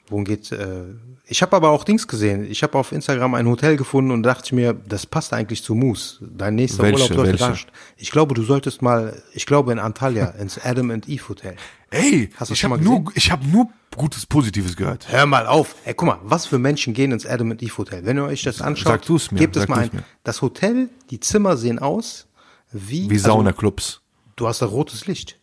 Worum 0.08 0.26
geht 0.26 0.52
äh, 0.52 0.84
Ich 1.28 1.42
habe 1.42 1.56
aber 1.56 1.70
auch 1.70 1.84
Dings 1.84 2.08
gesehen. 2.08 2.46
Ich 2.50 2.64
habe 2.64 2.78
auf 2.78 2.92
Instagram 2.92 3.34
ein 3.36 3.48
Hotel 3.48 3.78
gefunden 3.78 4.12
und 4.12 4.24
dachte 4.24 4.54
mir, 4.56 4.74
das 4.74 5.06
passt 5.06 5.34
eigentlich 5.34 5.64
zu 5.64 5.76
Moose. 5.76 6.18
Dein 6.22 6.56
nächster 6.56 6.84
Welche, 6.84 7.12
Urlaub 7.14 7.26
welche? 7.28 7.44
rasch. 7.44 7.68
Ich 7.98 8.12
glaube, 8.12 8.36
du 8.36 8.44
solltest 8.44 8.82
mal, 8.82 9.22
ich 9.34 9.46
glaube 9.46 9.72
in 9.72 9.80
Antalya 9.80 10.26
ins 10.40 10.60
Adam 10.64 10.92
and 10.92 11.08
Eve 11.10 11.30
Hotel. 11.30 11.56
Ey, 11.90 12.30
Hast 12.38 12.50
du 12.50 12.54
ich 12.54 12.60
schon 12.60 12.72
habe 12.72 12.84
mal 12.84 12.90
nur, 13.02 13.12
ich 13.16 13.32
habe 13.32 13.46
nur 13.48 13.70
Gutes, 13.96 14.26
Positives 14.26 14.76
gehört. 14.76 15.08
Hör 15.12 15.28
mal 15.28 15.46
auf. 15.46 15.76
Ey, 15.86 15.94
guck 15.94 16.08
mal, 16.08 16.20
was 16.24 16.48
für 16.48 16.58
Menschen 16.58 16.94
gehen 16.96 17.12
ins 17.12 17.28
Adam 17.28 17.52
and 17.52 17.62
Eve 17.62 17.78
Hotel? 17.78 18.04
Wenn 18.06 18.18
ihr 18.18 18.24
euch 18.24 18.42
das 18.42 18.60
anschaut, 18.62 19.08
mir, 19.32 19.38
gebt 19.40 19.56
es 19.56 19.68
mal 19.68 19.80
ein. 19.80 19.90
mir. 19.94 20.04
Das 20.24 20.42
Hotel, 20.42 20.90
die 21.12 21.20
Zimmer 21.20 21.58
sehen 21.58 21.78
aus 21.78 22.28
wie, 22.72 23.08
Wie 23.10 23.16
also, 23.16 23.28
Saunaclubs. 23.28 24.02
Du 24.36 24.48
hast 24.48 24.64
da 24.64 24.66
rotes 24.66 25.06
Licht. 25.06 25.38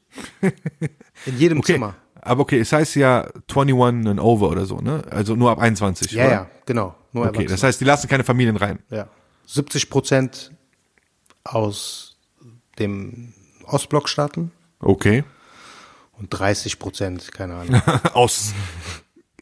In 1.27 1.39
jedem 1.39 1.59
Okay. 1.61 1.75
Zimmer. 1.75 1.95
Aber 2.31 2.43
okay, 2.43 2.61
es 2.61 2.73
heißt 2.73 2.95
ja 2.95 3.29
21 3.53 4.07
and 4.07 4.21
over 4.21 4.51
oder 4.51 4.65
so, 4.65 4.77
ne? 4.77 5.03
Also 5.11 5.35
nur 5.35 5.51
ab 5.51 5.59
21. 5.59 6.13
Ja, 6.13 6.27
oder? 6.27 6.33
ja, 6.33 6.51
genau. 6.65 6.95
Nur 7.11 7.27
Okay, 7.27 7.47
das 7.47 7.65
heißt, 7.65 7.81
die 7.81 7.85
lassen 7.85 8.07
keine 8.07 8.23
Familien 8.23 8.57
rein. 8.57 8.79
Ja. 8.89 9.09
70 9.47 9.91
Prozent 9.91 10.53
aus 11.43 12.19
dem 12.79 13.33
Ostblockstaaten 13.65 14.53
Okay. 14.79 15.25
und 16.13 16.29
30 16.31 16.79
Prozent, 16.79 17.33
keine 17.33 17.57
Ahnung. 17.57 17.83
Aus 18.15 18.55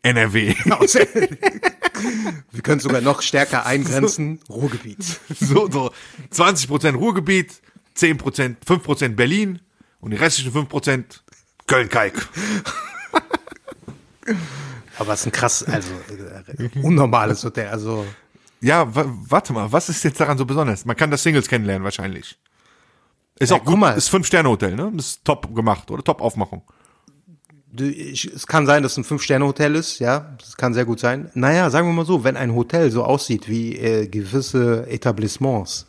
NRW. 0.02 0.54
aus, 0.70 0.94
wir 0.94 2.62
können 2.62 2.80
sogar 2.80 3.02
noch 3.02 3.20
stärker 3.20 3.66
eingrenzen, 3.66 4.40
Ruhrgebiet. 4.48 5.02
so, 5.38 5.70
so 5.70 5.90
20% 6.32 6.94
Ruhrgebiet, 6.94 7.60
10%, 7.98 8.56
5% 8.66 9.08
Berlin 9.10 9.60
und 10.00 10.12
die 10.12 10.16
restlichen 10.16 10.54
5% 10.54 11.20
Köln-Kalk. 11.68 12.28
Aber 14.98 15.12
es 15.14 15.20
ist 15.20 15.26
ein 15.26 15.32
krass, 15.32 15.62
also 15.64 15.90
äh, 16.58 16.68
unnormales 16.82 17.44
Hotel. 17.44 17.68
Also 17.68 18.04
Ja, 18.60 18.92
wa 18.94 19.04
warte 19.28 19.52
mal, 19.52 19.70
was 19.70 19.88
ist 19.88 20.02
jetzt 20.02 20.18
daran 20.20 20.36
so 20.36 20.44
besonders? 20.44 20.84
Man 20.84 20.96
kann 20.96 21.10
das 21.10 21.22
Singles 21.22 21.46
kennenlernen 21.48 21.84
wahrscheinlich. 21.84 22.36
Ist 23.38 23.50
Ja, 23.50 23.56
auch 23.56 23.64
gut, 23.64 23.78
mal. 23.78 23.92
ist 23.96 24.08
Fünf-Sterne-Hotel, 24.08 24.74
ne? 24.74 24.92
Ist 24.96 25.24
top 25.24 25.54
gemacht 25.54 25.88
oder 25.92 26.02
top 26.02 26.20
Aufmachung. 26.20 26.62
du, 27.70 27.84
ich, 27.84 28.24
es 28.24 28.46
kann 28.48 28.66
sein, 28.66 28.82
dass 28.82 28.92
es 28.92 28.98
ein 28.98 29.04
Fünf-Sterne-Hotel 29.04 29.76
ist, 29.76 30.00
ja, 30.00 30.34
das 30.40 30.56
kann 30.56 30.74
sehr 30.74 30.84
gut 30.84 30.98
sein. 30.98 31.30
Naja, 31.34 31.70
sagen 31.70 31.86
wir 31.86 31.92
mal 31.92 32.04
so, 32.06 32.24
wenn 32.24 32.36
ein 32.36 32.52
Hotel 32.54 32.90
so 32.90 33.04
aussieht 33.04 33.48
wie 33.48 33.76
äh, 33.78 34.08
gewisse 34.08 34.88
Etablissements, 34.88 35.86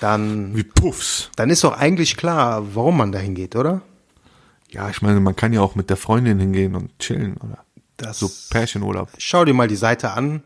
dann, 0.00 0.56
Wie 0.56 0.62
Puffs. 0.64 1.28
dann 1.36 1.50
ist 1.50 1.62
doch 1.62 1.76
eigentlich 1.76 2.16
klar, 2.16 2.64
warum 2.74 2.96
man 2.96 3.12
dahin 3.12 3.34
geht, 3.34 3.54
oder? 3.54 3.82
Ja, 4.70 4.88
ich 4.88 5.02
meine, 5.02 5.20
man 5.20 5.34
kann 5.36 5.52
ja 5.52 5.60
auch 5.60 5.74
mit 5.74 5.90
der 5.90 5.96
Freundin 5.96 6.38
hingehen 6.38 6.74
und 6.76 6.96
chillen, 6.98 7.36
oder? 7.38 7.64
Das, 7.96 8.18
So 8.18 8.30
Pärchenurlaub. 8.50 9.10
schau 9.18 9.44
dir 9.44 9.52
mal 9.54 9.68
die 9.68 9.76
Seite 9.76 10.12
an, 10.12 10.42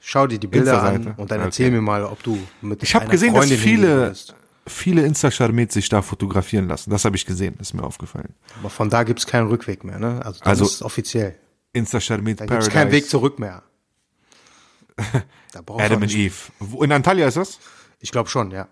schau 0.00 0.26
dir 0.26 0.38
die 0.38 0.46
Bilder 0.48 0.82
an 0.82 1.14
und 1.16 1.30
dann 1.30 1.38
Okay. 1.38 1.46
erzähl 1.48 1.70
mir 1.70 1.80
mal, 1.80 2.04
ob 2.04 2.22
du 2.22 2.38
mit 2.60 2.82
Ich 2.82 2.94
habe 2.94 3.06
gesehen, 3.06 3.32
dass 3.32 3.46
Freundin 3.46 3.58
hingehen 3.58 4.14
viele, 4.14 4.14
viele 4.66 5.02
Insta-Charmets 5.06 5.74
sich 5.74 5.88
da 5.88 6.02
fotografieren 6.02 6.68
lassen. 6.68 6.90
Das 6.90 7.04
habe 7.04 7.16
ich 7.16 7.24
gesehen, 7.26 7.56
ist 7.60 7.72
mir 7.74 7.84
aufgefallen. 7.84 8.34
Aber 8.60 8.70
von 8.70 8.90
da 8.90 9.02
gibt's 9.04 9.26
keinen 9.26 9.48
Rückweg 9.48 9.84
mehr, 9.84 9.98
ne? 9.98 10.20
Also, 10.24 10.40
das 10.40 10.48
Also- 10.48 10.64
ist 10.66 10.82
offiziell. 10.82 11.36
Insta-Charmet 11.72 12.40
Da 12.40 12.44
gibt's 12.44 12.66
Paradise. 12.66 12.70
keinen 12.70 12.92
Weg 12.92 13.08
zurück 13.08 13.38
mehr. 13.38 13.62
Adam 15.78 16.00
nicht- 16.00 16.16
Eve. 16.16 16.34
Wo, 16.58 16.82
in 16.82 16.92
Antalya 16.92 17.26
ist 17.28 17.36
das? 17.36 17.58
Ich 18.00 18.10
glaube 18.12 18.28
schon, 18.28 18.50
ja. 18.50 18.68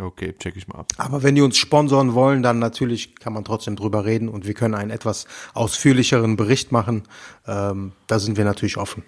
Okay, 0.00 0.34
check 0.38 0.56
ich 0.56 0.66
mal 0.66 0.78
ab. 0.78 0.92
Aber 0.96 1.22
wenn 1.22 1.34
die 1.34 1.42
uns 1.42 1.58
sponsoren 1.58 2.14
wollen, 2.14 2.42
dann 2.42 2.58
natürlich 2.58 3.16
kann 3.16 3.32
man 3.34 3.44
trotzdem 3.44 3.76
drüber 3.76 4.04
reden 4.06 4.28
und 4.28 4.46
wir 4.46 4.54
können 4.54 4.74
einen 4.74 4.90
etwas 4.90 5.26
ausführlicheren 5.52 6.36
Bericht 6.36 6.72
machen. 6.72 7.02
Ähm, 7.46 7.92
da 8.06 8.18
sind 8.18 8.36
wir 8.38 8.44
natürlich 8.44 8.78
offen. 8.78 9.02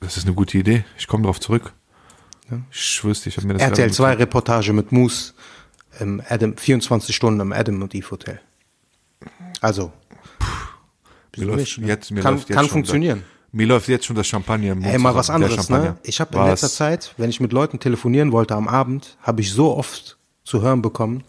Das 0.00 0.16
ist 0.16 0.24
eine 0.26 0.34
gute 0.34 0.56
Idee. 0.58 0.84
Ich 0.98 1.06
komme 1.06 1.24
drauf 1.24 1.40
zurück. 1.40 1.72
Ich 2.70 2.80
schwör's 2.80 3.26
ich 3.26 3.36
habe 3.36 3.46
mir 3.48 3.54
das 3.54 3.62
RTL 3.62 3.86
gerade 3.86 3.92
2 3.96 4.12
Reportage 4.14 4.72
mit 4.72 4.92
Moose 4.92 5.32
im 5.98 6.22
Adam, 6.28 6.56
24 6.56 7.14
Stunden 7.14 7.40
im 7.40 7.52
Adam 7.52 7.82
und 7.82 7.94
Eve 7.94 8.10
Hotel. 8.12 8.40
Also, 9.60 9.92
Mir 11.36 11.46
läuft 11.46 11.58
nicht, 11.58 11.78
ne? 11.78 11.86
jetzt, 11.88 12.10
mir 12.12 12.20
Kann- 12.22 12.34
läuft 12.34 12.48
jetzt 12.48 12.56
kann 12.56 12.68
funktionieren. 12.68 13.20
Das, 13.20 13.35
mir 13.52 13.66
läuft 13.66 13.88
jetzt 13.88 14.06
schon 14.06 14.16
das 14.16 14.26
Champagner 14.26 14.72
im 14.72 14.80
Mund 14.80 14.92
ey, 14.92 14.98
mal 14.98 15.14
was 15.14 15.30
anderes, 15.30 15.68
ne? 15.70 15.96
Ich 16.02 16.20
habe 16.20 16.36
in 16.38 16.44
letzter 16.44 16.68
Zeit, 16.68 17.14
wenn 17.16 17.30
ich 17.30 17.40
mit 17.40 17.52
Leuten 17.52 17.80
telefonieren 17.80 18.32
wollte 18.32 18.54
am 18.54 18.68
Abend, 18.68 19.16
habe 19.22 19.40
ich 19.40 19.52
so 19.52 19.74
oft 19.76 20.18
zu 20.44 20.62
hören 20.62 20.82
bekommen, 20.82 21.24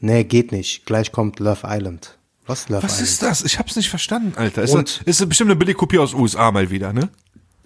nee, 0.00 0.24
geht 0.24 0.52
nicht, 0.52 0.86
gleich 0.86 1.12
kommt 1.12 1.38
Love 1.38 1.60
Island. 1.64 2.18
Was 2.46 2.68
Love 2.68 2.82
Was 2.82 2.92
Island? 2.94 3.08
ist 3.08 3.22
das? 3.22 3.44
Ich 3.44 3.58
hab's 3.58 3.76
nicht 3.76 3.90
verstanden, 3.90 4.32
Alter. 4.36 4.62
Ist, 4.62 4.74
Und- 4.74 5.02
das, 5.06 5.20
ist 5.20 5.28
bestimmt 5.28 5.50
eine 5.50 5.58
Billigkopie 5.58 5.98
aus 5.98 6.14
USA 6.14 6.50
mal 6.50 6.70
wieder, 6.70 6.92
ne? 6.92 7.10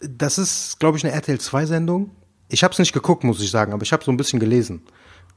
Das 0.01 0.37
ist, 0.39 0.81
glaube 0.81 0.99
ich, 0.99 1.05
eine 1.05 1.13
RTL 1.15 1.39
2 1.39 1.67
Sendung. 1.67 2.11
Ich 2.49 2.65
habe 2.65 2.73
es 2.73 2.79
nicht 2.79 2.93
geguckt, 2.93 3.23
muss 3.23 3.41
ich 3.41 3.51
sagen, 3.51 3.73
aber 3.73 3.83
ich 3.85 3.93
habe 3.93 4.05
so 4.05 4.11
ein 4.11 4.17
bisschen 4.17 4.41
gelesen. 4.41 4.83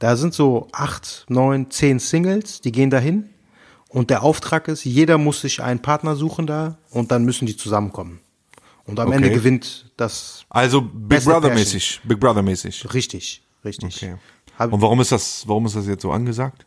Da 0.00 0.16
sind 0.16 0.34
so 0.34 0.68
acht, 0.72 1.24
neun, 1.28 1.70
zehn 1.70 1.98
Singles, 1.98 2.60
die 2.60 2.72
gehen 2.72 2.90
dahin. 2.90 3.30
Und 3.88 4.10
der 4.10 4.22
Auftrag 4.24 4.68
ist, 4.68 4.84
jeder 4.84 5.16
muss 5.16 5.40
sich 5.40 5.62
einen 5.62 5.80
Partner 5.80 6.16
suchen 6.16 6.46
da 6.46 6.76
und 6.90 7.12
dann 7.12 7.24
müssen 7.24 7.46
die 7.46 7.56
zusammenkommen. 7.56 8.20
Und 8.86 8.98
am 9.00 9.08
Okay. 9.08 9.16
Ende 9.16 9.30
gewinnt 9.30 9.90
das 9.96 10.44
Also 10.48 10.80
Big 10.82 11.24
Brother 11.24 11.40
Pärchen. 11.48 11.54
mäßig. 11.54 12.00
Big 12.04 12.20
Brother 12.20 12.42
mäßig. 12.42 12.92
richtig, 12.94 13.42
richtig. 13.64 13.96
Okay. 14.02 14.16
Und 14.70 14.80
warum 14.80 15.00
ist 15.00 15.12
das, 15.12 15.42
warum 15.46 15.66
ist 15.66 15.76
das 15.76 15.86
jetzt 15.86 16.02
so 16.02 16.12
angesagt? 16.12 16.66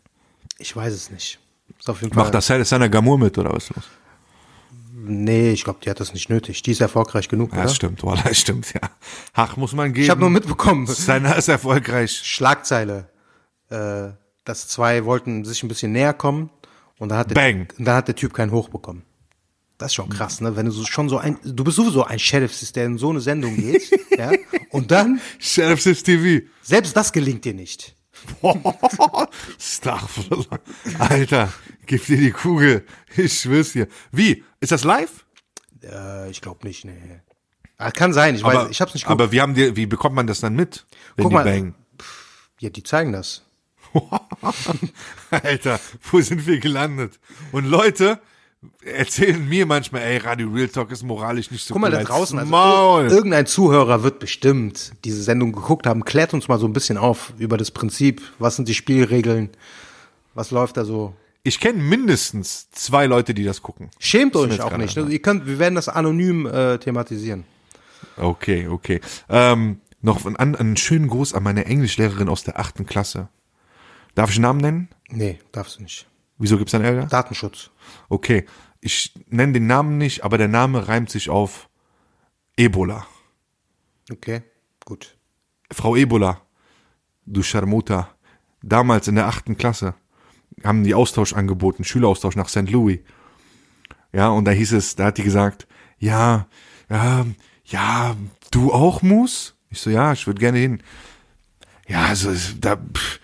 ich 0.58 0.76
weiß 0.76 0.92
es 0.92 1.10
nicht. 1.10 1.38
Ist 1.78 1.88
auf 1.88 2.02
jeden 2.02 2.12
Fall. 2.12 2.24
Macht 2.24 2.34
das 2.34 2.46
Sana 2.46 2.88
Gamur 2.88 3.18
mit 3.18 3.38
oder 3.38 3.52
was 3.52 3.64
ist 3.70 3.76
los? 3.76 3.84
Nee, 4.92 5.52
ich 5.52 5.64
glaube, 5.64 5.78
die 5.82 5.88
hat 5.88 5.98
das 5.98 6.12
nicht 6.12 6.28
nötig. 6.28 6.62
Die 6.62 6.72
ist 6.72 6.80
erfolgreich 6.82 7.28
genug, 7.28 7.50
Ja, 7.52 7.58
oder? 7.58 7.62
das 7.64 7.76
stimmt, 7.76 8.02
Wallah, 8.04 8.22
das 8.28 8.38
stimmt, 8.38 8.72
ja. 8.74 8.80
Ach, 9.32 9.56
muss 9.56 9.72
man 9.72 9.92
geben. 9.94 10.04
Ich 10.04 10.10
habe 10.10 10.20
nur 10.20 10.28
mitbekommen. 10.30 10.86
Seiner 10.86 11.36
ist 11.36 11.48
erfolgreich. 11.48 12.12
Schlagzeile, 12.12 13.08
äh, 13.70 14.08
dass 14.44 14.68
zwei 14.68 15.04
wollten 15.06 15.44
sich 15.46 15.62
ein 15.62 15.68
bisschen 15.68 15.92
näher 15.92 16.12
kommen 16.12 16.50
und 16.98 17.08
dann 17.08 17.18
hat 17.18 17.30
der, 17.30 17.34
Bang. 17.36 17.68
Und 17.78 17.86
dann 17.86 17.94
hat 17.96 18.08
der 18.08 18.16
Typ 18.16 18.34
keinen 18.34 18.50
Hoch 18.52 18.68
bekommen. 18.68 19.02
Das 19.80 19.92
ist 19.92 19.94
schon 19.94 20.10
krass, 20.10 20.42
ne? 20.42 20.56
Wenn 20.56 20.66
du 20.66 20.72
so 20.72 20.84
schon 20.84 21.08
so 21.08 21.16
ein, 21.16 21.38
du 21.42 21.64
bist 21.64 21.78
sowieso 21.78 22.04
ein 22.04 22.18
Sheriff, 22.18 22.52
der 22.72 22.84
in 22.84 22.98
so 22.98 23.08
eine 23.08 23.20
Sendung 23.20 23.56
geht, 23.56 23.90
ja, 24.18 24.30
und 24.68 24.90
dann 24.90 25.22
Sheriff 25.38 25.80
Sis 25.80 26.02
TV. 26.02 26.46
selbst 26.60 26.94
das 26.94 27.10
gelingt 27.12 27.46
dir 27.46 27.54
nicht. 27.54 27.96
Astaghfirullah. 29.58 30.60
Alter, 30.98 31.50
gib 31.86 32.04
dir 32.04 32.18
die 32.18 32.30
Kugel. 32.30 32.84
Ich 33.16 33.40
schwör's 33.40 33.72
dir. 33.72 33.88
Wie? 34.12 34.44
Ist 34.60 34.70
das 34.70 34.84
live? 34.84 35.24
Äh, 35.82 36.30
ich 36.30 36.42
glaube 36.42 36.66
nicht, 36.66 36.84
nee. 36.84 37.22
Ah, 37.78 37.90
kann 37.90 38.12
sein, 38.12 38.34
ich 38.34 38.44
weiß, 38.44 38.68
ich 38.68 38.82
hab's 38.82 38.92
nicht 38.92 39.04
geguckt. 39.04 39.18
Aber 39.22 39.32
wie 39.32 39.40
haben 39.40 39.54
die, 39.54 39.76
wie 39.76 39.86
bekommt 39.86 40.14
man 40.14 40.26
das 40.26 40.40
dann 40.40 40.54
mit? 40.56 40.84
Wenn 41.16 41.22
Guck 41.22 41.30
die 41.30 41.34
mal. 41.36 41.44
bangen? 41.44 41.74
Ja, 42.58 42.68
die 42.68 42.82
zeigen 42.82 43.12
das. 43.12 43.44
Alter, 45.30 45.80
wo 46.10 46.20
sind 46.20 46.46
wir 46.46 46.58
gelandet? 46.60 47.18
Und 47.52 47.64
Leute 47.64 48.20
erzählen 48.84 49.48
mir 49.48 49.64
manchmal, 49.66 50.02
ey, 50.02 50.18
Radio 50.18 50.48
Real 50.50 50.68
Talk 50.68 50.90
ist 50.90 51.02
moralisch 51.02 51.50
nicht 51.50 51.66
so 51.66 51.72
Guck 51.74 51.80
mal 51.82 51.90
da 51.90 52.02
draußen, 52.02 52.38
also 52.38 52.50
Maul. 52.50 53.04
ir- 53.06 53.10
irgendein 53.12 53.46
Zuhörer 53.46 54.02
wird 54.02 54.18
bestimmt 54.18 54.92
diese 55.04 55.22
Sendung 55.22 55.52
geguckt 55.52 55.86
haben. 55.86 56.04
Klärt 56.04 56.34
uns 56.34 56.48
mal 56.48 56.58
so 56.58 56.66
ein 56.66 56.72
bisschen 56.72 56.98
auf 56.98 57.32
über 57.38 57.56
das 57.56 57.70
Prinzip. 57.70 58.20
Was 58.38 58.56
sind 58.56 58.68
die 58.68 58.74
Spielregeln? 58.74 59.50
Was 60.34 60.50
läuft 60.50 60.76
da 60.76 60.84
so? 60.84 61.14
Ich 61.42 61.58
kenne 61.58 61.82
mindestens 61.82 62.70
zwei 62.70 63.06
Leute, 63.06 63.32
die 63.32 63.44
das 63.44 63.62
gucken. 63.62 63.88
Schämt 63.98 64.36
euch 64.36 64.60
auch 64.60 64.76
nicht. 64.76 64.96
Also 64.98 65.08
ihr 65.10 65.22
könnt, 65.22 65.46
wir 65.46 65.58
werden 65.58 65.74
das 65.74 65.88
anonym 65.88 66.44
äh, 66.46 66.76
thematisieren. 66.78 67.44
Okay, 68.18 68.68
okay. 68.68 69.00
Ähm, 69.30 69.80
noch 70.02 70.26
einen, 70.26 70.54
einen 70.56 70.76
schönen 70.76 71.08
Gruß 71.08 71.32
an 71.34 71.42
meine 71.42 71.64
Englischlehrerin 71.64 72.28
aus 72.28 72.44
der 72.44 72.58
achten 72.60 72.84
Klasse. 72.84 73.28
Darf 74.14 74.28
ich 74.30 74.36
einen 74.36 74.42
Namen 74.42 74.60
nennen? 74.60 74.88
Nee, 75.08 75.38
darfst 75.52 75.78
du 75.78 75.82
nicht. 75.82 76.06
Wieso 76.38 76.58
gibt's 76.58 76.72
dann 76.72 76.82
Ärger? 76.84 77.06
Datenschutz. 77.06 77.70
Okay, 78.10 78.44
ich 78.80 79.14
nenne 79.28 79.52
den 79.52 79.66
Namen 79.66 79.96
nicht, 79.96 80.24
aber 80.24 80.36
der 80.36 80.48
Name 80.48 80.88
reimt 80.88 81.10
sich 81.10 81.30
auf 81.30 81.70
Ebola. 82.56 83.06
Okay, 84.10 84.42
gut. 84.84 85.16
Frau 85.72 85.94
Ebola, 85.94 86.42
du 87.24 87.42
Charmuta, 87.42 88.08
damals 88.62 89.06
in 89.06 89.14
der 89.14 89.28
achten 89.28 89.56
Klasse 89.56 89.94
haben 90.64 90.82
die 90.82 90.94
Austausch 90.94 91.32
angeboten, 91.32 91.84
Schüleraustausch 91.84 92.34
nach 92.34 92.48
St. 92.48 92.68
Louis. 92.68 92.98
Ja, 94.12 94.28
und 94.28 94.44
da 94.44 94.50
hieß 94.50 94.72
es, 94.72 94.96
da 94.96 95.06
hat 95.06 95.18
die 95.18 95.22
gesagt, 95.22 95.68
ja, 95.98 96.48
ja, 96.90 97.24
ja, 97.64 98.16
du 98.50 98.72
auch, 98.72 99.02
Mus? 99.02 99.54
Ich 99.70 99.80
so, 99.80 99.88
ja, 99.88 100.12
ich 100.12 100.26
würde 100.26 100.40
gerne 100.40 100.58
hin. 100.58 100.82
Ja, 101.86 102.06
also, 102.06 102.32
da, 102.58 102.76
pff, 102.76 103.20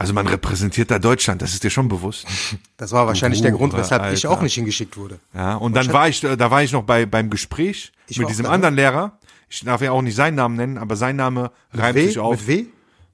also 0.00 0.14
man 0.14 0.26
repräsentiert 0.26 0.90
da 0.90 0.98
Deutschland, 0.98 1.42
das 1.42 1.52
ist 1.52 1.62
dir 1.62 1.68
schon 1.68 1.88
bewusst. 1.88 2.26
Das 2.78 2.92
war 2.92 3.06
wahrscheinlich 3.06 3.42
der 3.42 3.52
Grund, 3.52 3.74
weshalb 3.74 4.04
ich 4.04 4.24
Alter. 4.26 4.30
auch 4.30 4.40
nicht 4.40 4.54
hingeschickt 4.54 4.96
wurde. 4.96 5.18
Ja, 5.34 5.56
und 5.56 5.76
dann 5.76 5.92
war 5.92 6.08
ich, 6.08 6.20
da 6.20 6.50
war 6.50 6.62
ich 6.62 6.72
noch 6.72 6.84
bei, 6.84 7.04
beim 7.04 7.28
Gespräch 7.28 7.92
Ich 8.08 8.18
mit 8.18 8.30
diesem 8.30 8.46
da, 8.46 8.52
anderen 8.52 8.74
Lehrer. 8.74 9.18
Ich 9.50 9.62
darf 9.62 9.82
ja 9.82 9.92
auch 9.92 10.00
nicht 10.00 10.14
seinen 10.14 10.36
Namen 10.36 10.56
nennen, 10.56 10.78
aber 10.78 10.96
sein 10.96 11.16
Name 11.16 11.52
reimt 11.74 11.96
W? 11.96 12.06
sich 12.06 12.18
auf. 12.18 12.38
Mit 12.38 12.46
W? 12.46 12.64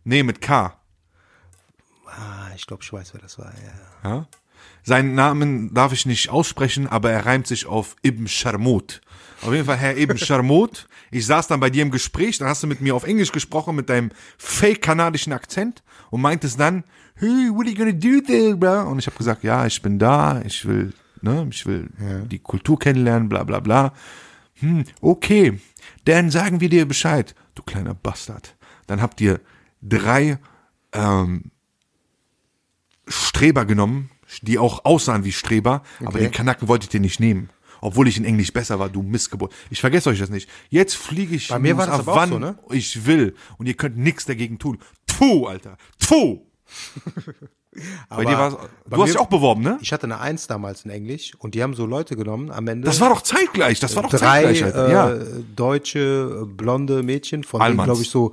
Nee, 0.04 0.22
mit 0.22 0.40
K. 0.40 0.78
Ah, 2.06 2.50
ich 2.54 2.64
glaube, 2.68 2.84
ich 2.84 2.92
weiß, 2.92 3.12
wer 3.12 3.20
das 3.20 3.40
war. 3.40 3.52
Ja. 4.04 4.08
Ja? 4.08 4.26
Seinen 4.84 5.16
Namen 5.16 5.74
darf 5.74 5.92
ich 5.92 6.06
nicht 6.06 6.30
aussprechen, 6.30 6.86
aber 6.86 7.10
er 7.10 7.26
reimt 7.26 7.48
sich 7.48 7.66
auf 7.66 7.96
Ibn 8.04 8.28
Sharmut. 8.28 9.00
Auf 9.42 9.52
jeden 9.52 9.64
Fall, 9.64 9.78
Herr 9.78 9.96
Ibn 9.96 10.16
Sharmut. 10.16 10.86
Ich 11.12 11.24
saß 11.24 11.46
dann 11.46 11.60
bei 11.60 11.70
dir 11.70 11.82
im 11.82 11.92
Gespräch, 11.92 12.38
dann 12.38 12.48
hast 12.48 12.64
du 12.64 12.66
mit 12.66 12.80
mir 12.80 12.94
auf 12.94 13.04
Englisch 13.04 13.30
gesprochen 13.30 13.76
mit 13.76 13.88
deinem 13.88 14.10
fake-kanadischen 14.38 15.32
Akzent 15.32 15.84
und 16.10 16.20
meintest 16.20 16.58
dann, 16.60 16.84
hey, 17.16 17.50
what 17.50 17.66
are 17.66 17.70
you 17.70 17.76
gonna 17.76 17.92
do 17.92 18.20
there, 18.26 18.56
bro? 18.56 18.90
Und 18.90 18.98
ich 18.98 19.06
habe 19.06 19.16
gesagt, 19.16 19.42
ja, 19.44 19.66
ich 19.66 19.80
bin 19.82 19.98
da, 19.98 20.40
ich 20.42 20.64
will, 20.66 20.92
ne, 21.22 21.46
ich 21.50 21.66
will 21.66 21.88
die 22.30 22.38
Kultur 22.38 22.78
kennenlernen, 22.78 23.28
bla 23.28 23.44
bla 23.44 23.60
bla. 23.60 23.92
Hm, 24.60 24.84
okay, 25.00 25.60
dann 26.04 26.30
sagen 26.30 26.60
wir 26.60 26.68
dir 26.68 26.86
Bescheid, 26.86 27.34
du 27.54 27.62
kleiner 27.62 27.94
Bastard. 27.94 28.56
Dann 28.86 29.02
habt 29.02 29.20
ihr 29.20 29.40
drei 29.82 30.38
ähm, 30.92 31.50
Streber 33.08 33.64
genommen, 33.64 34.10
die 34.42 34.58
auch 34.58 34.84
aussahen 34.84 35.24
wie 35.24 35.32
Streber, 35.32 35.82
aber 36.00 36.08
Okay. 36.10 36.20
den 36.20 36.32
Kanaken 36.32 36.68
wolltet 36.68 36.92
ihr 36.94 37.00
nicht 37.00 37.20
nehmen. 37.20 37.50
Obwohl 37.82 38.08
ich 38.08 38.16
in 38.16 38.24
Englisch 38.24 38.52
besser 38.52 38.78
war, 38.78 38.88
du 38.88 39.02
Missgeburt. 39.02 39.54
Ich 39.70 39.80
vergesse 39.80 40.08
euch 40.08 40.18
das 40.18 40.30
nicht. 40.30 40.48
Jetzt 40.70 40.96
fliege 40.96 41.36
ich 41.36 41.48
Bei 41.48 41.58
mir 41.58 41.76
war 41.76 41.86
das 41.86 42.00
aber 42.00 42.14
wann 42.16 42.28
so, 42.30 42.38
ne? 42.38 42.58
ich 42.70 43.06
will. 43.06 43.34
Und 43.58 43.66
ihr 43.66 43.74
könnt 43.74 43.98
nichts 43.98 44.24
dagegen 44.24 44.58
tun. 44.58 44.78
Tfu, 45.16 45.46
Alter. 45.46 45.76
Tfu. 45.98 46.42
Bei 48.08 48.24
dir 48.24 48.38
war's, 48.38 48.56
bei 48.86 48.96
du 48.96 49.02
hast 49.02 49.10
dich 49.10 49.18
auch 49.18 49.28
beworben, 49.28 49.62
ne? 49.62 49.78
Ich 49.82 49.92
hatte 49.92 50.04
eine 50.04 50.18
Eins 50.18 50.46
damals 50.46 50.84
in 50.84 50.90
Englisch 50.90 51.34
und 51.38 51.54
die 51.54 51.62
haben 51.62 51.74
so 51.74 51.84
Leute 51.84 52.16
genommen 52.16 52.50
am 52.50 52.66
Ende. 52.68 52.86
Das 52.86 53.00
war 53.00 53.10
doch 53.10 53.20
zeitgleich. 53.20 53.80
Das 53.80 53.94
war 53.96 54.02
doch 54.02 54.10
drei 54.10 54.44
zeitgleich, 54.44 54.64
Alter. 54.64 54.88
äh, 54.88 54.92
ja. 54.92 55.18
deutsche 55.54 56.40
äh, 56.42 56.46
blonde 56.46 57.02
Mädchen, 57.02 57.44
von 57.44 57.60
denen 57.60 57.72
Allmanns. 57.72 57.86
glaube 57.86 58.02
ich 58.02 58.10
so 58.10 58.32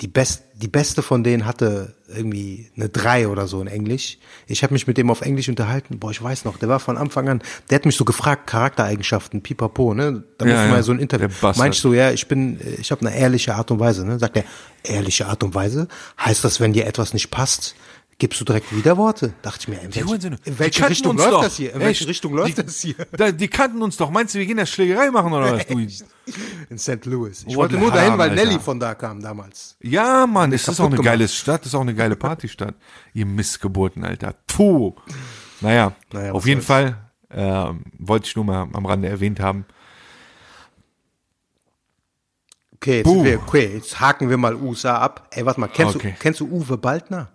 die 0.00 0.08
best 0.08 0.44
die 0.54 0.68
beste 0.68 1.02
von 1.02 1.22
denen 1.22 1.44
hatte 1.46 1.94
irgendwie 2.08 2.70
eine 2.76 2.88
drei 2.88 3.28
oder 3.28 3.46
so 3.46 3.60
in 3.60 3.68
Englisch. 3.68 4.18
Ich 4.46 4.62
habe 4.62 4.72
mich 4.72 4.86
mit 4.86 4.96
dem 4.98 5.10
auf 5.10 5.20
Englisch 5.20 5.48
unterhalten. 5.48 5.98
Boah, 5.98 6.10
ich 6.10 6.22
weiß 6.22 6.44
noch, 6.44 6.56
der 6.58 6.68
war 6.68 6.80
von 6.80 6.96
Anfang 6.96 7.28
an, 7.28 7.42
der 7.70 7.76
hat 7.76 7.84
mich 7.86 7.96
so 7.96 8.04
gefragt 8.04 8.48
Charaktereigenschaften, 8.48 9.40
Pipapo, 9.42 9.94
ne? 9.94 10.24
Da 10.36 10.46
Ja, 10.46 10.52
musste 10.52 10.66
ja. 10.66 10.70
mal 10.72 10.82
so 10.82 10.92
ein 10.92 10.98
Interview. 10.98 11.28
Meinst 11.56 11.84
du, 11.84 11.92
ja, 11.92 12.10
ich 12.10 12.26
bin 12.26 12.58
ich 12.78 12.90
habe 12.90 13.06
eine 13.06 13.16
ehrliche 13.16 13.54
Art 13.54 13.70
und 13.70 13.78
Weise, 13.78 14.04
ne? 14.04 14.18
Sagt 14.18 14.36
er, 14.36 14.44
ehrliche 14.82 15.26
Art 15.26 15.44
und 15.44 15.54
Weise? 15.54 15.86
Heißt 16.18 16.44
das, 16.44 16.60
wenn 16.60 16.72
dir 16.72 16.86
etwas 16.86 17.12
nicht 17.12 17.30
passt, 17.30 17.74
gibst 18.18 18.40
du 18.40 18.44
direkt 18.44 18.74
Widerworte? 18.74 19.32
Dachte 19.42 19.58
ich 19.62 19.68
mir, 19.68 19.80
in, 19.80 19.92
Hurensöhne. 20.06 20.36
in 20.44 20.58
welche 20.58 20.88
Richtung 20.88 21.16
läuft 21.16 21.32
doch. 21.32 21.42
das 21.42 21.56
hier? 21.56 21.72
In 21.74 21.80
welche 21.80 22.00
Echt? 22.02 22.08
Richtung 22.10 22.34
läuft 22.34 22.58
die, 22.58 22.62
das 22.64 22.80
hier? 22.80 22.94
Da, 23.16 23.30
die 23.30 23.48
kannten 23.48 23.80
uns 23.82 23.96
doch. 23.96 24.10
Meinst 24.10 24.34
du, 24.34 24.38
wir 24.40 24.46
gehen 24.46 24.56
da 24.56 24.66
Schlägerei 24.66 25.10
machen 25.10 25.32
oder 25.32 25.52
was? 25.56 25.66
Du? 25.66 25.78
In 26.70 26.78
St. 26.78 27.04
Louis. 27.06 27.40
Ich 27.42 27.48
What 27.48 27.56
wollte 27.56 27.78
nur 27.78 27.90
dahin, 27.90 28.18
weil 28.18 28.30
Alter. 28.30 28.44
Nelly 28.44 28.58
von 28.60 28.78
da 28.80 28.94
kam 28.94 29.20
damals. 29.22 29.76
Ja, 29.80 30.26
Mann, 30.26 30.52
es 30.52 30.62
ist 30.62 30.66
kaputt 30.66 30.80
auch 30.80 30.84
eine 30.86 30.96
gemacht. 30.96 31.04
geile 31.06 31.28
Stadt, 31.28 31.64
ist 31.64 31.74
auch 31.74 31.80
eine 31.80 31.94
geile 31.94 32.16
Partystadt. 32.16 32.74
Ihr 33.14 33.24
Missgeburten, 33.26 34.04
Alter. 34.04 34.34
Puh. 34.46 34.94
Naja, 35.60 35.92
Naja, 36.12 36.32
auf 36.32 36.46
jeden 36.46 36.60
soll's. 36.60 36.66
Fall 36.66 37.10
ähm, 37.30 37.84
wollte 37.98 38.26
ich 38.26 38.36
nur 38.36 38.44
mal 38.44 38.68
am 38.72 38.86
Rande 38.86 39.08
erwähnt 39.08 39.40
haben. 39.40 39.64
Okay, 42.74 42.98
jetzt, 42.98 43.06
wir, 43.24 43.38
okay, 43.40 43.72
jetzt 43.74 43.98
haken 43.98 44.30
wir 44.30 44.36
mal 44.36 44.54
USA 44.54 44.98
ab. 44.98 45.28
Ey, 45.32 45.44
warte 45.44 45.58
mal, 45.60 45.66
kennst, 45.68 45.96
Okay. 45.96 46.12
du, 46.12 46.18
kennst 46.22 46.40
du 46.40 46.46
Uwe 46.48 46.76
Baldner? 46.78 47.28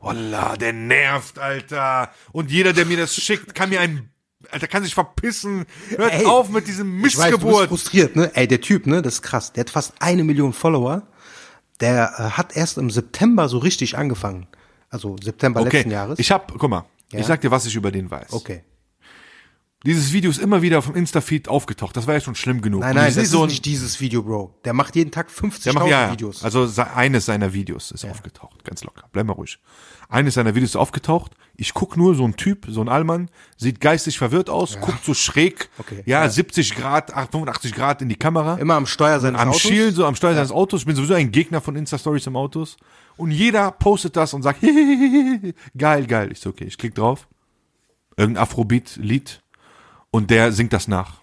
Wallah, 0.00 0.56
der 0.56 0.72
nervt, 0.72 1.38
Alter. 1.38 2.10
Und 2.32 2.50
jeder, 2.50 2.72
der 2.72 2.86
mir 2.86 2.96
das 2.96 3.14
schickt, 3.14 3.54
kann 3.54 3.70
mir 3.70 3.80
einen, 3.80 4.10
Alter, 4.50 4.68
kann 4.68 4.84
sich 4.84 4.94
verpissen. 4.94 5.66
Hört 5.96 6.12
Ey, 6.12 6.24
auf 6.26 6.48
mit 6.50 6.66
diesem 6.68 7.04
Ich 7.04 7.16
weiß, 7.16 7.24
du 7.30 7.38
bist 7.38 7.42
Missgeburt. 7.44 7.68
frustriert, 7.68 8.16
ne? 8.16 8.30
Ey, 8.34 8.46
der 8.46 8.60
Typ, 8.60 8.86
ne, 8.86 9.02
das 9.02 9.14
ist 9.14 9.22
krass. 9.22 9.52
Der 9.52 9.62
hat 9.62 9.70
fast 9.70 9.94
eine 10.00 10.22
Million 10.24 10.52
Follower. 10.52 11.02
Der 11.80 12.12
äh, 12.18 12.22
hat 12.36 12.56
erst 12.56 12.78
im 12.78 12.90
September 12.90 13.48
so 13.48 13.58
richtig 13.58 13.96
angefangen. 13.98 14.46
Also 14.90 15.16
September 15.22 15.60
Okay, 15.60 15.76
letzten 15.78 15.90
Jahres. 15.90 16.18
ich 16.18 16.30
hab, 16.30 16.56
guck 16.56 16.70
mal, 16.70 16.84
Ja? 17.12 17.18
ich 17.20 17.26
sag 17.26 17.40
dir, 17.40 17.50
was 17.50 17.66
ich 17.66 17.74
über 17.74 17.90
den 17.92 18.10
weiß. 18.10 18.32
okay. 18.32 18.62
Dieses 19.86 20.12
Video 20.12 20.28
ist 20.28 20.38
immer 20.38 20.60
wieder 20.60 20.78
auf 20.78 20.86
dem 20.86 20.96
Insta-Feed 20.96 21.46
aufgetaucht. 21.48 21.96
Das 21.96 22.08
war 22.08 22.14
ja 22.14 22.20
schon 22.20 22.34
schlimm 22.34 22.60
genug. 22.62 22.80
Nein, 22.80 22.96
nein, 22.96 23.14
das 23.14 23.30
so 23.30 23.38
ist 23.38 23.42
ein- 23.44 23.46
nicht 23.50 23.64
dieses 23.64 24.00
Video, 24.00 24.24
Bro. 24.24 24.52
Der 24.64 24.72
macht 24.72 24.96
jeden 24.96 25.12
Tag 25.12 25.28
Der 25.28 25.34
50.000 25.36 25.72
macht 25.74 25.86
ja, 25.88 26.10
Videos. 26.10 26.42
also 26.42 26.68
eines 26.96 27.26
seiner 27.26 27.52
Videos 27.52 27.92
ist 27.92 28.04
aufgetaucht, 28.04 28.64
ganz 28.64 28.82
locker. 28.82 29.04
Bleib 29.12 29.26
mal 29.26 29.34
ruhig. 29.34 29.60
Eines 30.08 30.34
seiner 30.34 30.56
Videos 30.56 30.70
ist 30.70 30.76
aufgetaucht. 30.76 31.36
Ich 31.54 31.74
guck 31.74 31.96
nur 31.96 32.16
so 32.16 32.24
ein 32.24 32.34
Typ, 32.34 32.66
so 32.68 32.80
ein 32.80 32.88
Allmann, 32.88 33.30
sieht 33.56 33.80
geistig 33.80 34.18
verwirrt 34.18 34.50
aus, 34.50 34.80
guckt 34.80 35.04
so 35.04 35.14
schräg, 35.14 35.68
Okay, 35.78 36.02
ja, 36.06 36.24
ja. 36.24 36.28
70 36.28 36.74
Grad, 36.74 37.12
85 37.12 37.72
Grad 37.72 38.02
in 38.02 38.08
die 38.08 38.16
Kamera. 38.16 38.56
Immer 38.56 38.74
am 38.74 38.86
Steuer 38.86 39.20
seines 39.20 39.40
am 39.40 39.50
Autos. 39.50 39.60
Schielen, 39.62 39.94
so 39.94 40.06
am 40.06 40.16
Steuer 40.16 40.34
seines 40.34 40.50
Autos. 40.50 40.80
Ich 40.80 40.86
bin 40.86 40.96
sowieso 40.96 41.14
ein 41.14 41.30
Gegner 41.30 41.60
von 41.60 41.76
Insta-Stories 41.76 42.26
im 42.26 42.34
Autos. 42.34 42.76
Und 43.16 43.30
jeder 43.30 43.70
postet 43.70 44.16
das 44.16 44.34
und 44.34 44.42
sagt, 44.42 44.60
geil, 45.78 46.06
geil. 46.08 46.30
Ich 46.32 46.40
so, 46.40 46.50
okay, 46.50 46.64
ich 46.64 46.76
klick 46.78 46.96
drauf. 46.96 47.28
irgendein 48.16 48.42
Afrobeat-Lied 48.42 49.40
und 50.10 50.30
der 50.30 50.52
singt 50.52 50.72
das 50.72 50.88
nach. 50.88 51.20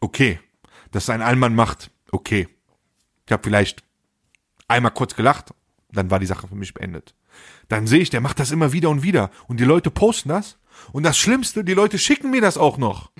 Okay. 0.00 0.40
Dass 0.90 1.10
ein 1.10 1.22
Allmann 1.22 1.54
macht, 1.54 1.90
okay. 2.10 2.48
Ich 3.26 3.32
habe 3.32 3.42
vielleicht 3.42 3.82
einmal 4.68 4.92
kurz 4.92 5.14
gelacht, 5.14 5.54
dann 5.92 6.10
war 6.10 6.18
die 6.18 6.26
Sache 6.26 6.48
für 6.48 6.54
mich 6.54 6.74
beendet. 6.74 7.14
Dann 7.68 7.86
sehe 7.86 8.00
ich, 8.00 8.10
der 8.10 8.20
macht 8.20 8.40
das 8.40 8.50
immer 8.50 8.72
wieder 8.72 8.90
und 8.90 9.02
wieder 9.02 9.30
und 9.46 9.60
die 9.60 9.64
Leute 9.64 9.90
posten 9.90 10.30
das 10.30 10.58
und 10.92 11.04
das 11.04 11.16
Schlimmste, 11.16 11.64
die 11.64 11.74
Leute 11.74 11.98
schicken 11.98 12.30
mir 12.30 12.40
das 12.40 12.56
auch 12.56 12.78
noch. 12.78 13.10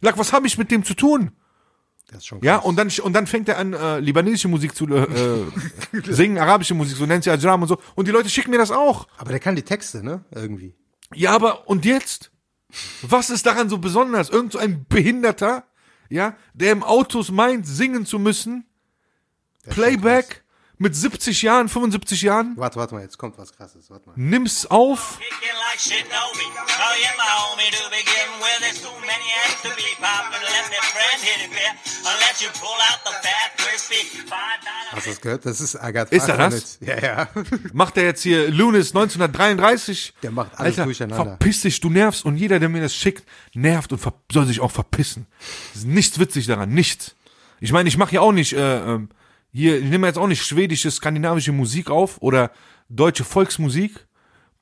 Lack, 0.00 0.18
was 0.18 0.32
habe 0.32 0.46
ich 0.46 0.58
mit 0.58 0.70
dem 0.70 0.84
zu 0.84 0.94
tun? 0.94 1.32
Das 2.08 2.18
ist 2.18 2.26
schon 2.26 2.40
Ja, 2.42 2.58
und 2.58 2.76
dann, 2.76 2.88
und 3.02 3.12
dann 3.14 3.26
fängt 3.26 3.48
er 3.48 3.58
an, 3.58 3.72
äh, 3.72 3.98
libanesische 3.98 4.48
Musik 4.48 4.76
zu 4.76 4.86
äh, 4.86 5.02
äh, 5.02 5.46
singen, 6.04 6.38
arabische 6.38 6.74
Musik, 6.74 6.96
so 6.96 7.06
nennt 7.06 7.24
sie 7.24 7.30
Ajram 7.30 7.62
und 7.62 7.68
so. 7.68 7.78
Und 7.94 8.06
die 8.06 8.12
Leute 8.12 8.28
schicken 8.28 8.50
mir 8.50 8.58
das 8.58 8.70
auch. 8.70 9.08
Aber 9.16 9.30
der 9.30 9.40
kann 9.40 9.56
die 9.56 9.62
Texte, 9.62 10.04
ne? 10.04 10.24
Irgendwie. 10.30 10.74
Ja, 11.14 11.34
aber 11.34 11.68
und 11.68 11.84
jetzt? 11.84 12.30
Was 13.02 13.30
ist 13.30 13.46
daran 13.46 13.68
so 13.68 13.78
besonders? 13.78 14.30
Irgend 14.30 14.52
so 14.52 14.58
ein 14.58 14.86
Behinderter, 14.88 15.64
ja, 16.08 16.36
der 16.54 16.72
im 16.72 16.82
Autos 16.82 17.30
meint, 17.30 17.66
singen 17.66 18.06
zu 18.06 18.18
müssen, 18.18 18.66
Der 19.64 19.72
Playback 19.72 20.44
mit 20.78 20.94
70 20.94 21.42
Jahren, 21.42 21.68
75 21.68 22.22
Jahren. 22.22 22.54
Warte, 22.56 22.76
warte 22.76 22.94
mal, 22.94 23.02
jetzt 23.02 23.18
kommt 23.18 23.38
was 23.38 23.52
krasses. 23.52 23.90
Warte 23.90 24.08
mal. 24.08 24.14
nimm's 24.16 24.66
auf. 24.66 25.18
Hast 34.92 35.06
du 35.06 35.10
das 35.10 35.20
gehört? 35.20 35.46
Das 35.46 35.60
ist 35.60 35.76
Agatha. 35.76 36.14
Ist 36.14 36.28
er 36.28 36.36
das? 36.36 36.78
Ja, 36.80 37.00
ja. 37.00 37.28
Macht 37.72 37.96
er 37.96 38.04
jetzt 38.04 38.22
hier 38.22 38.50
Lunis 38.50 38.88
1933? 38.88 40.14
Der 40.22 40.30
macht 40.30 40.52
alles 40.58 40.72
Alter, 40.72 40.84
durcheinander. 40.84 41.24
Verpiss 41.24 41.62
dich, 41.62 41.80
du 41.80 41.90
nervst. 41.90 42.24
Und 42.24 42.36
jeder, 42.36 42.58
der 42.58 42.68
mir 42.68 42.82
das 42.82 42.94
schickt, 42.94 43.26
nervt 43.54 43.92
und 43.92 44.00
soll 44.32 44.46
sich 44.46 44.60
auch 44.60 44.70
verpissen. 44.70 45.26
Es 45.74 45.80
ist 45.80 45.86
nichts 45.86 46.18
witzig 46.18 46.46
daran, 46.46 46.70
nichts. 46.70 47.14
Ich 47.60 47.72
meine, 47.72 47.88
ich 47.88 47.96
mache 47.96 48.14
ja 48.14 48.20
auch 48.20 48.32
nicht, 48.32 48.52
äh, 48.52 48.78
ähm, 48.78 49.08
hier, 49.56 49.78
ich 49.78 49.90
nehme 49.90 50.06
jetzt 50.06 50.18
auch 50.18 50.26
nicht 50.26 50.44
schwedische, 50.44 50.90
skandinavische 50.90 51.52
Musik 51.52 51.90
auf 51.90 52.20
oder 52.20 52.50
deutsche 52.88 53.24
Volksmusik, 53.24 54.06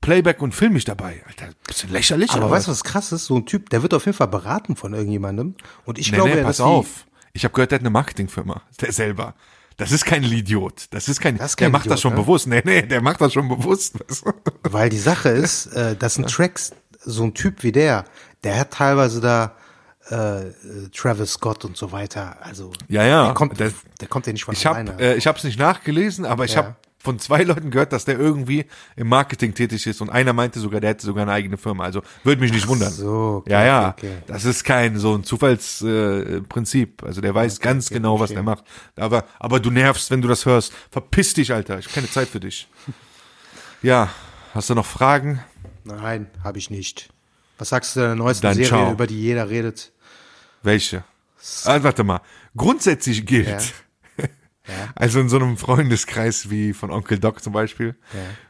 Playback 0.01 0.40
und 0.42 0.55
film 0.55 0.74
mich 0.74 0.84
dabei. 0.84 1.22
Alter, 1.26 1.49
bisschen 1.66 1.90
lächerlich. 1.90 2.30
Aber 2.30 2.47
oder 2.47 2.51
weißt 2.51 2.66
du, 2.66 2.70
was 2.70 2.84
krass 2.84 3.11
ist? 3.12 3.24
So 3.24 3.36
ein 3.36 3.47
Typ, 3.47 3.70
der 3.70 3.82
wird 3.82 3.95
auf 3.95 4.05
jeden 4.07 4.16
Fall 4.16 4.28
beraten 4.28 4.76
von 4.76 4.92
irgendjemandem. 4.92 5.55
Und 5.84 5.99
ich 5.99 6.11
Nee, 6.11 6.16
glaube 6.18 6.30
nee, 6.30 6.38
ja, 6.38 6.45
pass 6.45 6.61
auf. 6.61 7.07
Ich 7.32 7.45
habe 7.45 7.53
gehört, 7.55 7.70
der 7.72 7.76
hat 7.78 7.82
eine 7.82 7.90
Marketingfirma. 7.90 8.62
Der 8.80 8.92
selber. 8.92 9.34
Das 9.76 9.90
ist 9.90 10.05
kein 10.05 10.22
Idiot. 10.22 10.86
Das 10.90 11.09
ist 11.09 11.20
kein, 11.20 11.36
Das 11.38 11.53
ist 11.53 11.61
der 11.61 11.66
kein 11.66 11.72
macht 11.72 11.86
das 11.86 11.92
Idiot, 11.99 12.01
schon 12.01 12.12
ne? 12.12 12.20
bewusst. 12.20 12.47
Nee, 12.47 12.62
nee, 12.64 12.82
der 12.82 13.01
macht 13.01 13.20
das 13.20 13.32
schon 13.32 13.49
bewusst. 13.49 13.99
Weil 14.62 14.90
die 14.90 14.99
Sache 14.99 15.30
ist, 15.30 15.66
äh, 15.66 15.97
das 15.97 16.14
sind 16.14 16.30
Tracks, 16.30 16.72
so 17.01 17.24
ein 17.24 17.34
Typ 17.34 17.62
wie 17.64 17.72
der, 17.72 18.05
der 18.45 18.59
hat 18.61 18.70
teilweise 18.72 19.20
da 19.20 19.57
äh, 20.11 20.50
Travis 20.94 21.32
Scott 21.32 21.64
und 21.64 21.76
so 21.76 21.92
weiter. 21.92 22.36
Also 22.42 22.72
Ja, 22.88 23.05
ja. 23.05 23.24
der 23.26 23.34
kommt, 23.34 23.59
Der- 23.61 23.72
der, 24.00 24.09
kommt 24.09 24.26
ja 24.26 24.32
nicht 24.32 24.44
von 24.44 24.55
Ich 24.55 24.66
alleine. 24.66 24.92
habe 24.92 25.02
äh, 25.02 25.14
ich 25.16 25.26
hab's 25.26 25.44
nicht 25.44 25.59
nachgelesen, 25.59 26.24
aber 26.26 26.44
ich 26.44 26.52
Ja. 26.55 26.59
habe 26.64 26.76
von 26.98 27.18
zwei 27.18 27.42
Leuten 27.42 27.70
gehört, 27.70 27.92
dass 27.92 28.07
der 28.07 28.18
irgendwie 28.18 28.64
im 28.96 29.09
Marketing 29.09 29.52
tätig 29.52 29.86
ist 29.86 30.00
und 30.00 30.09
einer 30.09 30.32
meinte 30.32 30.59
sogar, 30.59 30.80
der 30.80 30.88
hätte 30.90 31.05
sogar 31.05 31.22
eine 31.22 31.32
eigene 31.32 31.59
Firma. 31.59 31.84
Also 31.84 32.02
würde 32.22 32.40
mich 32.40 32.50
nicht 32.52 32.66
wundern. 32.66 32.90
so, 32.92 33.42
okay, 33.42 33.50
ja, 33.52 33.64
ja. 33.64 33.88
okay, 33.90 34.09
okay. 34.16 34.22
Das 34.26 34.46
ist 34.46 34.64
kein 34.64 34.98
so 34.98 35.14
ein 35.14 35.22
Zufallsprinzip. 35.22 37.02
Äh, 37.02 37.07
also 37.07 37.20
der 37.20 37.34
weiß 37.34 37.61
ganz 37.61 37.90
genau, 37.90 38.20
was 38.20 38.30
der 38.30 38.42
macht. 38.42 38.64
Aber 38.96 39.24
aber 39.38 39.61
du 39.61 39.70
nervst, 39.70 40.11
wenn 40.11 40.22
du 40.22 40.28
das 40.28 40.46
hörst. 40.46 40.72
Verpiss 40.90 41.34
dich, 41.34 41.52
Alter. 41.52 41.78
Ich 41.78 41.86
habe 41.86 41.94
keine 41.94 42.11
Zeit 42.11 42.28
für 42.28 42.40
dich. 42.40 42.68
Ja, 43.82 44.09
hast 44.55 44.70
du 44.70 44.74
noch 44.74 44.86
Fragen? 44.86 45.40
Nein, 45.84 46.30
habe 46.42 46.57
ich 46.57 46.70
nicht. 46.70 47.11
Was 47.59 47.68
sagst 47.68 47.96
du 47.96 48.00
der 48.00 48.14
neuesten 48.14 48.44
Dann 48.46 48.55
Serie, 48.55 48.68
ciao. 48.68 48.92
über 48.92 49.07
die 49.07 49.20
jeder 49.20 49.50
redet? 49.50 49.92
Welche? 50.65 51.05
Ah, 51.65 51.83
warte 51.83 52.05
mal. 52.05 52.21
Grundsätzlich 52.57 53.27
gilt, 53.27 53.47
Ja. 53.49 53.59
also 54.95 55.21
in 55.21 55.29
so 55.29 55.37
einem 55.37 55.57
Freundeskreis 55.59 56.49
wie 56.51 56.73
von 56.73 56.91
Onkel 56.91 57.19
Doc 57.19 57.43
zum 57.43 57.53
Beispiel, 57.53 57.97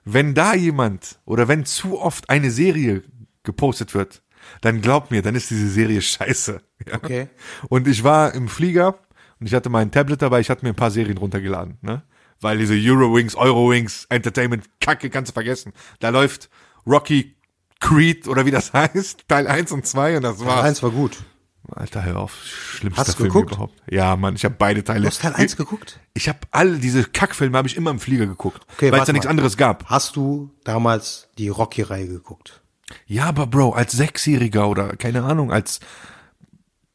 wenn 0.04 0.34
da 0.34 0.54
jemand 0.54 1.18
oder 1.24 1.48
wenn 1.48 1.64
zu 1.64 2.00
oft 2.00 2.30
eine 2.30 2.50
Serie 2.52 3.02
gepostet 3.42 3.94
wird, 3.94 4.22
dann 4.60 4.80
glaubt 4.80 5.10
mir, 5.10 5.22
dann 5.22 5.34
ist 5.34 5.50
diese 5.50 5.68
Serie 5.68 6.00
scheiße. 6.02 6.60
Ja? 6.86 6.96
Okay. 6.96 7.28
Und 7.70 7.88
ich 7.88 8.04
war 8.04 8.34
im 8.34 8.46
Flieger 8.46 8.98
und 9.40 9.46
ich 9.46 9.54
hatte 9.54 9.70
mein 9.70 9.90
Tablet 9.90 10.20
dabei, 10.20 10.40
ich 10.40 10.50
hatte 10.50 10.64
mir 10.66 10.72
ein 10.72 10.76
paar 10.76 10.90
Serien 10.90 11.16
runtergeladen, 11.16 11.78
ne? 11.80 12.02
Weil 12.40 12.58
diese 12.58 12.74
Eurowings, 12.74 13.36
Eurowings, 13.36 14.04
Entertainment, 14.10 14.68
Kacke 14.80 15.08
kannst 15.08 15.30
du 15.30 15.32
vergessen. 15.32 15.72
Da 16.00 16.10
läuft 16.10 16.50
Rocky 16.86 17.36
Creed 17.80 18.28
oder 18.28 18.44
wie 18.44 18.50
das 18.50 18.72
heißt, 18.74 19.26
Teil 19.28 19.46
1 19.46 19.72
und 19.72 19.86
2 19.86 20.18
und 20.18 20.22
das 20.24 20.44
war's. 20.44 20.64
Eins 20.64 20.82
war 20.82 20.90
gut. 20.90 21.24
Alter, 21.70 22.04
hör 22.04 22.16
auf. 22.18 22.44
Schlimmster 22.44 23.00
Hast 23.00 23.08
du 23.14 23.22
Film 23.22 23.28
geguckt? 23.32 23.52
überhaupt. 23.52 23.74
Ja, 23.90 24.16
Mann, 24.16 24.36
ich 24.36 24.44
habe 24.44 24.54
beide 24.58 24.84
Teile. 24.84 25.00
Du 25.02 25.06
hast 25.08 25.22
Teil 25.22 25.32
1 25.34 25.56
geguckt? 25.56 25.98
Ich 26.12 26.28
habe 26.28 26.38
alle 26.50 26.78
diese 26.78 27.04
Kackfilme 27.04 27.56
habe 27.56 27.68
ich 27.68 27.76
immer 27.76 27.90
im 27.90 27.98
Flieger 28.00 28.26
geguckt, 28.26 28.60
Okay, 28.76 28.92
weil 28.92 29.00
es 29.00 29.06
da 29.06 29.12
nichts 29.12 29.26
anderes 29.26 29.56
gab. 29.56 29.86
Hast 29.86 30.16
du 30.16 30.50
damals 30.64 31.28
die 31.38 31.48
Rocky-Reihe 31.48 32.06
geguckt? 32.06 32.60
Ja, 33.06 33.24
aber 33.24 33.46
Bro, 33.46 33.72
als 33.72 33.92
Sechsjähriger 33.92 34.68
oder 34.68 34.96
keine 34.96 35.24
Ahnung, 35.24 35.50
als 35.52 35.80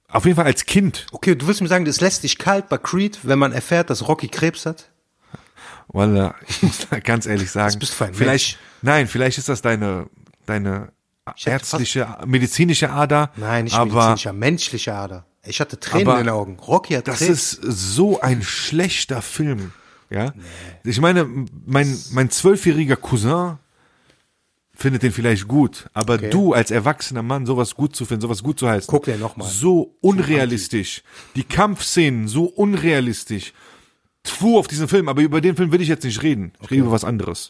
auf 0.07 0.25
jeden 0.25 0.35
Fall 0.35 0.45
als 0.45 0.65
Kind. 0.65 1.07
Okay, 1.11 1.35
du 1.35 1.47
willst 1.47 1.61
mir 1.61 1.67
sagen, 1.67 1.85
das 1.85 1.99
lässt 2.01 2.23
dich 2.23 2.37
kalt 2.37 2.69
bei 2.69 2.77
Creed, 2.77 3.19
wenn 3.23 3.39
man 3.39 3.51
erfährt, 3.51 3.89
dass 3.89 4.07
Rocky 4.07 4.27
Krebs 4.27 4.65
hat? 4.65 4.89
Wallah, 5.87 6.35
ich 6.47 6.61
muss 6.61 6.87
da 6.89 6.99
ganz 6.99 7.25
ehrlich 7.25 7.49
sagen, 7.49 7.77
bist 7.79 7.99
du 7.99 8.05
ein 8.05 8.13
vielleicht, 8.13 8.57
Mensch. 8.57 8.59
nein, 8.83 9.07
vielleicht 9.07 9.39
ist 9.39 9.49
das 9.49 9.61
deine, 9.63 10.07
deine 10.45 10.91
ärztliche, 11.45 12.17
medizinische 12.25 12.89
Ader. 12.91 13.31
Nein, 13.35 13.65
nicht 13.65 13.75
aber 13.75 13.93
medizinischer, 13.93 14.33
menschlicher 14.33 14.95
Ader. 14.95 15.25
Ich 15.45 15.59
hatte 15.61 15.79
Tränen 15.79 16.07
Aber 16.07 16.19
in 16.19 16.25
den 16.25 16.33
Augen. 16.33 16.57
Rocky 16.59 16.93
hat 16.95 17.07
das 17.07 17.19
Krebs. 17.19 17.53
ist 17.53 17.61
so 17.63 18.19
ein 18.21 18.41
schlechter 18.41 19.21
Film. 19.21 19.71
Ja, 20.09 20.33
ich 20.83 20.99
meine, 20.99 21.27
mein 21.65 21.97
mein 22.11 22.29
zwölfjähriger 22.31 22.95
Cousin 22.95 23.57
findet 24.73 25.03
den 25.03 25.11
vielleicht 25.11 25.47
gut, 25.47 25.87
aber 25.93 26.15
Okay. 26.15 26.29
du 26.29 26.53
als 26.53 26.71
erwachsener 26.71 27.21
Mann 27.21 27.45
sowas 27.45 27.75
gut 27.75 27.95
zu 27.95 28.05
finden, 28.05 28.21
sowas 28.21 28.41
gut 28.41 28.57
zu 28.59 28.67
heißen, 28.67 28.87
Guck 28.89 29.03
den 29.05 29.19
noch 29.19 29.35
mal. 29.37 29.45
So 29.47 29.95
unrealistisch, 30.01 31.03
die 31.35 31.43
Kampfszenen 31.43 32.27
so 32.27 32.45
unrealistisch. 32.45 33.53
Tfu 34.23 34.57
auf 34.57 34.67
diesen 34.67 34.87
Film, 34.87 35.07
aber 35.09 35.21
über 35.21 35.41
den 35.41 35.55
Film 35.55 35.71
will 35.71 35.81
ich 35.81 35.87
jetzt 35.87 36.03
nicht 36.03 36.21
reden. 36.23 36.53
Ich 36.61 36.71
rede 36.71 36.81
über 36.81 36.91
was 36.91 37.03
anderes. 37.03 37.49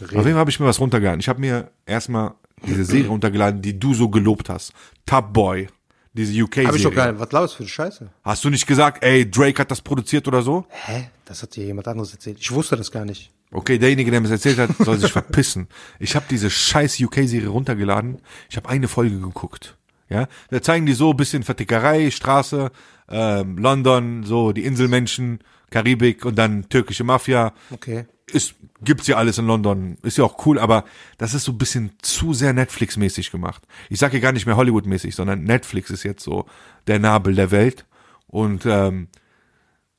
Auf 0.00 0.10
jeden 0.10 0.22
Fall 0.24 0.34
habe 0.34 0.50
ich 0.50 0.58
mir 0.60 0.66
was 0.66 0.80
runtergeladen. 0.80 1.20
Ich 1.20 1.28
habe 1.28 1.40
mir 1.40 1.70
erstmal 1.86 2.34
diese 2.66 2.84
Serie 2.84 3.08
runtergeladen, 3.08 3.62
die 3.62 3.78
du 3.78 3.94
so 3.94 4.08
gelobt 4.08 4.48
hast. 4.48 4.72
Top 5.06 5.32
Boy. 5.32 5.68
Diese 6.14 6.32
Hab 6.32 6.50
ich 6.54 6.62
doch 6.62 6.66
UK-Serie. 6.66 6.90
gar 6.96 7.12
nicht. 7.12 7.20
Was 7.20 7.32
laufst 7.32 7.56
für 7.56 7.62
eine 7.62 7.68
Scheiße? 7.68 8.10
Hast 8.24 8.44
du 8.44 8.50
nicht 8.50 8.66
gesagt, 8.66 9.04
ey, 9.04 9.30
Drake 9.30 9.60
hat 9.60 9.70
das 9.70 9.80
produziert 9.80 10.26
oder 10.26 10.42
so? 10.42 10.66
Hä? 10.70 11.10
Das 11.24 11.42
hat 11.42 11.54
dir 11.54 11.64
jemand 11.64 11.86
anderes 11.86 12.12
erzählt. 12.12 12.38
Ich 12.40 12.50
wusste 12.50 12.76
das 12.76 12.90
gar 12.90 13.04
nicht. 13.04 13.30
Okay, 13.52 13.78
derjenige, 13.78 14.10
der 14.10 14.20
mir 14.20 14.28
das 14.28 14.44
erzählt 14.44 14.58
hat, 14.58 14.76
soll 14.84 14.98
sich 14.98 15.12
verpissen. 15.12 15.68
Ich 15.98 16.16
habe 16.16 16.26
diese 16.28 16.50
scheiß 16.50 17.00
UK-Serie 17.00 17.48
runtergeladen. 17.48 18.20
Ich 18.50 18.56
habe 18.56 18.68
eine 18.68 18.88
Folge 18.88 19.18
geguckt. 19.20 19.76
Ja, 20.10 20.26
da 20.50 20.62
zeigen 20.62 20.86
die 20.86 20.94
so 20.94 21.10
ein 21.10 21.16
bisschen 21.18 21.42
Vertickerei, 21.42 22.10
Straße, 22.10 22.70
ähm, 23.10 23.58
London, 23.58 24.24
so 24.24 24.52
die 24.52 24.64
Inselmenschen, 24.64 25.40
Karibik 25.70 26.24
und 26.24 26.36
dann 26.36 26.68
türkische 26.70 27.04
Mafia. 27.04 27.52
Okay. 27.70 28.06
Ist, 28.32 28.54
gibt's 28.82 29.06
ja 29.06 29.16
alles 29.16 29.38
in 29.38 29.46
London. 29.46 29.96
Ist 30.02 30.18
ja 30.18 30.24
auch 30.24 30.46
cool, 30.46 30.58
aber 30.58 30.84
das 31.16 31.34
ist 31.34 31.44
so 31.44 31.52
ein 31.52 31.58
bisschen 31.58 31.92
zu 32.02 32.34
sehr 32.34 32.52
Netflix-mäßig 32.52 33.30
gemacht. 33.30 33.66
Ich 33.88 33.98
sage 33.98 34.18
ja 34.18 34.22
gar 34.22 34.32
nicht 34.32 34.46
mehr 34.46 34.56
Hollywood-mäßig, 34.56 35.14
sondern 35.14 35.44
Netflix 35.44 35.90
ist 35.90 36.02
jetzt 36.02 36.22
so 36.22 36.46
der 36.86 36.98
Nabel 36.98 37.34
der 37.34 37.50
Welt. 37.50 37.86
Und 38.26 38.66
ähm, 38.66 39.08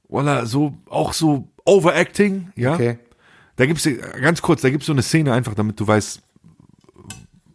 voila, 0.08 0.46
so 0.46 0.78
auch 0.88 1.14
so 1.14 1.48
Overacting, 1.66 2.52
ja. 2.56 2.74
Okay. 2.74 3.00
Da 3.56 3.66
gibt's 3.66 3.88
ganz 4.22 4.42
kurz, 4.42 4.62
da 4.62 4.70
gibt's 4.70 4.86
so 4.86 4.94
eine 4.94 5.02
Szene 5.02 5.34
einfach, 5.34 5.54
damit 5.54 5.80
du 5.80 5.86
weißt, 5.86 6.22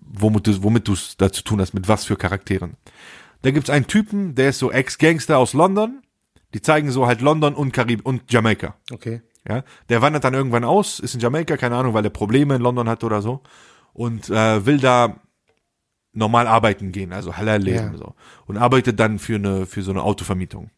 womit 0.01 0.47
du 0.47 0.63
womit 0.63 0.87
du's 0.87 1.17
da 1.17 1.33
zu 1.33 1.43
tun 1.43 1.61
hast, 1.61 1.73
mit 1.73 1.89
was 1.89 2.05
für 2.05 2.17
Charakteren. 2.17 2.77
Da 3.43 3.51
gibt's 3.51 3.71
einen 3.71 3.87
Typen, 3.87 4.35
der 4.35 4.51
ist 4.51 4.59
so 4.59 4.71
Ex-Gangster 4.71 5.39
aus 5.39 5.53
London. 5.53 6.03
Die 6.55 6.63
zeigen 6.63 6.91
so 6.91 7.07
halt 7.07 7.21
London 7.21 7.55
und 7.55 7.73
Karib 7.73 8.07
und 8.07 8.31
Jamaika. 8.33 8.77
Okay. 8.93 9.23
Ja, 9.49 9.63
der 9.91 10.01
wandert 10.01 10.25
dann 10.25 10.33
irgendwann 10.35 10.65
aus, 10.65 11.01
ist 11.01 11.15
in 11.15 11.21
Jamaika, 11.21 11.57
keine 11.57 11.77
Ahnung, 11.77 11.93
weil 11.93 12.05
er 12.05 12.11
Probleme 12.11 12.55
in 12.57 12.63
London 12.63 12.89
hat 12.89 13.05
oder 13.05 13.21
so 13.21 13.43
und 13.93 14.31
äh, 14.31 14.65
will 14.65 14.79
da 14.79 15.21
normal 16.13 16.47
arbeiten 16.47 16.93
gehen, 16.93 17.13
also 17.13 17.37
halal 17.37 17.61
leben 17.61 17.93
Ja. 17.93 17.99
so 17.99 18.15
und 18.47 18.57
arbeitet 18.57 18.99
dann 19.01 19.19
für 19.19 19.35
eine 19.35 19.67
für 19.67 19.83
so 19.83 19.91
eine 19.91 20.03
Autovermietung. 20.03 20.71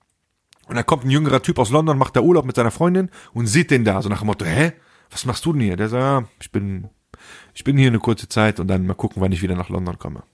Und 0.66 0.74
dann 0.74 0.84
kommt 0.86 1.04
ein 1.04 1.10
jüngerer 1.10 1.42
Typ 1.42 1.60
aus 1.60 1.70
London, 1.70 1.96
macht 1.96 2.16
da 2.16 2.20
Urlaub 2.22 2.44
mit 2.44 2.56
seiner 2.56 2.72
Freundin 2.72 3.10
und 3.32 3.46
sieht 3.46 3.70
den 3.70 3.84
da 3.84 4.02
so 4.02 4.08
nach 4.08 4.18
dem 4.20 4.26
Motto, 4.26 4.44
hä, 4.44 4.72
was 5.10 5.24
machst 5.24 5.44
du 5.44 5.52
denn 5.52 5.62
hier? 5.62 5.76
Der 5.76 5.88
sagt, 5.88 6.02
ja, 6.02 6.28
ich 6.40 6.50
bin 6.50 6.88
ich 7.54 7.62
bin 7.64 7.76
hier 7.78 7.88
eine 7.88 7.98
kurze 8.00 8.28
Zeit 8.28 8.58
und 8.60 8.66
dann 8.68 8.86
mal 8.86 8.94
gucken, 8.94 9.22
wann 9.22 9.32
ich 9.32 9.42
wieder 9.42 9.54
nach 9.54 9.68
London 9.68 9.98
komme. 9.98 10.24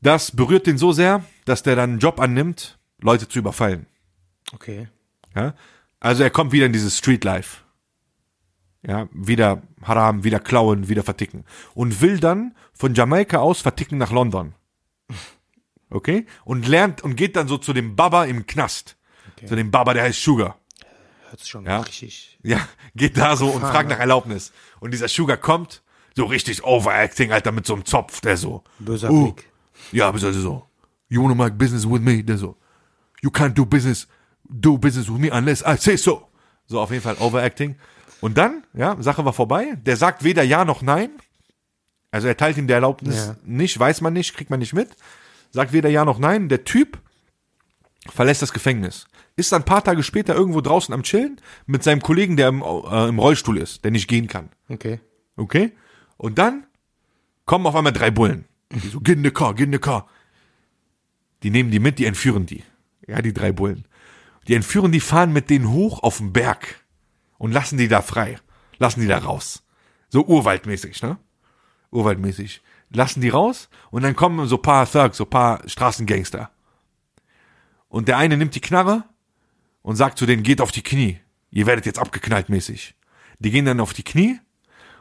Das 0.00 0.30
berührt 0.34 0.66
den 0.66 0.78
so 0.78 0.92
sehr, 0.92 1.24
dass 1.46 1.62
der 1.62 1.76
dann 1.76 1.90
einen 1.90 1.98
Job 1.98 2.20
annimmt, 2.20 2.78
Leute 3.00 3.28
zu 3.28 3.38
überfallen. 3.38 3.86
Okay. 4.52 4.88
Ja? 5.34 5.54
Also 6.04 6.22
er 6.22 6.28
kommt 6.30 6.52
wieder 6.52 6.66
in 6.66 6.72
dieses 6.74 6.98
Street 6.98 7.24
Life. 7.24 7.62
Ja, 8.86 9.08
wieder 9.12 9.62
Haram, 9.82 10.22
wieder 10.22 10.38
klauen, 10.38 10.88
wieder 10.88 11.02
verticken. 11.02 11.44
Und 11.74 12.02
will 12.02 12.20
dann 12.20 12.54
von 12.74 12.92
Jamaika 12.94 13.38
aus 13.38 13.62
verticken 13.62 13.96
nach 13.96 14.10
London. 14.12 14.54
Okay? 15.88 16.26
Und 16.44 16.68
lernt 16.68 17.00
und 17.02 17.16
geht 17.16 17.36
dann 17.36 17.48
so 17.48 17.56
zu 17.56 17.72
dem 17.72 17.96
Baba 17.96 18.24
im 18.24 18.46
Knast. 18.46 18.98
Zu 19.46 19.56
dem 19.56 19.70
Baba, 19.70 19.94
der 19.94 20.02
heißt 20.02 20.22
Sugar. 20.22 20.58
Hört 21.30 21.40
sich 21.40 21.48
schon 21.48 21.64
Ja. 21.64 21.80
richtig. 21.80 22.38
Ja, 22.42 22.60
geht 22.94 23.16
da 23.16 23.36
so 23.36 23.48
und 23.48 23.62
fragt 23.62 23.88
nach 23.88 23.98
Erlaubnis. 23.98 24.52
Und 24.80 24.90
dieser 24.92 25.08
Sugar 25.08 25.38
kommt, 25.38 25.82
so 26.14 26.26
richtig 26.26 26.64
overacting, 26.64 27.32
Alter, 27.32 27.50
mit 27.52 27.66
so 27.66 27.72
einem 27.74 27.86
Zopf, 27.86 28.20
der 28.20 28.36
so. 28.36 28.62
Böser 28.78 29.10
"Oh, 29.10 29.32
Blick. 29.32 29.48
Ja, 29.92 30.08
aber 30.08 30.18
so, 30.18 30.30
so. 30.32 30.66
You 31.08 31.22
wanna 31.22 31.34
make 31.34 31.56
business 31.56 31.88
with 31.88 32.02
me? 32.02 32.22
Der 32.22 32.36
so. 32.36 32.56
You 33.22 33.30
can't 33.30 33.54
do 33.54 33.64
business, 33.64 34.06
do 34.48 34.78
business 34.78 35.08
with 35.08 35.18
me 35.18 35.30
unless 35.32 35.62
I 35.62 35.76
say 35.78 35.96
so. 35.96 36.28
So, 36.66 36.80
auf 36.80 36.90
jeden 36.90 37.02
Fall 37.02 37.16
overacting. 37.20 37.76
Und 38.20 38.38
dann, 38.38 38.64
ja, 38.72 38.96
Sache 39.00 39.24
war 39.24 39.32
vorbei. 39.32 39.74
Der 39.84 39.96
sagt 39.96 40.24
weder 40.24 40.42
Ja 40.42 40.64
noch 40.64 40.82
Nein. 40.82 41.10
Also 42.10 42.28
er 42.28 42.36
teilt 42.36 42.56
ihm 42.56 42.66
die 42.66 42.72
Erlaubnis 42.72 43.16
Ja. 43.26 43.36
nicht, 43.44 43.78
weiß 43.78 44.00
man 44.00 44.12
nicht, 44.12 44.34
kriegt 44.34 44.50
man 44.50 44.60
nicht 44.60 44.72
mit. 44.72 44.88
Sagt 45.50 45.72
weder 45.72 45.88
Ja 45.90 46.04
noch 46.04 46.18
Nein. 46.18 46.48
Der 46.48 46.64
Typ 46.64 46.98
verlässt 48.08 48.40
das 48.42 48.52
Gefängnis. 48.52 49.06
Ist 49.36 49.50
dann 49.52 49.62
ein 49.62 49.66
paar 49.66 49.82
Tage 49.82 50.02
später 50.02 50.34
irgendwo 50.34 50.60
draußen 50.60 50.94
am 50.94 51.02
Chillen 51.02 51.40
mit 51.66 51.82
seinem 51.82 52.00
Kollegen, 52.00 52.36
der 52.36 52.48
im, 52.48 52.62
äh, 52.62 53.08
im 53.08 53.18
Rollstuhl 53.18 53.58
ist, 53.58 53.84
der 53.84 53.90
nicht 53.90 54.06
gehen 54.08 54.28
kann. 54.28 54.48
Okay. 54.68 55.00
Okay? 55.36 55.72
Und 56.16 56.38
dann 56.38 56.66
kommen 57.44 57.66
auf 57.66 57.74
einmal 57.74 57.92
drei 57.92 58.10
Bullen. 58.10 58.44
Die 58.70 58.88
so, 58.88 59.00
get 59.00 59.16
in 59.18 59.24
the 59.24 59.30
car, 59.30 59.54
get 59.54 59.66
in 59.66 59.72
the 59.72 59.78
car. 59.78 60.08
Die 61.42 61.50
nehmen 61.50 61.70
die 61.70 61.80
mit, 61.80 61.98
die 61.98 62.06
entführen 62.06 62.46
die. 62.46 62.62
Ja, 63.06 63.20
die 63.20 63.34
drei 63.34 63.52
Bullen. 63.52 63.84
Die 64.48 64.54
entführen 64.54 64.92
die, 64.92 65.00
fahren 65.00 65.32
mit 65.32 65.50
denen 65.50 65.70
hoch 65.70 66.02
auf 66.02 66.18
den 66.18 66.32
Berg 66.32 66.84
und 67.38 67.52
lassen 67.52 67.78
die 67.78 67.88
da 67.88 68.02
frei. 68.02 68.38
Lassen 68.78 69.00
die 69.00 69.06
da 69.06 69.18
raus. 69.18 69.64
So 70.08 70.24
urwaldmäßig, 70.24 71.02
ne? 71.02 71.18
Urwaldmäßig. 71.90 72.62
Lassen 72.90 73.20
die 73.20 73.30
raus 73.30 73.68
und 73.90 74.02
dann 74.02 74.16
kommen 74.16 74.46
so 74.46 74.58
paar 74.58 74.90
Thugs, 74.90 75.16
so 75.16 75.24
paar 75.24 75.66
Straßengangster. 75.68 76.50
Und 77.88 78.08
der 78.08 78.18
eine 78.18 78.36
nimmt 78.36 78.54
die 78.54 78.60
Knarre 78.60 79.04
und 79.82 79.96
sagt 79.96 80.18
zu 80.18 80.26
denen, 80.26 80.42
geht 80.42 80.60
auf 80.60 80.72
die 80.72 80.82
Knie. 80.82 81.20
Ihr 81.50 81.66
werdet 81.66 81.86
jetzt 81.86 81.98
abgeknallt 81.98 82.48
mäßig. 82.48 82.94
Die 83.38 83.50
gehen 83.50 83.64
dann 83.64 83.80
auf 83.80 83.92
die 83.92 84.02
Knie 84.02 84.40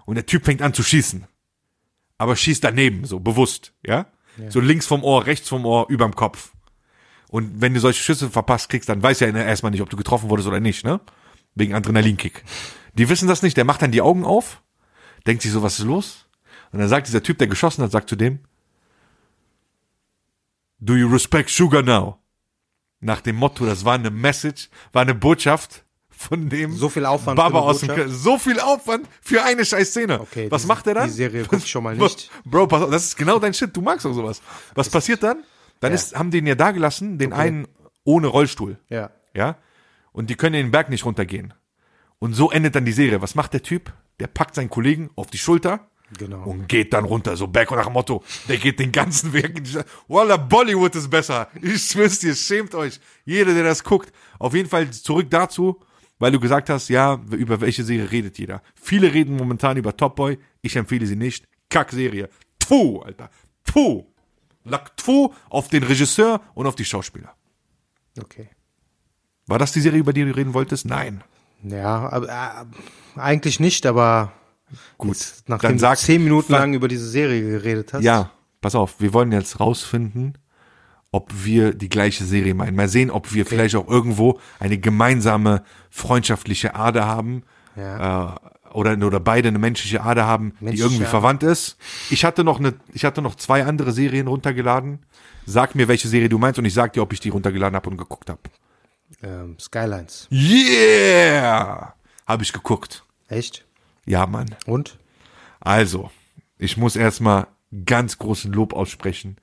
und 0.05 0.15
der 0.15 0.25
Typ 0.25 0.45
fängt 0.45 0.61
an 0.61 0.73
zu 0.73 0.83
schießen. 0.83 1.25
Aber 2.17 2.35
schießt 2.35 2.63
daneben, 2.63 3.05
so 3.05 3.19
bewusst, 3.19 3.73
ja? 3.85 4.05
So 4.49 4.59
links 4.59 4.87
vom 4.87 5.03
Ohr, 5.03 5.25
rechts 5.25 5.49
vom 5.49 5.65
Ohr, 5.65 5.89
überm 5.89 6.15
Kopf. 6.15 6.53
Und 7.33 7.61
wenn 7.61 7.73
du 7.73 7.79
solche 7.79 8.03
Schüsse 8.03 8.29
verpasst 8.29 8.69
kriegst, 8.69 8.87
dann 8.89 9.01
weiß 9.01 9.19
ja 9.21 9.27
erstmal 9.27 9.71
nicht, 9.71 9.81
ob 9.81 9.89
du 9.89 9.97
getroffen 9.97 10.29
wurdest 10.29 10.47
oder 10.47 10.59
nicht, 10.59 10.85
ne? 10.85 10.99
Wegen 11.55 11.73
Adrenalinkick. 11.73 12.43
Die 12.93 13.09
wissen 13.09 13.27
das 13.27 13.41
nicht, 13.41 13.57
der 13.57 13.65
macht 13.65 13.81
dann 13.81 13.91
die 13.91 14.03
Augen 14.03 14.23
auf, 14.23 14.61
denkt 15.25 15.41
sich 15.41 15.51
so, 15.51 15.63
was 15.63 15.79
ist 15.79 15.85
los? 15.85 16.27
Und 16.71 16.77
dann 16.77 16.87
sagt 16.89 17.07
dieser 17.07 17.23
Typ, 17.23 17.39
der 17.39 17.47
geschossen 17.47 17.83
hat, 17.83 17.91
sagt 17.91 18.07
zu 18.07 18.15
dem, 18.15 18.37
Do 20.79 20.95
you 20.95 21.07
respect 21.07 21.49
sugar 21.49 21.81
now? 21.81 22.19
Nach 22.99 23.19
dem 23.21 23.35
Motto, 23.37 23.65
das 23.65 23.83
war 23.83 23.95
eine 23.95 24.11
Message, 24.11 24.69
war 24.91 25.01
eine 25.01 25.15
Botschaft 25.15 25.83
von 26.09 26.49
dem 26.49 26.71
So 26.75 26.87
viel 26.89 27.05
Aufwand 27.05 27.35
Baba 27.37 27.61
aus 27.61 27.79
dem? 27.79 27.89
Ke- 27.89 28.09
so 28.09 28.37
viel 28.37 28.59
Aufwand 28.59 29.07
für 29.21 29.43
eine 29.43 29.65
scheiß 29.65 29.89
Szene. 29.89 30.19
Okay, 30.21 30.51
Was 30.51 30.61
die- 30.61 30.67
macht 30.67 30.85
er 30.87 30.93
dann? 30.93 31.05
die 31.07 31.13
Serie 31.13 31.45
guck 31.47 31.59
ich 31.59 31.67
schon 31.67 31.83
mal 31.83 31.95
nicht. 31.97 32.29
Bro, 32.45 32.67
pass 32.67 32.83
auf, 32.83 32.91
das 32.91 33.05
ist 33.05 33.17
genau 33.17 33.39
dein 33.39 33.53
Shit, 33.55 33.75
du 33.75 33.81
magst 33.81 34.05
auch 34.05 34.13
sowas. 34.13 34.41
Was 34.75 34.87
passiert 34.89 35.23
dann? 35.23 35.43
Dann 35.83 35.91
Ja. 35.91 35.95
ist, 35.95 36.15
haben 36.15 36.31
die 36.31 36.37
ihn 36.37 36.47
ja 36.47 36.55
da 36.55 36.71
gelassen, 36.71 37.17
den 37.17 37.33
einen 37.33 37.67
ohne 38.05 38.27
Rollstuhl. 38.27 38.77
Ja. 38.89 39.11
Ja? 39.33 39.57
Und 40.13 40.29
die 40.29 40.35
können 40.35 40.53
den 40.53 40.71
Berg 40.71 40.89
nicht 40.89 41.05
runtergehen. 41.05 41.53
Und 42.19 42.33
so 42.33 42.51
endet 42.51 42.75
dann 42.75 42.85
die 42.85 42.91
Serie. 42.93 43.21
Was 43.21 43.35
macht 43.35 43.53
der 43.53 43.63
Typ? 43.63 43.91
Der 44.19 44.27
packt 44.27 44.55
seinen 44.55 44.69
Kollegen 44.69 45.09
auf 45.15 45.27
die 45.27 45.37
Schulter 45.37 45.89
Genau. 46.17 46.43
und 46.43 46.69
geht 46.69 46.93
dann 46.93 47.03
runter. 47.03 47.35
So 47.35 47.47
Berg 47.47 47.71
und 47.71 47.77
nach 47.77 47.85
dem 47.87 47.93
Motto, 47.93 48.23
der 48.47 48.57
geht 48.57 48.79
den 48.79 48.91
ganzen 48.91 49.33
Weg. 49.33 49.61
Wallah, 50.07 50.37
Bollywood 50.37 50.95
ist 50.95 51.09
besser. 51.09 51.49
Ich 51.61 51.83
schwör's 51.83 52.19
dir, 52.19 52.33
schämt 52.35 52.75
euch. 52.75 52.99
Jeder, 53.25 53.53
der 53.53 53.63
das 53.63 53.83
guckt. 53.83 54.13
Auf 54.39 54.53
jeden 54.53 54.69
Fall 54.69 54.89
zurück 54.91 55.29
dazu, 55.31 55.81
weil 56.19 56.31
du 56.31 56.39
gesagt 56.39 56.69
hast, 56.69 56.87
ja, 56.89 57.19
über 57.31 57.59
welche 57.59 57.83
Serie 57.83 58.09
redet 58.11 58.37
jeder. 58.37 58.61
Viele 58.75 59.13
reden 59.13 59.35
momentan 59.35 59.75
über 59.75 59.97
Top 59.97 60.15
Boy. 60.15 60.37
Ich 60.61 60.75
empfehle 60.77 61.05
sie 61.07 61.15
nicht. 61.17 61.45
Kack-Serie. 61.69 62.29
Tfu, 62.59 62.99
Alter. 63.01 63.29
Tfu. 63.65 64.05
Lack 64.63 64.95
Tfu 64.97 65.33
auf 65.49 65.67
den 65.67 65.83
Regisseur 65.83 66.41
und 66.53 66.67
auf 66.67 66.75
die 66.75 66.85
Schauspieler. 66.85 67.33
Okay. 68.19 68.49
War 69.47 69.59
das 69.59 69.71
die 69.71 69.81
Serie, 69.81 69.99
über 69.99 70.13
die 70.13 70.23
du 70.23 70.35
reden 70.35 70.53
wolltest? 70.53 70.85
Nein. 70.85 71.23
Ja, 71.63 72.09
aber, 72.09 72.27
äh, 72.29 73.19
eigentlich 73.19 73.59
nicht, 73.59 73.85
aber 73.85 74.31
Gut. 74.97 75.17
nachdem 75.47 75.71
Dann 75.71 75.79
sag, 75.79 75.97
du 75.97 76.05
zehn 76.05 76.23
Minuten 76.23 76.51
lang 76.51 76.73
über 76.73 76.87
diese 76.87 77.07
Serie 77.07 77.41
geredet 77.41 77.93
hast. 77.93 78.03
Ja, 78.03 78.31
pass 78.61 78.75
auf, 78.75 78.99
wir 78.99 79.13
wollen 79.13 79.31
jetzt 79.31 79.59
rausfinden, 79.59 80.37
ob 81.11 81.31
wir 81.43 81.73
die 81.73 81.89
gleiche 81.89 82.23
Serie 82.23 82.53
meinen. 82.53 82.75
Mal 82.75 82.89
sehen, 82.89 83.11
ob 83.11 83.33
wir 83.33 83.45
vielleicht 83.45 83.75
auch 83.75 83.87
irgendwo 83.87 84.39
eine 84.59 84.77
gemeinsame 84.77 85.63
freundschaftliche 85.89 86.75
Ader 86.75 87.05
haben. 87.05 87.43
Ja. 87.75 88.35
Äh, 88.35 88.39
oder, 88.73 88.97
oder 89.05 89.19
beide 89.19 89.47
eine 89.47 89.59
menschliche 89.59 90.01
Ader 90.03 90.25
haben, 90.25 90.53
die 90.59 90.65
Menschliche 90.65 90.83
irgendwie 90.85 91.03
Ader. 91.03 91.09
verwandt 91.11 91.43
ist. 91.43 91.77
Ich 92.09 92.25
hatte 92.25 92.43
noch 92.43 92.59
eine, 92.59 92.73
ich 92.93 93.05
hatte 93.05 93.21
noch 93.21 93.35
zwei 93.35 93.63
andere 93.65 93.91
Serien 93.91 94.27
runtergeladen. 94.27 94.99
Sag 95.45 95.75
mir, 95.75 95.87
welche 95.87 96.07
Serie 96.07 96.29
du 96.29 96.37
meinst 96.37 96.57
und 96.59 96.65
ich 96.65 96.73
sag 96.73 96.93
dir, 96.93 97.01
ob 97.01 97.11
ich 97.13 97.19
die 97.19 97.29
runtergeladen 97.29 97.75
habe 97.75 97.89
und 97.89 97.97
geguckt 97.97 98.29
habe. 98.29 98.39
Ähm, 99.21 99.57
Skylines. 99.59 100.27
Yeah! 100.31 101.93
Habe 102.25 102.43
ich 102.43 102.53
geguckt. 102.53 103.03
Echt? 103.27 103.65
Ja, 104.05 104.25
Mann. 104.25 104.55
Und? 104.65 104.97
Also, 105.59 106.09
ich 106.57 106.77
muss 106.77 106.95
erstmal 106.95 107.47
ganz 107.85 108.17
großen 108.17 108.51
Lob 108.51 108.73
aussprechen 108.73 109.37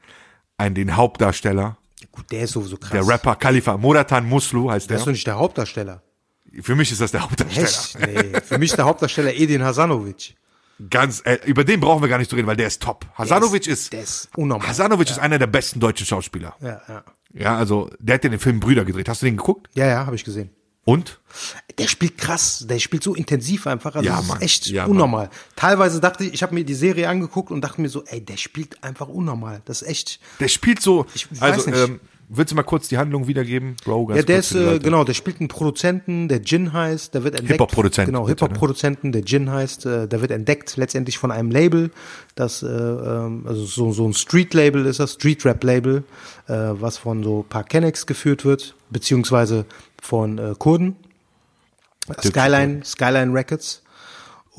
an 0.56 0.74
den 0.74 0.96
Hauptdarsteller, 0.96 1.76
Gut, 2.12 2.30
der 2.32 2.42
ist 2.42 2.52
sowieso 2.52 2.76
krass. 2.76 2.90
der 2.92 3.06
Rapper 3.06 3.36
Khalifa 3.36 3.76
Moratan 3.76 4.26
Muslu 4.28 4.70
heißt 4.70 4.88
Der 4.90 4.96
ist 4.96 5.02
der. 5.02 5.06
doch 5.06 5.12
nicht 5.12 5.26
der 5.26 5.38
Hauptdarsteller. 5.38 6.02
Für 6.62 6.74
mich 6.74 6.90
ist 6.92 7.00
das 7.00 7.12
der 7.12 7.22
Hauptdarsteller. 7.22 7.66
Echt? 7.68 7.98
Nee. 7.98 8.40
Für 8.44 8.58
mich 8.58 8.70
ist 8.70 8.76
der 8.76 8.84
Hauptdarsteller 8.86 9.34
Edin 9.34 9.62
Hasanovic. 9.62 10.34
Ganz, 10.88 11.20
äh, 11.26 11.38
über 11.44 11.62
den 11.64 11.78
brauchen 11.78 12.02
wir 12.02 12.08
gar 12.08 12.16
nicht 12.18 12.30
zu 12.30 12.36
reden, 12.36 12.46
weil 12.48 12.56
der 12.56 12.66
ist 12.66 12.82
top. 12.82 13.04
Hasanovic 13.14 13.66
ist, 13.66 13.92
Der 13.92 14.02
ist 14.02 14.30
unnormal. 14.36 14.66
Hasanovic 14.66 15.10
ist 15.10 15.18
einer 15.18 15.38
der 15.38 15.46
besten 15.46 15.78
deutschen 15.78 16.06
Schauspieler. 16.06 16.56
Ja, 16.60 16.80
ja. 16.88 17.04
Ja, 17.32 17.56
also, 17.56 17.90
der 18.00 18.14
hat 18.16 18.24
ja 18.24 18.30
den 18.30 18.40
Film 18.40 18.58
Brüder 18.60 18.84
gedreht. 18.84 19.08
Hast 19.08 19.20
du 19.22 19.26
den 19.26 19.36
geguckt? 19.36 19.68
Ja, 19.74 19.86
ja, 19.86 20.06
habe 20.06 20.16
ich 20.16 20.24
gesehen. 20.24 20.50
Und? 20.84 21.20
Der 21.78 21.86
spielt 21.86 22.16
krass, 22.18 22.64
der 22.68 22.78
spielt 22.78 23.02
so 23.04 23.14
intensiv 23.14 23.66
einfach. 23.66 23.94
Also 23.94 24.06
Ja, 24.08 24.14
das 24.16 24.22
ist 24.24 24.28
Mann. 24.28 24.40
echt 24.40 24.66
Ja, 24.68 24.82
Mann. 24.82 24.92
unnormal. 24.92 25.30
Teilweise 25.54 26.00
dachte 26.00 26.24
ich, 26.24 26.32
ich 26.32 26.42
habe 26.42 26.54
mir 26.54 26.64
die 26.64 26.74
Serie 26.74 27.08
angeguckt 27.08 27.50
und 27.52 27.60
dachte 27.60 27.80
mir 27.82 27.90
so, 27.90 28.02
ey, 28.06 28.24
der 28.24 28.38
spielt 28.38 28.82
einfach 28.82 29.06
unnormal. 29.08 29.60
Das 29.66 29.82
ist 29.82 29.88
echt. 29.88 30.18
Der 30.40 30.48
spielt 30.48 30.80
so, 30.80 31.06
Ich 31.14 31.28
also, 31.40 31.70
nicht. 31.70 31.78
ähm, 31.78 32.00
willst 32.30 32.52
du 32.52 32.56
mal 32.56 32.62
kurz 32.62 32.88
die 32.88 32.96
Handlung 32.96 33.26
wiedergeben, 33.26 33.76
Bro? 33.84 34.06
Ganz 34.06 34.20
Ja, 34.20 34.24
der 34.24 34.38
ist, 34.38 34.54
äh, 34.54 34.78
genau, 34.78 35.04
der 35.04 35.14
spielt 35.14 35.40
einen 35.40 35.48
Produzenten, 35.48 36.28
der 36.28 36.40
Jin 36.40 36.72
heißt, 36.72 37.12
der 37.12 37.24
wird 37.24 37.34
entdeckt. 37.34 37.52
Hip-Hop-Produzent, 37.52 38.06
Genau, 38.06 38.22
ne? 38.22 38.28
Hip-Hop-Produzenten, 38.28 39.12
der 39.12 39.22
Jin 39.22 39.50
heißt, 39.50 39.86
äh, 39.86 40.08
der 40.08 40.20
wird 40.20 40.30
entdeckt 40.30 40.76
letztendlich 40.76 41.18
von 41.18 41.30
einem 41.30 41.50
Label, 41.50 41.90
das, 42.36 42.62
äh, 42.62 42.66
ähm, 42.66 43.44
also 43.46 43.64
so, 43.64 43.92
so 43.92 44.06
ein 44.06 44.14
Street-Label 44.14 44.86
ist 44.86 45.00
das, 45.00 45.14
Street-Rap-Label, 45.14 46.04
äh, 46.46 46.52
was 46.52 46.98
von 46.98 47.22
so 47.24 47.40
ein 47.40 47.48
paar 47.48 47.64
Kennex 47.64 48.06
geführt 48.06 48.44
wird, 48.44 48.74
beziehungsweise 48.90 49.66
von 50.00 50.38
äh, 50.38 50.54
Kurden. 50.58 50.96
Skyline, 52.22 52.84
Skyline 52.84 53.34
Records. 53.34 53.82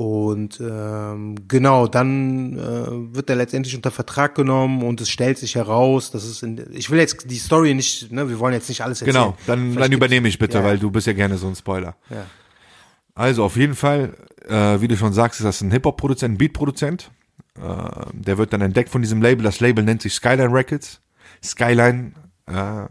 Und 0.02 0.60
ähm, 0.60 1.36
genau, 1.48 1.86
dann 1.86 2.58
äh, 2.58 3.16
wird 3.16 3.30
er 3.30 3.36
letztendlich 3.36 3.76
unter 3.76 3.92
Vertrag 3.92 4.34
genommen 4.34 4.82
und 4.82 5.00
es 5.00 5.12
stellt 5.12 5.38
sich 5.38 5.54
heraus, 5.54 6.10
dass 6.10 6.24
es 6.24 6.42
in, 6.42 6.60
ich 6.72 6.90
will 6.90 6.98
jetzt 6.98 7.30
die 7.30 7.38
Story 7.38 7.76
nicht, 7.76 8.12
ne, 8.12 8.28
wir 8.28 8.40
wollen 8.40 8.56
jetzt 8.56 8.68
nicht 8.68 8.82
alles 8.82 9.04
erzählen. 9.04 9.14
Genau, 9.14 9.38
dann, 9.46 9.74
Vielleicht 9.74 9.86
dann 9.86 9.92
übernehme 9.92 10.28
ich 10.28 10.40
bitte, 10.40 10.58
ja, 10.58 10.64
weil 10.64 10.80
du 10.80 10.90
bist 10.90 11.06
ja 11.06 11.14
gerne 11.14 11.38
so 11.38 11.48
ein 11.48 11.56
Spoiler. 11.56 11.96
Ja. 12.10 12.26
Also 13.14 13.44
auf 13.44 13.56
jeden 13.58 13.76
Fall, 13.76 14.16
äh, 14.48 14.82
wie 14.82 14.88
du 14.88 14.98
schon 14.98 15.14
sagst, 15.14 15.40
ist 15.40 15.46
das 15.46 15.62
ein 15.62 15.70
Hip-Hop-Produzent, 15.70 16.34
ein 16.34 16.38
Beat-Produzent. 16.40 17.12
Äh, 17.58 17.62
der 18.14 18.40
wird 18.40 18.54
dann 18.54 18.62
entdeckt 18.62 18.90
von 18.90 19.04
diesem 19.04 19.22
Label. 19.22 19.44
Das 19.44 19.60
Label 19.60 19.84
nennt 19.84 20.02
sich 20.02 20.16
Skyline 20.16 20.52
Records. 20.52 21.00
Skyline 21.44 22.14
äh, 22.48 22.86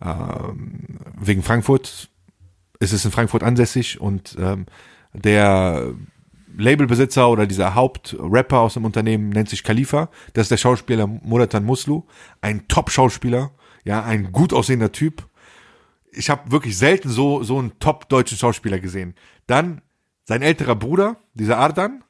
ähm, 0.00 1.00
wegen 1.20 1.42
Frankfurt. 1.42 2.08
Es 2.78 2.92
ist 2.92 3.04
in 3.04 3.10
Frankfurt 3.10 3.42
ansässig 3.42 4.00
und 4.00 4.36
ähm, 4.38 4.66
der 5.12 5.92
Labelbesitzer 6.56 7.28
oder 7.28 7.46
dieser 7.46 7.74
Hauptrapper 7.74 8.58
aus 8.60 8.74
dem 8.74 8.84
Unternehmen 8.84 9.28
nennt 9.30 9.48
sich 9.48 9.62
Khalifa. 9.64 10.10
Das 10.34 10.42
ist 10.46 10.50
der 10.50 10.56
Schauspieler 10.56 11.06
Muratan 11.06 11.64
Muslu. 11.64 12.02
Ein 12.40 12.66
Top-Schauspieler, 12.68 13.50
ja, 13.84 14.02
ein 14.04 14.32
gut 14.32 14.52
aussehender 14.52 14.92
Typ 14.92 15.26
ich 16.12 16.28
habe 16.28 16.50
wirklich 16.50 16.76
selten 16.76 17.08
so 17.08 17.44
so 17.44 17.56
einen 17.60 17.78
top 17.78 18.08
deutschen 18.08 18.36
Schauspieler 18.36 18.80
gesehen. 18.80 19.14
Dann 19.46 19.80
sein 20.24 20.42
älterer 20.42 20.74
Bruder, 20.74 21.18
dieser 21.34 21.56
Ardan, 21.58 22.02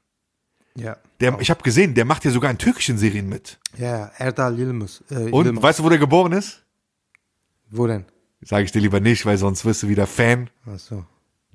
Ja. 0.74 0.96
der 1.20 1.38
ich 1.40 1.50
habe 1.50 1.62
gesehen, 1.62 1.92
der 1.94 2.06
macht 2.06 2.24
ja 2.24 2.30
sogar 2.30 2.50
in 2.50 2.56
türkischen 2.56 2.96
Serien 2.96 3.28
mit. 3.28 3.58
Ja, 3.76 4.10
Erdal 4.16 4.58
Yilmaz. 4.58 5.04
Äh, 5.10 5.30
Und 5.30 5.44
Yilmaz. 5.44 5.62
weißt 5.62 5.78
du, 5.80 5.84
wo 5.84 5.90
der 5.90 5.98
geboren 5.98 6.32
ist? 6.32 6.64
Wo 7.70 7.86
denn? 7.86 8.06
Sage 8.40 8.64
ich 8.64 8.72
dir 8.72 8.80
lieber 8.80 9.00
nicht, 9.00 9.26
weil 9.26 9.36
sonst 9.36 9.66
wirst 9.66 9.82
du 9.82 9.88
wieder 9.88 10.06
Fan. 10.06 10.48
Ach 10.66 10.78
so. 10.78 11.04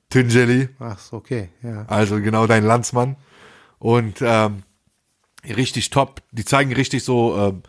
Tünjeli, 0.10 0.70
Ach 0.80 1.00
so, 1.00 1.18
okay. 1.18 1.50
Ja. 1.64 1.86
also 1.88 2.22
genau 2.22 2.48
dein 2.48 2.64
Landsmann. 2.64 3.18
Und 3.80 4.22
ähm, 4.22 4.64
richtig 5.46 5.90
top. 5.90 6.22
Die 6.32 6.46
zeigen 6.46 6.74
richtig 6.74 7.04
so 7.04 7.38
ähm, 7.38 7.64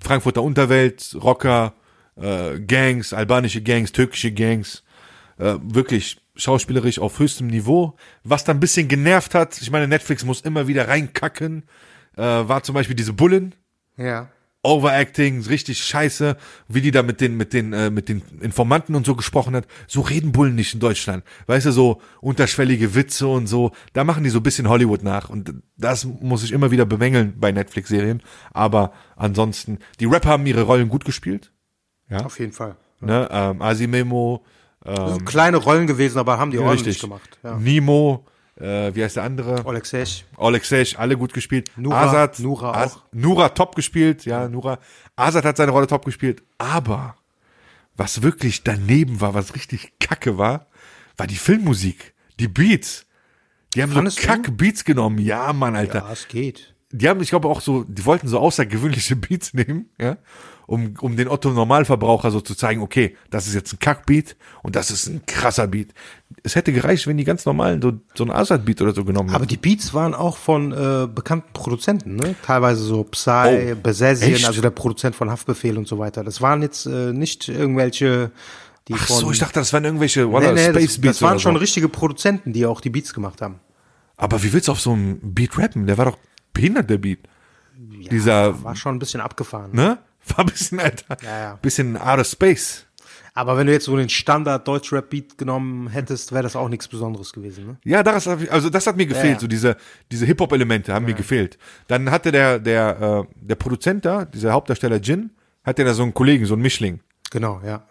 Frankfurter 0.00 0.42
Unterwelt, 0.42 1.16
Rocker, 1.22 1.74
äh, 2.16 2.58
Gangs, 2.60 3.12
albanische 3.12 3.62
Gangs, 3.62 3.92
türkische 3.92 4.32
Gangs, 4.32 4.82
äh, 5.38 5.54
wirklich 5.62 6.20
schauspielerisch 6.36 6.98
auf 6.98 7.18
höchstem 7.18 7.46
Niveau. 7.46 7.96
Was 8.24 8.44
dann 8.44 8.56
ein 8.56 8.60
bisschen 8.60 8.88
genervt 8.88 9.34
hat, 9.34 9.60
ich 9.60 9.70
meine, 9.70 9.86
Netflix 9.86 10.24
muss 10.24 10.40
immer 10.40 10.66
wieder 10.66 10.88
reinkacken, 10.88 11.64
äh, 12.16 12.22
war 12.22 12.62
zum 12.62 12.74
Beispiel 12.74 12.96
diese 12.96 13.12
Bullen, 13.12 13.54
Ja. 13.96 14.30
Overacting, 14.64 15.42
richtig 15.42 15.84
scheiße, 15.84 16.36
wie 16.68 16.80
die 16.80 16.90
da 16.90 17.02
mit 17.02 17.20
den, 17.20 17.36
mit 17.36 17.52
den, 17.52 17.72
äh, 17.72 17.90
mit 17.90 18.08
den 18.08 18.22
Informanten 18.40 18.94
und 18.94 19.06
so 19.06 19.14
gesprochen 19.14 19.54
hat. 19.54 19.66
So 19.86 20.00
reden 20.00 20.32
Bullen 20.32 20.54
nicht 20.54 20.74
in 20.74 20.80
Deutschland. 20.80 21.22
Weißt 21.46 21.66
du, 21.66 21.72
so 21.72 22.00
unterschwellige 22.20 22.94
Witze 22.94 23.28
und 23.28 23.46
so. 23.46 23.72
Da 23.92 24.04
machen 24.04 24.24
die 24.24 24.30
so 24.30 24.40
ein 24.40 24.42
bisschen 24.42 24.68
Hollywood 24.68 25.02
nach. 25.02 25.28
Und 25.28 25.54
das 25.76 26.04
muss 26.04 26.42
ich 26.42 26.52
immer 26.52 26.70
wieder 26.70 26.86
bemängeln 26.86 27.34
bei 27.38 27.52
Netflix-Serien. 27.52 28.22
Aber 28.52 28.92
ansonsten, 29.16 29.78
die 30.00 30.06
Rapper 30.06 30.30
haben 30.30 30.46
ihre 30.46 30.62
Rollen 30.62 30.88
gut 30.88 31.04
gespielt. 31.04 31.52
Auf 32.10 32.38
jeden 32.38 32.52
Fall. 32.52 32.76
Ne? 33.00 33.28
Ähm, 33.30 33.60
Asimemo, 33.60 34.44
sind 34.84 35.24
kleine 35.24 35.56
Rollen 35.56 35.86
gewesen, 35.86 36.18
aber 36.18 36.38
haben 36.38 36.50
die 36.50 36.58
ordentlich 36.58 36.88
richtig. 36.88 37.02
gemacht. 37.02 37.38
Ja. 37.42 37.56
Nemo, 37.56 38.26
äh, 38.56 38.94
wie 38.94 39.02
heißt 39.02 39.16
der 39.16 39.22
andere? 39.24 39.64
Alexej. 39.66 40.24
Alexej, 40.36 40.96
alle 40.96 41.16
gut 41.16 41.32
gespielt. 41.32 41.70
Nura, 41.76 42.02
Azad, 42.04 42.38
Nura 42.40 42.72
Az- 42.72 42.96
auch. 42.96 43.02
Nura 43.12 43.48
top 43.50 43.74
gespielt, 43.74 44.24
ja, 44.24 44.48
Nura. 44.48 44.78
Azad 45.16 45.44
hat 45.44 45.56
seine 45.56 45.72
Rolle 45.72 45.86
top 45.86 46.04
gespielt. 46.04 46.42
Aber 46.58 47.16
was 47.96 48.22
wirklich 48.22 48.62
daneben 48.64 49.20
war, 49.20 49.34
was 49.34 49.54
richtig 49.54 49.92
kacke 50.00 50.38
war, 50.38 50.66
war 51.16 51.26
die 51.26 51.36
Filmmusik. 51.36 52.14
Die 52.40 52.48
Beats. 52.48 53.06
Die 53.74 53.82
haben 53.82 53.92
Fandest 53.92 54.20
so? 54.20 54.26
Kack-Beats 54.26 54.84
genommen. 54.84 55.18
Ja, 55.18 55.52
Mann, 55.52 55.74
Alter. 55.76 56.00
Ja, 56.00 56.12
es 56.12 56.28
geht. 56.28 56.73
Die 56.96 57.08
haben, 57.08 57.20
ich 57.20 57.30
glaube 57.30 57.48
auch 57.48 57.60
so, 57.60 57.84
die 57.88 58.04
wollten 58.04 58.28
so 58.28 58.38
außergewöhnliche 58.38 59.16
Beats 59.16 59.52
nehmen, 59.52 59.86
ja, 60.00 60.16
um, 60.66 60.94
um 61.00 61.16
den 61.16 61.28
Otto 61.28 61.50
Normalverbraucher 61.50 62.30
so 62.30 62.40
zu 62.40 62.54
zeigen, 62.54 62.80
okay, 62.82 63.16
das 63.30 63.46
ist 63.46 63.54
jetzt 63.54 63.72
ein 63.72 63.80
Kackbeat 63.80 64.36
und 64.62 64.76
das 64.76 64.90
ist 64.90 65.08
ein 65.08 65.22
krasser 65.26 65.66
Beat. 65.66 65.92
Es 66.42 66.54
hätte 66.54 66.72
gereicht, 66.72 67.06
wenn 67.06 67.16
die 67.16 67.24
ganz 67.24 67.44
normalen 67.46 67.82
so, 67.82 67.92
so 68.14 68.24
ein 68.24 68.30
Azad-Beat 68.30 68.80
oder 68.80 68.94
so 68.94 69.04
genommen 69.04 69.30
Aber 69.30 69.40
hätten. 69.40 69.48
die 69.48 69.56
Beats 69.56 69.92
waren 69.92 70.14
auch 70.14 70.36
von 70.36 70.72
äh, 70.72 71.08
bekannten 71.12 71.52
Produzenten, 71.52 72.16
ne? 72.16 72.34
Teilweise 72.46 72.82
so 72.84 73.04
Psy, 73.04 73.72
Oh, 73.72 73.76
Besesien, 73.82 74.44
also 74.44 74.62
der 74.62 74.70
Produzent 74.70 75.16
von 75.16 75.30
Haftbefehl 75.30 75.76
und 75.76 75.88
so 75.88 75.98
weiter. 75.98 76.22
Das 76.22 76.40
waren 76.40 76.62
jetzt 76.62 76.86
äh, 76.86 77.12
nicht 77.12 77.48
irgendwelche, 77.48 78.30
die 78.88 78.94
Ach 78.94 79.06
so, 79.08 79.32
ich 79.32 79.38
dachte, 79.38 79.60
das 79.60 79.72
waren 79.72 79.84
irgendwelche 79.84 80.26
nee, 80.26 80.32
Walla 80.32 80.52
nee, 80.52 80.64
Space 80.70 80.74
das, 80.74 81.00
Beats 81.00 81.16
das 81.18 81.22
waren 81.22 81.32
oder 81.32 81.40
schon 81.40 81.54
so. 81.54 81.60
richtige 81.60 81.88
Produzenten, 81.88 82.52
die 82.52 82.66
auch 82.66 82.80
die 82.80 82.90
Beats 82.90 83.12
gemacht 83.12 83.42
haben. 83.42 83.60
Aber 84.16 84.42
wie 84.42 84.52
willst 84.52 84.68
du 84.68 84.72
auf 84.72 84.80
so 84.80 84.92
einem 84.92 85.18
Beat 85.20 85.58
rappen? 85.58 85.86
Der 85.86 85.98
war 85.98 86.04
doch 86.06 86.18
behindert, 86.54 86.88
der 86.88 86.98
Beat. 86.98 87.18
Dieser, 87.76 88.62
War 88.64 88.76
schon 88.76 88.96
ein 88.96 88.98
bisschen 88.98 89.20
abgefahren. 89.20 89.72
ne? 89.72 89.98
War 90.28 90.38
ein 90.38 90.46
bisschen, 90.46 90.80
Alter, 90.80 91.16
Ja, 91.22 91.38
ja. 91.40 91.58
bisschen 91.60 91.96
out 91.98 92.18
of 92.20 92.26
space. 92.26 92.86
Aber 93.36 93.56
wenn 93.58 93.66
du 93.66 93.72
jetzt 93.72 93.86
so 93.86 93.96
den 93.96 94.08
Standard 94.08 94.66
Deutschrap-Beat 94.68 95.36
genommen 95.36 95.88
hättest, 95.88 96.30
wäre 96.32 96.44
das 96.44 96.54
auch 96.54 96.68
nichts 96.68 96.86
Besonderes 96.86 97.32
gewesen. 97.32 97.66
Ne? 97.66 97.76
Ja, 97.84 98.02
das, 98.04 98.26
ich- 98.28 98.50
also 98.52 98.70
das 98.70 98.86
hat 98.86 98.96
mir 98.96 99.06
gefehlt, 99.06 99.34
ja. 99.34 99.40
so 99.40 99.46
diese, 99.48 99.76
diese 100.12 100.24
Hip-Hop-Elemente 100.24 100.94
haben 100.94 101.04
mir 101.04 101.14
gefehlt. 101.14 101.58
Dann 101.88 102.10
hatte 102.12 102.30
der, 102.30 102.60
der, 102.60 103.26
äh, 103.28 103.34
der 103.44 103.56
Produzent 103.56 104.04
da, 104.04 104.24
dieser 104.24 104.52
Hauptdarsteller 104.52 104.98
Jin, 105.00 105.30
hatte 105.64 105.84
da 105.84 105.92
so 105.94 106.04
einen 106.04 106.14
Kollegen, 106.14 106.46
so 106.46 106.54
einen 106.54 106.62
Mischling. 106.62 107.00
Genau, 107.32 107.60
ja. 107.66 107.84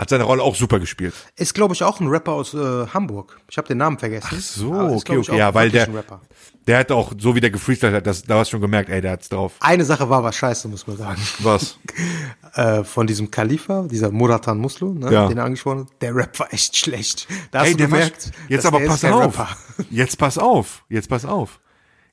Hat 0.00 0.08
seine 0.08 0.24
Rolle 0.24 0.42
auch 0.42 0.56
super 0.56 0.80
gespielt. 0.80 1.12
Ist, 1.36 1.52
glaube 1.52 1.74
ich, 1.74 1.82
auch 1.82 2.00
ein 2.00 2.06
Rapper 2.08 2.32
aus 2.32 2.54
äh, 2.54 2.86
Hamburg. 2.86 3.38
Ich 3.50 3.58
habe 3.58 3.68
den 3.68 3.76
Namen 3.76 3.98
vergessen. 3.98 4.28
Ach 4.32 4.40
so, 4.40 4.86
ist, 4.86 4.92
okay, 5.02 5.20
ich, 5.20 5.28
okay. 5.28 5.38
Ja, 5.38 5.52
weil 5.52 5.70
der-. 5.70 5.88
Der 6.66 6.78
hat 6.78 6.90
auch, 6.90 7.12
so 7.18 7.34
wie 7.34 7.40
der 7.40 7.50
gefreestylt 7.50 7.92
hat, 7.94 8.06
das, 8.06 8.22
da 8.22 8.38
hast 8.38 8.48
du 8.48 8.52
schon 8.52 8.60
gemerkt, 8.62 8.88
ey, 8.88 9.02
der 9.02 9.12
hat's 9.12 9.28
drauf. 9.28 9.52
Eine 9.60 9.84
Sache 9.84 10.08
war 10.08 10.18
aber 10.18 10.32
scheiße, 10.32 10.68
muss 10.68 10.86
man 10.86 10.96
sagen. 10.96 11.20
Was? 11.40 11.78
äh, 12.54 12.82
von 12.82 13.06
diesem 13.06 13.30
Khalifa, 13.30 13.82
dieser 13.90 14.10
Muratan 14.10 14.56
Muslu, 14.56 14.94
ne, 14.94 15.12
Ja. 15.12 15.28
den 15.28 15.36
er 15.36 15.44
angesprochen 15.44 15.80
hat, 15.80 15.88
der 16.00 16.14
Rap 16.14 16.38
war 16.40 16.50
echt 16.52 16.76
schlecht. 16.78 17.28
Da 17.50 17.60
hast 17.60 17.66
Ey, 17.66 17.72
du 17.72 17.78
der 17.78 17.86
gemerkt, 17.88 18.30
jetzt 18.48 18.64
aber 18.64 18.80
pass 18.80 19.04
auf. 19.04 19.38
Rapper. 19.38 19.48
Jetzt 19.90 20.16
pass 20.16 20.38
auf. 20.38 20.84
Jetzt 20.88 21.10
pass 21.10 21.26
auf. 21.26 21.60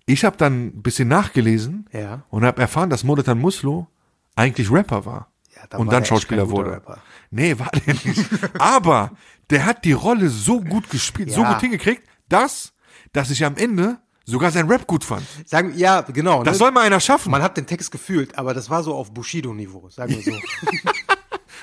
Ich 0.06 0.26
habe 0.26 0.36
dann 0.36 0.68
ein 0.68 0.82
bisschen 0.82 1.08
nachgelesen 1.08 1.88
Ja. 1.94 2.24
und 2.30 2.44
habe 2.44 2.62
erfahren, 2.62 2.90
dass 2.90 3.06
Modatan 3.06 3.40
Muslo 3.40 3.88
eigentlich 4.36 4.70
Rapper 4.72 5.06
war. 5.06 5.32
Ja, 5.72 5.78
dann 5.78 5.82
und 5.82 5.92
dann 5.92 6.06
Schauspieler 6.06 6.50
wurde. 6.50 6.72
Rapper. 6.72 7.02
Nee, 7.30 7.60
war 7.60 7.70
der 7.86 7.94
nicht. 7.94 8.26
aber 8.58 9.12
der 9.50 9.66
hat 9.66 9.84
die 9.86 9.92
Rolle 9.92 10.30
so 10.30 10.62
gut 10.62 10.90
gespielt, 10.90 11.32
so 11.32 11.42
Ja. 11.42 11.54
gut 11.54 11.62
hingekriegt, 11.62 12.04
dass, 12.30 12.74
dass 13.14 13.30
ich 13.30 13.44
am 13.44 13.56
Ende 13.58 13.98
sogar 14.26 14.52
sein 14.52 14.68
Rap 14.68 14.88
gut 14.88 15.04
fand. 15.04 15.26
Sagen, 15.46 15.74
ja, 15.76 16.02
genau. 16.02 16.44
Das 16.44 16.56
ne? 16.56 16.60
soll 16.60 16.72
mal 16.72 16.86
einer 16.86 17.00
schaffen. 17.00 17.32
man 17.32 17.42
hat 17.42 17.58
den 17.58 17.66
Text 17.66 17.92
gefühlt, 17.92 18.38
aber 18.38 18.54
das 18.54 18.70
war 18.70 18.84
so 18.84 18.94
auf 18.94 19.14
Bushido-Niveau, 19.14 19.90
sagen 19.90 20.16
wir 20.16 20.22
so. 20.22 20.32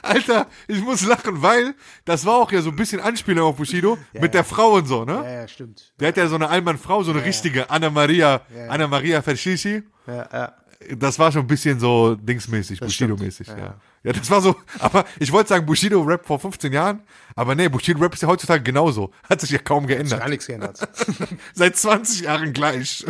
Alter, 0.03 0.49
ich 0.69 0.83
muss 0.83 1.05
lachen, 1.07 1.41
weil 1.41 1.75
das 2.05 2.27
war 2.27 2.35
auch 2.37 2.53
ja 2.53 2.61
so 2.61 2.71
ein 2.71 2.77
bisschen 2.77 3.01
Anspielung 3.01 3.49
auf 3.49 3.57
Bushido 3.57 3.97
mit 4.13 4.35
der 4.35 4.45
Frau 4.45 4.75
und 4.75 4.87
so, 4.87 5.05
ne? 5.05 5.15
ja, 5.15 5.31
ja, 5.31 5.49
stimmt. 5.49 5.95
Der 5.99 6.09
hat 6.09 6.17
ja 6.19 6.27
so 6.27 6.35
eine 6.35 6.49
Allmann-Frau, 6.49 7.03
so 7.03 7.13
eine 7.13 7.25
richtige 7.25 7.71
Anna 7.71 7.89
Maria, 7.89 8.43
Anna 8.69 8.87
Maria 8.87 9.23
Verschichi. 9.23 9.83
Ja, 10.07 10.29
ja. 10.33 10.53
Das 10.97 11.19
war 11.19 11.33
schon 11.33 11.43
ein 11.43 11.47
bisschen 11.47 11.81
so 11.81 12.15
dingsmäßig, 12.15 12.81
Bushido-mäßig, 12.81 13.49
ja. 13.49 13.77
Ja. 14.05 14.13
das 14.13 14.31
war 14.31 14.41
so, 14.41 14.55
aber 14.79 15.05
ich 15.19 15.33
wollte 15.33 15.49
sagen 15.49 15.67
Bushido-Rap 15.67 16.25
vor 16.27 16.39
15 16.39 16.73
Jahren, 16.73 17.03
aber 17.35 17.55
nee, 17.57 17.69
Bushido-Rap 17.69 18.15
ist 18.15 18.23
ja 18.23 18.29
heutzutage 18.29 18.63
genauso. 18.63 19.11
Hat 19.29 19.41
sich 19.41 19.51
ja 19.51 19.59
kaum 19.59 19.87
geändert. 19.87 20.21
Gar 20.21 20.29
nichts 20.29 20.47
geändert. 20.47 20.79
Seit 21.55 21.77
20 21.77 22.21
Jahren 22.23 22.53
gleich. 22.53 23.05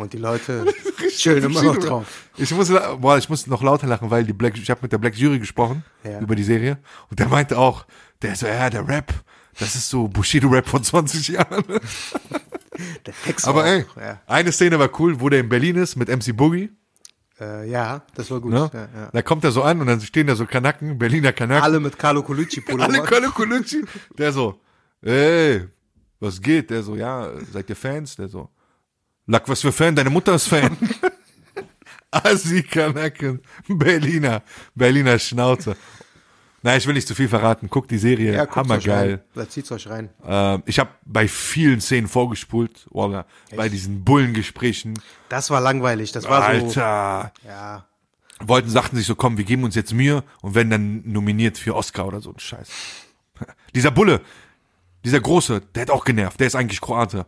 Und 0.00 0.12
die 0.12 0.18
Leute 0.18 0.66
chillen 1.16 1.44
immer 1.44 1.62
noch 1.62 1.74
Bushido. 1.74 1.88
drauf. 1.88 2.06
Ich 2.36 2.50
muss, 2.52 2.68
boah, 2.98 3.18
ich 3.18 3.28
muss 3.28 3.46
noch 3.46 3.62
lauter 3.62 3.86
lachen, 3.86 4.10
weil 4.10 4.24
die 4.24 4.32
Black, 4.32 4.56
ich 4.56 4.70
habe 4.70 4.80
mit 4.82 4.92
der 4.92 4.98
Black 4.98 5.16
Jury 5.16 5.38
gesprochen 5.38 5.84
Ja. 6.02 6.18
über 6.20 6.34
die 6.34 6.44
Serie 6.44 6.78
und 7.10 7.18
der 7.18 7.28
meinte 7.28 7.58
auch, 7.58 7.86
der 8.22 8.36
so, 8.36 8.46
ja, 8.46 8.70
der 8.70 8.88
Rap, 8.88 9.12
das 9.58 9.74
ist 9.76 9.88
so 9.90 10.08
Bushido-Rap 10.08 10.66
von 10.66 10.82
20 10.82 11.28
Jahren. 11.28 11.64
Der 13.06 13.14
Text 13.24 13.46
Aber 13.46 13.60
war 13.60 13.66
ey, 13.66 13.84
auch, 13.84 13.96
ja. 14.00 14.20
eine 14.26 14.50
Szene 14.50 14.80
war 14.80 14.90
cool, 14.98 15.20
wo 15.20 15.28
der 15.28 15.38
in 15.38 15.48
Berlin 15.48 15.76
ist 15.76 15.94
mit 15.94 16.08
MC 16.08 16.36
Boogie. 16.36 16.72
Äh, 17.40 17.68
ja, 17.68 18.02
das 18.14 18.30
war 18.30 18.40
gut. 18.40 18.52
Ne? 18.52 18.70
Ja, 18.72 18.80
ja. 18.80 19.10
Da 19.12 19.22
kommt 19.22 19.44
er 19.44 19.50
so 19.50 19.62
an 19.62 19.80
und 19.80 19.86
dann 19.88 20.00
stehen 20.00 20.26
da 20.26 20.36
so 20.36 20.46
Kanaken, 20.46 20.98
Berliner 20.98 21.32
Kanaken. 21.32 21.64
Alle 21.64 21.80
mit 21.80 21.98
Carlo 21.98 22.22
Colucci 22.22 22.60
Pullover. 22.64 22.84
Alle 22.84 23.02
Kolo 23.02 23.30
Colucci. 23.30 23.84
Der 24.16 24.32
so, 24.32 24.60
ey, 25.02 25.66
was 26.20 26.40
geht? 26.40 26.70
Der 26.70 26.82
so, 26.82 26.94
ja, 26.94 27.30
seid 27.52 27.68
ihr 27.68 27.76
Fans? 27.76 28.16
Der 28.16 28.28
so, 28.28 28.48
Lack, 29.26 29.48
was 29.48 29.62
für 29.62 29.72
Fan? 29.72 29.96
Deine 29.96 30.10
Mutter 30.10 30.34
ist 30.34 30.48
Fan. 30.48 30.76
Assi 32.10 32.62
Kanaken, 32.62 33.40
Berliner, 33.66 34.42
Berliner 34.74 35.18
Schnauze. 35.18 35.76
Nein, 36.64 36.78
ich 36.78 36.86
will 36.86 36.94
nicht 36.94 37.06
zu 37.06 37.14
viel 37.14 37.28
verraten. 37.28 37.68
Guck 37.68 37.88
die 37.88 37.98
Serie, 37.98 38.32
ja, 38.34 38.48
hammergeil. 38.56 39.22
Da 39.34 39.46
zieht's 39.46 39.70
euch 39.70 39.86
rein. 39.86 40.08
Ähm, 40.26 40.62
ich 40.64 40.78
habe 40.78 40.88
bei 41.04 41.28
vielen 41.28 41.82
Szenen 41.82 42.08
vorgespult, 42.08 42.86
Wallah, 42.90 43.26
bei 43.54 43.68
diesen 43.68 44.02
Bullengesprächen. 44.02 44.94
Das 45.28 45.50
war 45.50 45.60
langweilig. 45.60 46.12
Das 46.12 46.24
war 46.24 46.40
so. 46.58 46.66
Alter, 46.66 47.32
Ja. 47.46 47.84
wollten, 48.40 48.70
sagten 48.70 48.96
sich 48.96 49.04
so, 49.06 49.14
komm, 49.14 49.36
wir 49.36 49.44
geben 49.44 49.62
uns 49.64 49.74
jetzt 49.74 49.92
Mühe 49.92 50.24
und 50.40 50.54
werden 50.54 50.70
dann 50.70 51.02
nominiert 51.04 51.58
für 51.58 51.76
Oscar 51.76 52.06
oder 52.06 52.22
so 52.22 52.30
ein 52.30 52.38
Scheiß. 52.38 52.68
Dieser 53.74 53.90
Bulle, 53.90 54.22
dieser 55.04 55.20
Große, 55.20 55.60
der 55.74 55.82
hat 55.82 55.90
auch 55.90 56.04
genervt, 56.06 56.40
der 56.40 56.46
ist 56.46 56.54
eigentlich 56.56 56.80
Kroate. 56.80 57.26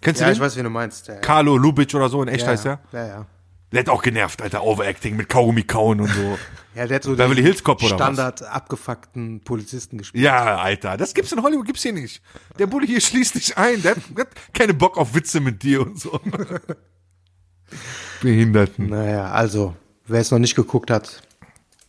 Kennst 0.00 0.20
Ja, 0.20 0.28
du 0.28 0.32
ich 0.32 0.38
den? 0.38 0.44
weiß, 0.44 0.56
wie 0.56 0.62
du 0.62 0.70
meinst. 0.70 1.08
Ja, 1.08 1.14
ja. 1.14 1.20
Carlo 1.20 1.56
Lubic 1.56 1.92
oder 1.92 2.08
so, 2.08 2.22
in 2.22 2.28
echt 2.28 2.44
ja, 2.44 2.50
heißt 2.52 2.66
er. 2.66 2.78
Ja, 2.92 3.06
ja. 3.06 3.26
Der 3.72 3.80
hat 3.80 3.88
auch 3.88 4.02
genervt, 4.02 4.42
Alter, 4.42 4.64
Overacting 4.64 5.16
mit 5.16 5.28
Kaugummi 5.28 5.62
kauen 5.62 6.00
und 6.00 6.08
so. 6.08 6.38
Ja, 6.72 6.86
der 6.86 6.96
hat 6.96 7.02
so 7.02 7.16
Beverly 7.16 7.42
Hills 7.42 7.64
Cop 7.64 7.82
oder 7.82 7.90
was? 7.90 7.96
Standard 7.98 8.42
abgefuckten 8.44 9.40
Polizisten 9.40 9.98
gespielt. 9.98 10.22
ja, 10.22 10.56
Alter, 10.56 10.96
das 10.96 11.14
gibt's 11.14 11.32
in 11.32 11.42
Hollywood, 11.42 11.66
gibt's 11.66 11.82
hier 11.82 11.92
nicht. 11.92 12.22
Der 12.60 12.68
Bulle 12.68 12.86
hier 12.86 13.00
schließt 13.00 13.34
dich 13.34 13.58
ein, 13.58 13.82
der 13.82 13.96
hat, 13.96 14.02
der 14.16 14.24
hat 14.26 14.30
keine 14.54 14.72
Bock 14.72 14.96
auf 14.96 15.12
Witze 15.16 15.40
mit 15.40 15.64
dir 15.64 15.80
und 15.80 15.98
so. 15.98 16.20
Behinderten. 18.22 18.88
Naja, 18.88 19.32
also, 19.32 19.74
wer 20.06 20.20
es 20.20 20.30
noch 20.30 20.38
nicht 20.38 20.54
geguckt 20.54 20.92
hat 20.92 21.22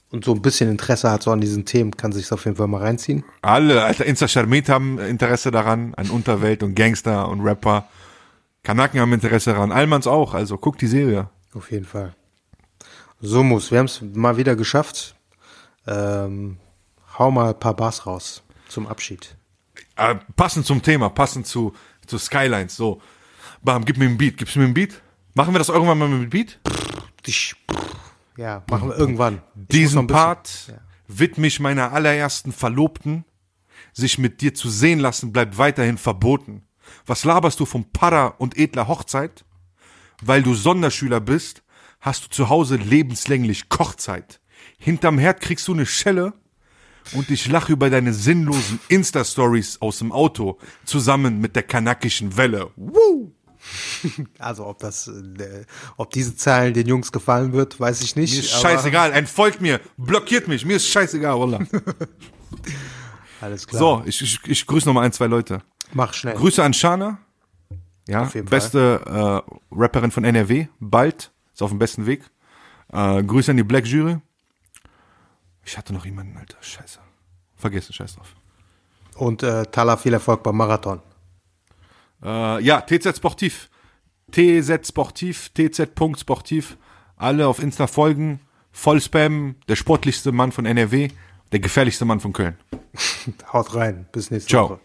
und 0.10 0.26
so 0.26 0.34
ein 0.34 0.42
bisschen 0.42 0.70
Interesse 0.70 1.12
hat 1.12 1.22
so 1.22 1.30
an 1.30 1.42
diesen 1.42 1.66
Themen, 1.66 1.96
kann 1.96 2.12
sich 2.12 2.32
auf 2.32 2.46
jeden 2.46 2.58
Fall 2.58 2.68
mal 2.68 2.82
reinziehen. 2.82 3.24
Alle, 3.44 3.84
Alter, 3.84 4.06
Insta 4.06 4.28
Charmit 4.28 4.68
haben 4.68 4.98
Interesse 4.98 5.52
daran, 5.52 5.94
an 5.94 6.10
Unterwelt 6.10 6.64
und 6.64 6.74
Gangster 6.74 7.30
und 7.30 7.42
Rapper. 7.42 7.88
Kanaken 8.64 9.00
haben 9.00 9.14
Interesse 9.14 9.52
daran, 9.54 9.72
Almans 9.72 10.08
auch, 10.08 10.34
also 10.34 10.58
guck 10.58 10.80
die 10.80 10.88
Serie. 10.88 11.30
Auf 11.54 11.72
jeden 11.72 11.86
Fall. 11.86 12.16
So 13.20 13.44
muss, 13.44 13.72
wir 13.72 13.80
haben 13.80 13.86
es 13.86 14.02
mal 14.02 14.38
wieder 14.38 14.56
geschafft. 14.56 15.16
Ähm, 15.86 16.58
hau 17.18 17.32
mal 17.32 17.50
ein 17.50 17.60
paar 17.60 17.76
Bars 17.76 18.06
raus 18.06 18.44
zum 18.68 18.88
Abschied. 18.88 19.36
Äh, 19.96 20.16
passend 20.36 20.66
zum 20.66 20.82
Thema, 20.82 21.10
passend 21.10 21.46
zu, 21.48 21.74
zu 22.08 22.18
Skylines, 22.18 22.76
so. 22.76 23.02
Bam, 23.62 23.86
gib 23.86 23.98
mir 23.98 24.06
einen 24.06 24.18
Beat, 24.18 24.38
gibst 24.38 24.56
du 24.56 24.60
mir 24.60 24.66
einen 24.66 24.74
Beat? 24.74 25.02
Machen 25.34 25.54
wir 25.54 25.60
das 25.60 25.70
irgendwann 25.70 25.98
mal 26.00 26.08
mit 26.08 26.30
Beat? 26.30 26.60
Ja, 28.38 28.64
machen 28.70 28.90
wir 28.90 28.98
irgendwann. 28.98 29.42
Ich 29.56 29.68
Diesen 29.68 30.00
ein 30.00 30.08
Part 30.08 30.68
Ja. 30.68 30.80
widme 31.08 31.48
ich 31.48 31.60
meiner 31.60 31.92
allerersten 31.92 32.52
Verlobten. 32.52 33.26
Sich 33.94 34.18
mit 34.18 34.42
dir 34.42 34.54
zu 34.54 34.70
sehen 34.70 35.00
lassen 35.00 35.32
bleibt 35.34 35.58
weiterhin 35.58 35.98
verboten. 35.98 36.64
Was 37.06 37.24
laberst 37.24 37.60
du 37.60 37.66
vom 37.66 37.92
Para 37.92 38.28
und 38.28 38.58
edler 38.58 38.88
Hochzeit? 38.88 39.44
Weil 40.22 40.44
du 40.44 40.54
Sonderschüler 40.54 41.20
bist, 41.20 41.64
hast 42.00 42.26
du 42.26 42.30
zu 42.30 42.50
Hause 42.50 42.76
lebenslänglich 42.76 43.70
Kochzeit. 43.70 44.40
Hinterm 44.78 45.18
Herd 45.18 45.42
kriegst 45.42 45.68
du 45.68 45.74
eine 45.74 45.86
Schelle 45.86 46.34
und 47.14 47.30
ich 47.30 47.48
lache 47.48 47.74
über 47.74 47.90
deine 47.90 48.14
sinnlosen 48.14 48.80
Insta-Stories 48.88 49.82
aus 49.82 50.00
dem 50.00 50.12
Auto 50.12 50.60
zusammen 50.86 51.40
mit 51.40 51.56
der 51.56 51.64
kanakischen 51.64 52.38
Welle. 52.38 52.72
Woo! 52.76 53.32
Also 54.40 54.66
ob 54.66 54.80
das, 54.80 55.08
äh, 55.08 55.66
ob 55.98 56.10
diese 56.10 56.36
Zahlen 56.36 56.74
den 56.74 56.88
Jungs 56.88 57.12
gefallen 57.12 57.54
wird, 57.54 57.80
weiß 57.80 58.02
ich 58.02 58.16
nicht. 58.16 58.34
Mir 58.34 58.40
ist 58.40 58.50
scheißegal, 58.60 59.12
entfolgt 59.14 59.62
mir, 59.62 59.80
blockiert 59.98 60.48
mich, 60.48 60.66
mir 60.66 60.78
ist 60.78 60.88
scheißegal, 60.88 61.40
Wallah. 61.40 61.60
Alles 63.42 63.68
klar. 63.68 63.80
So, 63.80 64.04
ich, 64.06 64.22
ich, 64.22 64.40
ich 64.46 64.66
grüße 64.66 64.88
noch 64.88 64.94
mal 64.94 65.02
ein, 65.02 65.14
zwei 65.14 65.28
Leute. 65.28 65.62
mach 65.94 66.14
schnell. 66.14 66.36
Grüße 66.36 66.64
an 66.64 66.74
Shana, 66.74 67.20
ja, 68.08 68.30
beste 68.44 69.44
äh, 69.46 69.54
Rapperin 69.72 70.12
von 70.12 70.24
NRW, 70.24 70.68
bald, 70.80 71.32
ist 71.54 71.62
auf 71.62 71.70
dem 71.70 71.80
besten 71.80 72.06
Weg. 72.06 72.24
Äh, 72.92 73.24
Grüße 73.24 73.52
an 73.52 73.58
die 73.58 73.64
Black 73.64 73.86
Jury. 73.86 74.18
Ich 75.64 75.78
hatte 75.78 75.94
noch 75.94 76.06
jemanden, 76.06 76.38
Alter, 76.38 76.58
scheiße. 76.62 77.00
Vergessen, 77.56 77.94
scheiß 77.94 78.16
drauf. 78.16 78.36
Und 79.16 79.44
äh, 79.44 79.66
Tala, 79.68 79.98
viel 79.98 80.14
Erfolg 80.14 80.44
beim 80.44 80.58
Marathon. 80.58 81.02
Äh, 82.24 82.64
ja, 82.64 82.82
TZ 82.82 83.16
Sportiv. 83.16 83.70
TZ 84.32 84.88
Sportiv, 84.88 85.50
TZ.sportiv. 85.54 86.78
Alle 87.18 87.48
auf 87.48 87.62
Insta 87.62 87.88
folgen. 87.88 88.40
Voll 88.72 89.02
spammen. 89.02 89.56
Der 89.68 89.76
sportlichste 89.76 90.32
Mann 90.32 90.52
von 90.52 90.66
NRW. 90.66 91.10
Der 91.52 91.60
gefährlichste 91.60 92.06
Mann 92.06 92.20
von 92.20 92.34
Köln. 92.34 92.58
Haut 93.54 93.76
rein. 93.76 94.08
Bis 94.12 94.32
nächste 94.32 94.50
Ciao. 94.50 94.70
Woche. 94.72 94.80